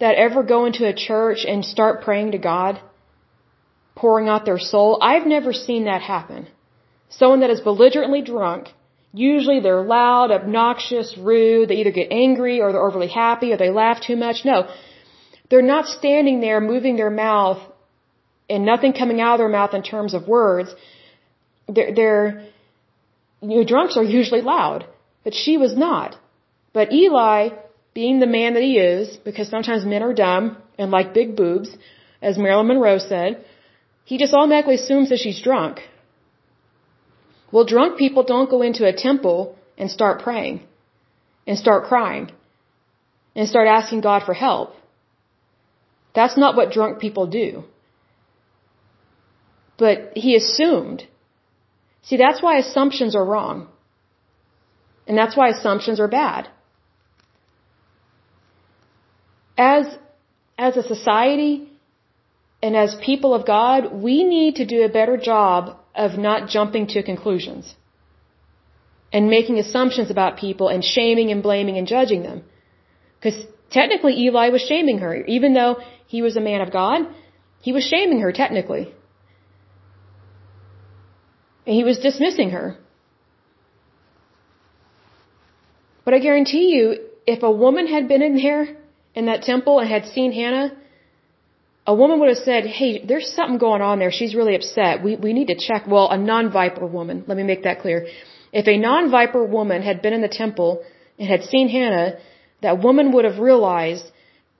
[0.00, 2.80] that ever go into a church and start praying to God?
[3.94, 4.98] Pouring out their soul?
[5.00, 6.48] I've never seen that happen.
[7.10, 8.70] Someone that is belligerently drunk,
[9.12, 13.70] usually they're loud, obnoxious, rude, they either get angry or they're overly happy or they
[13.70, 14.44] laugh too much.
[14.44, 14.68] No.
[15.48, 17.60] They're not standing there moving their mouth
[18.48, 20.74] and nothing coming out of their mouth in terms of words.
[21.68, 22.46] They're, they're
[23.40, 24.86] you know, drunks are usually loud,
[25.22, 26.16] but she was not.
[26.72, 27.50] But Eli
[27.94, 31.76] being the man that he is, because sometimes men are dumb and like big boobs,
[32.20, 33.44] as Marilyn Monroe said,
[34.04, 35.80] he just automatically assumes that she's drunk.
[37.52, 40.62] Well, drunk people don't go into a temple and start praying
[41.46, 42.32] and start crying
[43.36, 44.74] and start asking God for help.
[46.14, 47.64] That's not what drunk people do.
[49.76, 51.06] But he assumed.
[52.02, 53.68] See, that's why assumptions are wrong.
[55.06, 56.48] And that's why assumptions are bad
[59.56, 59.86] as,
[60.58, 61.68] as a society
[62.62, 66.86] and as people of God, we need to do a better job of not jumping
[66.88, 67.74] to conclusions
[69.12, 72.42] and making assumptions about people and shaming and blaming and judging them.
[73.18, 75.14] Because technically Eli was shaming her.
[75.26, 75.76] Even though
[76.06, 77.02] he was a man of God,
[77.60, 78.92] he was shaming her technically.
[81.64, 82.76] He was dismissing her.
[86.04, 88.76] But I guarantee you, if a woman had been in there
[89.14, 90.76] in that temple and had seen Hannah,
[91.86, 94.10] a woman would have said, Hey, there's something going on there.
[94.10, 95.02] She's really upset.
[95.02, 95.86] We, we need to check.
[95.86, 98.06] Well, a non-viper woman, let me make that clear.
[98.52, 100.84] If a non-viper woman had been in the temple
[101.18, 102.18] and had seen Hannah,
[102.62, 104.04] that woman would have realized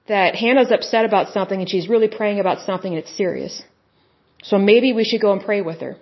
[0.09, 3.63] that Hannah's upset about something and she's really praying about something and it's serious.
[4.43, 5.97] So maybe we should go and pray with her.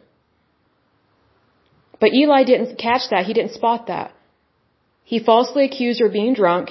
[2.03, 3.27] But Eli didn't catch that.
[3.27, 4.09] He didn't spot that.
[5.05, 6.71] He falsely accused her of being drunk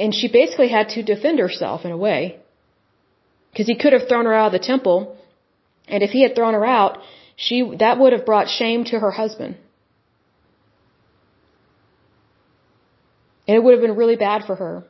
[0.00, 2.20] and she basically had to defend herself in a way.
[3.50, 5.16] Because he could have thrown her out of the temple,
[5.86, 6.98] and if he had thrown her out,
[7.36, 9.56] she that would have brought shame to her husband.
[13.46, 14.84] And it would have been really bad for her.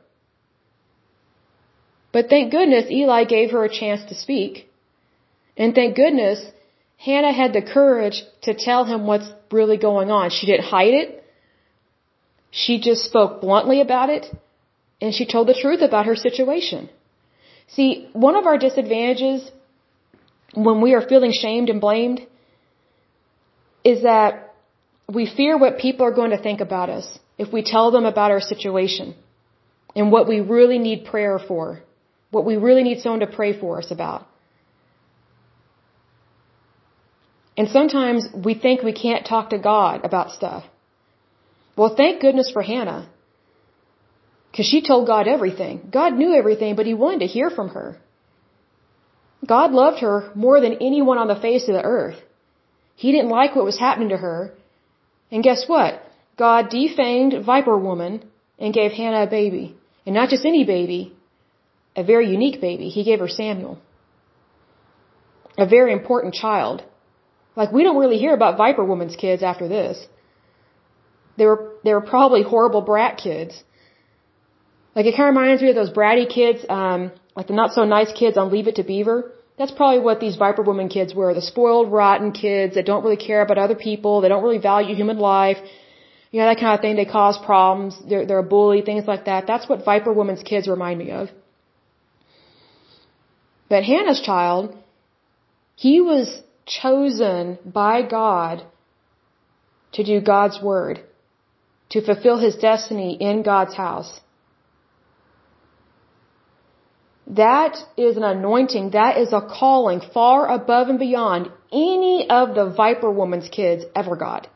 [2.13, 4.69] But thank goodness Eli gave her a chance to speak.
[5.57, 6.39] And thank goodness
[7.05, 10.29] Hannah had the courage to tell him what's really going on.
[10.29, 11.23] She didn't hide it.
[12.51, 14.25] She just spoke bluntly about it
[15.01, 16.89] and she told the truth about her situation.
[17.75, 19.49] See, one of our disadvantages
[20.53, 22.21] when we are feeling shamed and blamed
[23.83, 24.53] is that
[25.11, 27.07] we fear what people are going to think about us
[27.37, 29.15] if we tell them about our situation
[29.95, 31.81] and what we really need prayer for,
[32.29, 34.27] what we really need someone to pray for us about.
[37.61, 40.63] And sometimes we think we can't talk to God about stuff.
[41.77, 43.03] Well, thank goodness for Hannah
[44.47, 45.75] because she told God everything.
[45.99, 47.89] God knew everything, but he wanted to hear from her.
[49.55, 52.19] God loved her more than anyone on the face of the earth.
[52.95, 54.39] He didn't like what was happening to her.
[55.29, 56.01] And guess what?
[56.37, 58.23] God defamed Viper Woman
[58.57, 59.75] and gave Hannah a baby.
[60.07, 61.13] And not just any baby,
[61.95, 62.89] a very unique baby.
[62.89, 63.77] He gave her Samuel.
[65.59, 66.83] A very important child.
[67.55, 70.07] Like we don't really hear about Viper Woman's kids after this.
[71.37, 73.63] They were, they were probably horrible brat kids.
[74.95, 77.85] Like it kind of reminds me of those bratty kids, um, like the not so
[77.85, 79.31] nice kids on Leave It to Beaver.
[79.57, 81.33] That's probably what these Viper Woman kids were.
[81.33, 84.21] The spoiled, rotten kids that don't really care about other people.
[84.21, 85.57] They don't really value human life.
[86.31, 86.95] You know, that kind of thing.
[86.95, 87.97] They cause problems.
[88.07, 89.47] They're, they're a bully, things like that.
[89.47, 91.29] That's what Viper Woman's kids remind me of.
[93.69, 94.75] But Hannah's child,
[95.75, 96.41] he was
[96.79, 98.63] chosen by God
[99.93, 101.03] to do God's word,
[101.89, 104.21] to fulfill his destiny in God's house.
[107.31, 112.69] that is an anointing, that is a calling far above and beyond any of the
[112.69, 114.47] Viper Woman's kids ever got.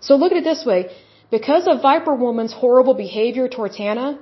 [0.00, 0.90] So look at it this way.
[1.30, 4.18] Because of Viper Woman's horrible behavior towards Hannah,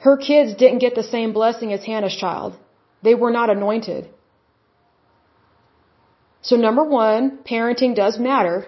[0.00, 2.56] her kids didn't get the same blessing as Hannah's child.
[3.02, 4.08] They were not anointed.
[6.42, 8.66] So number one, parenting does matter.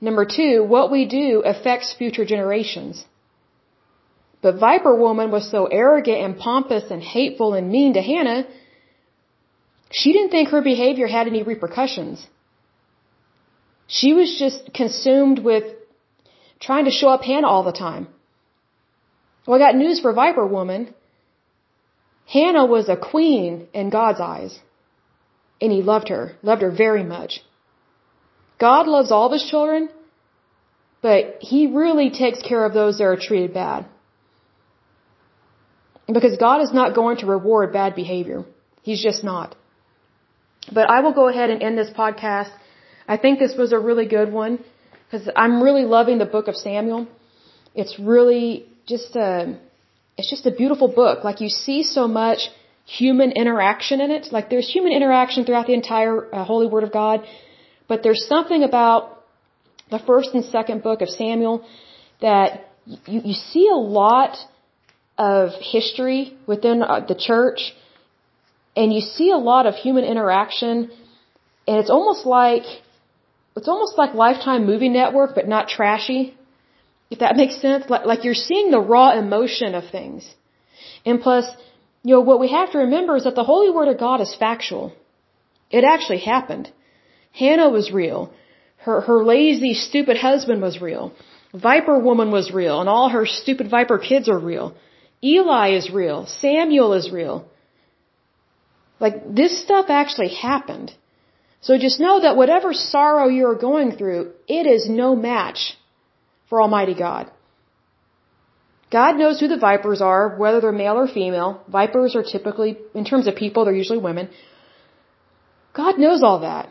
[0.00, 3.04] Number two, what we do affects future generations.
[4.42, 8.46] But Viper Woman was so arrogant and pompous and hateful and mean to Hannah,
[9.90, 12.26] she didn't think her behavior had any repercussions.
[13.86, 15.64] She was just consumed with
[16.60, 18.08] trying to show up Hannah all the time.
[19.46, 20.94] Well, I got news for Viper Woman.
[22.26, 24.58] Hannah was a queen in God's eyes.
[25.62, 27.32] And he loved her, loved her very much.
[28.58, 29.88] God loves all of his children,
[31.06, 33.86] but he really takes care of those that are treated bad.
[36.18, 38.44] Because God is not going to reward bad behavior.
[38.82, 39.54] He's just not.
[40.78, 42.52] But I will go ahead and end this podcast.
[43.06, 44.58] I think this was a really good one
[45.04, 47.06] because I'm really loving the book of Samuel.
[47.74, 49.58] It's really just a,
[50.18, 51.22] it's just a beautiful book.
[51.22, 52.40] Like you see so much
[52.98, 54.28] human interaction in it.
[54.36, 57.24] Like there's human interaction throughout the entire uh, Holy Word of God,
[57.88, 59.24] but there's something about
[59.90, 61.64] the first and second book of Samuel
[62.20, 64.36] that you, you see a lot
[65.18, 67.60] of history within uh, the church
[68.74, 70.90] and you see a lot of human interaction
[71.66, 72.64] and it's almost like
[73.56, 76.34] it's almost like lifetime movie network but not trashy
[77.10, 80.28] if that makes sense like, like you're seeing the raw emotion of things
[81.04, 81.44] and plus
[82.02, 84.34] you know what we have to remember is that the holy word of god is
[84.34, 84.94] factual
[85.70, 86.70] it actually happened
[87.32, 88.32] hannah was real
[88.78, 91.12] her her lazy stupid husband was real
[91.54, 94.74] viper woman was real and all her stupid viper kids are real
[95.22, 96.26] Eli is real.
[96.26, 97.48] Samuel is real.
[98.98, 100.92] Like, this stuff actually happened.
[101.60, 105.76] So just know that whatever sorrow you're going through, it is no match
[106.48, 107.30] for Almighty God.
[108.92, 111.50] God knows who the vipers are, whether they're male or female.
[111.76, 114.28] Vipers are typically, in terms of people, they're usually women.
[115.72, 116.68] God knows all that.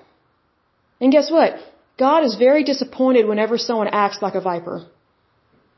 [1.01, 1.55] And guess what?
[1.97, 4.85] God is very disappointed whenever someone acts like a viper.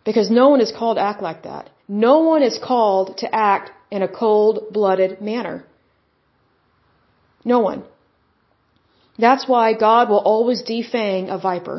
[0.09, 1.69] Because no one is called to act like that.
[1.87, 5.65] No one is called to act in a cold-blooded manner.
[7.45, 7.83] No one.
[9.17, 11.77] That's why God will always defang a viper.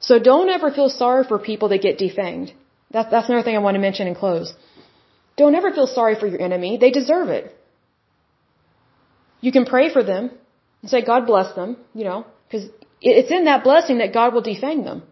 [0.00, 2.52] So don't ever feel sorry for people that get defanged.
[2.92, 4.52] That, that's another thing I want to mention and close.
[5.36, 6.76] Don't ever feel sorry for your enemy.
[6.76, 7.56] They deserve it.
[9.40, 10.30] You can pray for them
[10.82, 12.68] and say, God bless them, you know, because
[13.00, 15.02] it's in that blessing that God will defang them.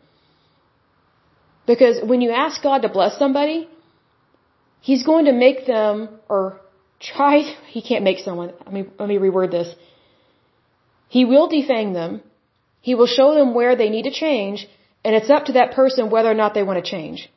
[1.66, 3.68] Because when you ask God to bless somebody,
[4.80, 6.60] He's going to make them, or
[7.00, 9.74] try, He can't make someone, let me, let me reword this.
[11.08, 12.22] He will defang them,
[12.80, 14.68] He will show them where they need to change,
[15.04, 17.28] and it's up to that person whether or not they want to change.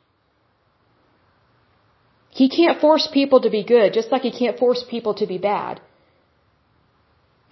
[2.40, 5.38] He can't force people to be good, just like He can't force people to be
[5.38, 5.80] bad.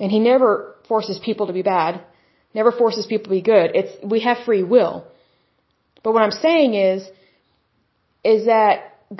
[0.00, 2.00] And He never forces people to be bad,
[2.52, 3.68] never forces people to be good.
[3.80, 4.94] It's, we have free will.
[6.02, 7.09] But what I'm saying is,
[8.24, 8.74] is that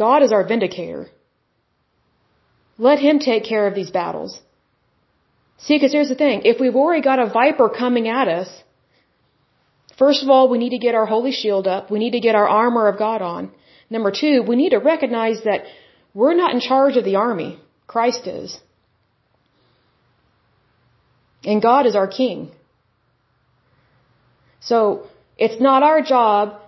[0.05, 1.05] God is our vindicator.
[2.89, 4.40] Let Him take care of these battles.
[5.59, 6.43] See, because here's the thing.
[6.44, 8.51] If we've already got a viper coming at us,
[9.97, 11.89] first of all, we need to get our holy shield up.
[11.89, 13.52] We need to get our armor of God on.
[13.94, 15.60] Number two, we need to recognize that
[16.14, 17.51] we're not in charge of the army.
[17.86, 18.59] Christ is.
[21.44, 22.39] And God is our king.
[24.60, 24.78] So,
[25.44, 26.59] it's not our job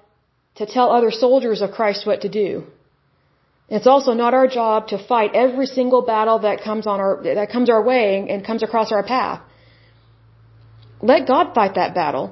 [0.56, 2.48] to tell other soldiers of Christ what to do.
[3.76, 7.50] It's also not our job to fight every single battle that comes on our that
[7.56, 9.40] comes our way and comes across our path.
[11.12, 12.26] Let God fight that battle.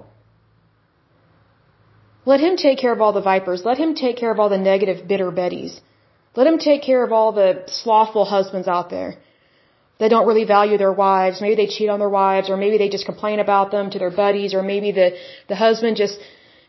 [2.24, 3.64] Let him take care of all the vipers.
[3.64, 5.80] Let him take care of all the negative, bitter Bettys.
[6.36, 9.16] Let him take care of all the slothful husbands out there
[9.98, 11.40] that don't really value their wives.
[11.40, 14.14] Maybe they cheat on their wives, or maybe they just complain about them to their
[14.24, 15.08] buddies, or maybe the
[15.48, 16.18] the husband just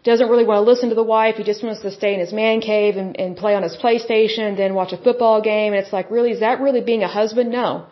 [0.04, 1.36] doesn't really want to listen to the wife.
[1.36, 4.58] He just wants to stay in his man cave and, and play on his PlayStation,
[4.58, 5.74] then watch a football game.
[5.74, 7.52] And it's like, really, is that really being a husband?
[7.52, 7.86] No.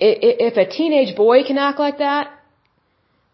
[0.00, 2.30] If a teenage boy can act like that,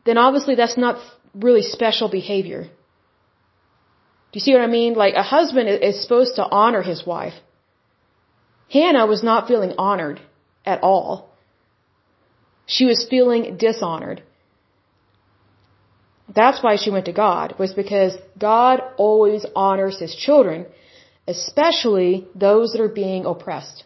[0.05, 0.99] then obviously that's not
[1.35, 2.63] really special behavior.
[2.63, 4.95] Do you see what I mean?
[4.95, 7.35] Like a husband is supposed to honor his wife.
[8.71, 10.21] Hannah was not feeling honored
[10.65, 11.31] at all.
[12.67, 14.23] She was feeling dishonored.
[16.35, 20.67] That's why she went to God, was because God always honors his children.
[21.27, 23.85] especially those that are being oppressed.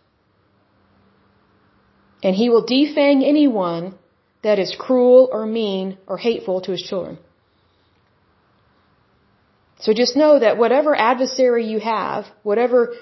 [2.23, 3.95] And he will defang anyone
[4.43, 7.19] that is cruel or mean or hateful to his children.
[9.81, 12.95] So just know that whatever adversary you have, whatever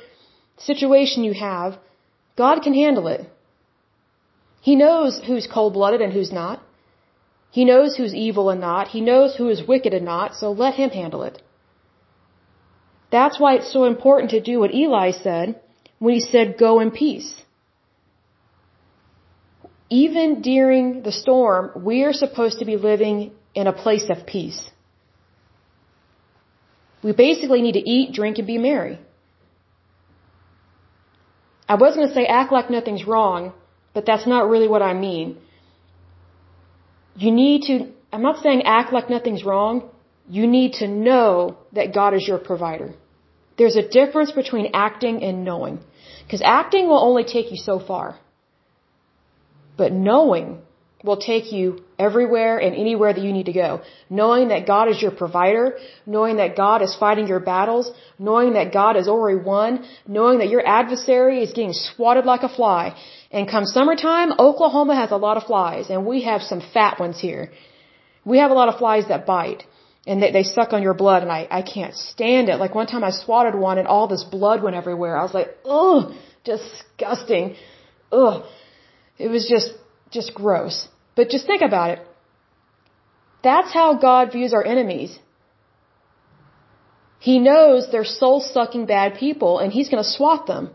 [0.58, 1.78] situation you have,
[2.36, 3.22] God can handle it.
[4.60, 6.62] He knows who's cold-blooded and who's not.
[7.50, 8.88] He knows who's evil and not.
[8.88, 11.42] He knows who is wicked and not, so let him handle it.
[13.10, 15.60] That's why it's so important to do what Eli said
[15.98, 17.42] when he said, go in peace.
[19.88, 24.70] Even during the storm, we are supposed to be living in a place of peace.
[27.06, 28.98] We basically need to eat, drink, and be merry.
[31.72, 33.52] I was going to say act like nothing's wrong,
[33.94, 35.38] but that's not really what I mean.
[37.14, 37.74] You need to,
[38.12, 39.88] I'm not saying act like nothing's wrong.
[40.28, 42.90] You need to know that God is your provider.
[43.56, 45.78] There's a difference between acting and knowing.
[46.24, 48.18] Because acting will only take you so far.
[49.76, 50.62] But knowing
[51.06, 51.66] will take you
[51.98, 53.80] everywhere and anywhere that you need to go.
[54.10, 58.72] Knowing that God is your provider, knowing that God is fighting your battles, knowing that
[58.80, 59.70] God has already won,
[60.06, 62.84] knowing that your adversary is getting swatted like a fly.
[63.30, 67.18] And come summertime, Oklahoma has a lot of flies, and we have some fat ones
[67.20, 67.44] here.
[68.24, 69.64] We have a lot of flies that bite.
[70.08, 72.56] And they, they suck on your blood, and I, I can't stand it.
[72.64, 75.16] Like one time I swatted one, and all this blood went everywhere.
[75.16, 76.14] I was like, ugh,
[76.44, 77.56] disgusting.
[78.12, 78.44] Ugh.
[79.18, 79.72] It was just,
[80.10, 80.88] just gross.
[81.16, 82.00] But just think about it.
[83.42, 85.18] That's how God views our enemies.
[87.28, 90.70] He knows they're soul sucking bad people and he's going to swat them.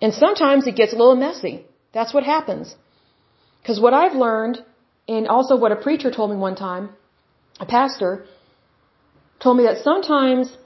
[0.00, 1.54] And sometimes it gets a little messy.
[1.92, 2.76] That's what happens.
[3.60, 4.62] Because what I've learned,
[5.08, 6.90] and also what a preacher told me one time,
[7.58, 8.26] a pastor,
[9.40, 10.56] told me that sometimes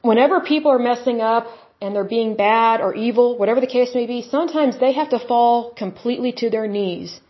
[0.00, 1.46] whenever people are messing up
[1.82, 5.20] and they're being bad or evil, whatever the case may be, sometimes they have to
[5.30, 5.54] fall
[5.84, 7.20] completely to their knees.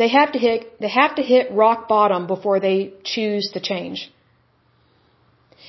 [0.00, 4.12] They have to hit, they have to hit rock bottom before they choose to change.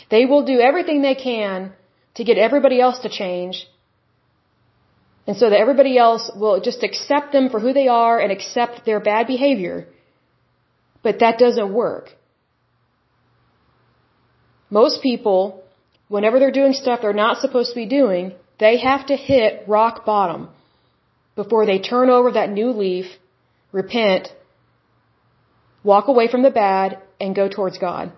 [0.10, 1.72] They will do everything they can
[2.16, 3.66] to get everybody else to change.
[5.26, 8.86] And so that everybody else will just accept them for who they are and accept
[8.86, 9.88] their bad behavior.
[11.02, 12.10] But that doesn't work.
[14.70, 15.64] Most people
[16.16, 18.34] whenever they're doing stuff they're not supposed to be doing,
[18.64, 20.50] they have to hit rock bottom
[21.42, 23.06] before they turn over that new leaf,
[23.72, 24.28] repent,
[25.92, 28.12] walk away from the bad, and go towards God.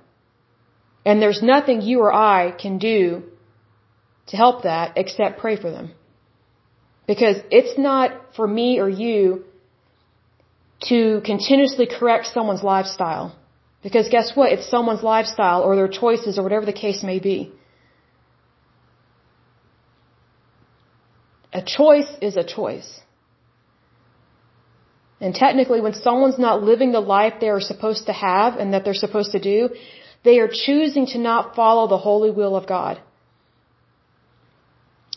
[1.05, 2.99] And there's nothing you or I can do
[4.29, 5.91] to help that except pray for them.
[7.05, 9.43] Because it's not for me or you
[10.89, 13.35] to continuously correct someone's lifestyle.
[13.83, 14.51] Because guess what?
[14.53, 17.51] It's someone's lifestyle or their choices or whatever the case may be.
[21.53, 22.89] A choice is a choice.
[25.21, 28.83] And technically, when someone's not living the life they are supposed to have and that
[28.83, 29.69] they're supposed to do,
[30.23, 33.01] they are choosing to not follow the holy will of God.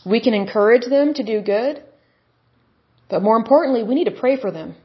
[0.05, 1.83] We can encourage them to do good,
[3.09, 4.75] but more importantly, we need to pray for them.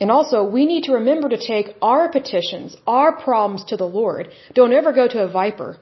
[0.00, 4.30] And also, we need to remember to take our petitions, our problems to the Lord.
[4.54, 5.78] Don't ever go to a viper.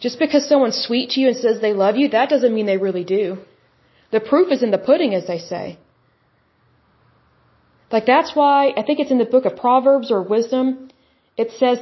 [0.00, 2.78] Just because someone's sweet to you and says they love you, that doesn't mean they
[2.78, 3.38] really do.
[4.10, 5.78] The proof is in the pudding, as they say.
[7.92, 10.90] Like that's why, I think it's in the book of Proverbs or Wisdom,
[11.36, 11.78] it says,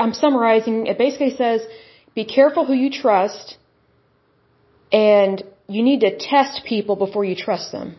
[0.00, 1.60] I'm summarizing, it basically says,
[2.14, 3.56] be careful who you trust,
[4.92, 7.96] and you need to test people before you trust them.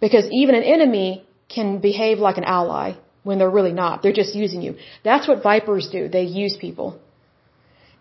[0.00, 4.02] Because even an enemy can behave like an ally when they're really not.
[4.02, 4.76] They're just using you.
[5.04, 6.08] That's what vipers do.
[6.08, 7.00] They use people.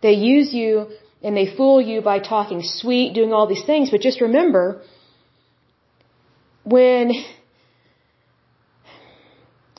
[0.02, 0.88] They use you
[1.22, 4.82] and they fool you by talking sweet, doing all these things, but just remember,
[6.64, 7.12] when,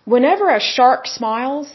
[0.05, 1.73] whenever a shark smiles,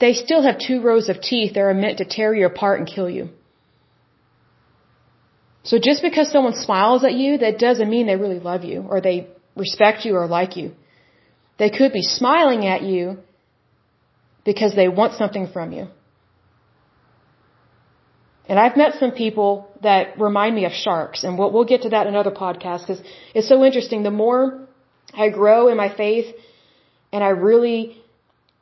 [0.00, 2.88] they still have two rows of teeth that are meant to tear you apart and
[2.88, 3.30] kill you.
[5.64, 9.00] So just because someone smiles at you, that doesn't mean they really love you or
[9.00, 10.72] they respect you or like you.
[11.58, 13.18] They could be smiling at you
[14.44, 15.88] because they want something from you.
[18.48, 19.50] And I've met some people
[19.82, 23.02] that remind me of sharks, and we'll, we'll get to that in another podcast because
[23.34, 24.02] it's so interesting.
[24.02, 24.40] The more
[25.12, 26.34] I grow in my faith,
[27.12, 27.80] and I really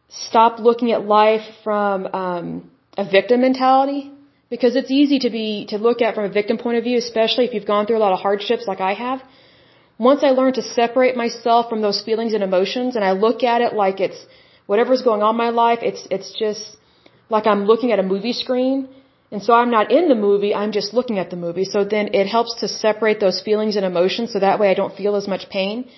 [0.08, 4.10] stop looking at life from um, a victim mentality,
[4.50, 7.44] because it's easy to be to look at from a victim point of view, especially
[7.46, 9.22] if you've gone through a lot of hardships like I have.
[9.98, 13.60] Once I learned to separate myself from those feelings and emotions, and I look at
[13.60, 14.20] it like it's
[14.66, 16.76] whatever's going on in my life, it's, it's just
[17.28, 18.88] like I'm looking at a movie screen.
[19.32, 21.64] And so I'm not in the movie, I'm just looking at the movie.
[21.64, 24.96] So then it helps to separate those feelings and emotions so that way I don't
[24.96, 25.88] feel as much pain.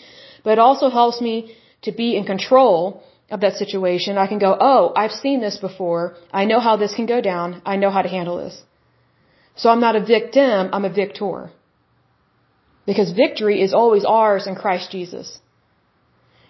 [0.44, 4.16] But it also helps me to be in control of that situation.
[4.16, 6.16] I can go, oh, I've seen this before.
[6.32, 7.60] I know how this can go down.
[7.66, 8.62] I know how to handle this.
[9.56, 11.50] So I'm not a victim, I'm a victor.
[12.86, 15.40] Because victory is always ours in Christ Jesus.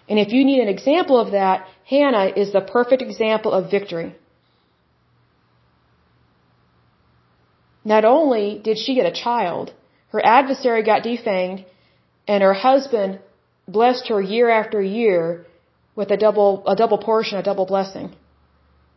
[0.07, 4.15] And if you need an example of that, Hannah is the perfect example of victory.
[7.83, 9.73] Not only did she get a child,
[10.09, 11.65] her adversary got defanged,
[12.27, 13.19] and her husband
[13.67, 15.45] blessed her year after year
[15.95, 18.15] with a double, a double portion, a double blessing,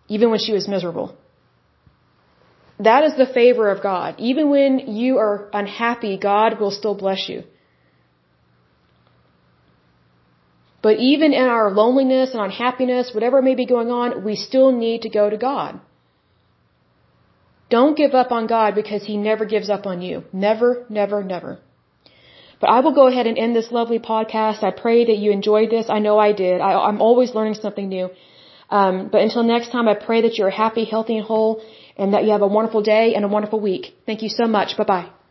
[0.09, 1.17] even when she was miserable.
[2.79, 4.17] That is the favor of God.
[4.19, 7.45] Even when you are unhappy, God will still bless you.
[10.83, 15.03] But even in our loneliness and unhappiness, whatever may be going on, we still need
[15.03, 15.81] to go to God.
[17.77, 20.25] Don't give up on God because He never gives up on you.
[20.47, 20.71] Never,
[21.01, 21.53] never, never.
[22.61, 24.63] But I will go ahead and end this lovely podcast.
[24.63, 25.87] I pray that you enjoyed this.
[25.97, 26.61] I know I did.
[26.61, 28.11] I, am always learning something new.
[28.79, 31.63] Um, but until next time, I pray that you're happy, healthy, and whole,
[31.97, 33.85] and that you have a wonderful day and a wonderful week.
[34.07, 34.77] Thank you so much.
[34.77, 35.22] Bye bye.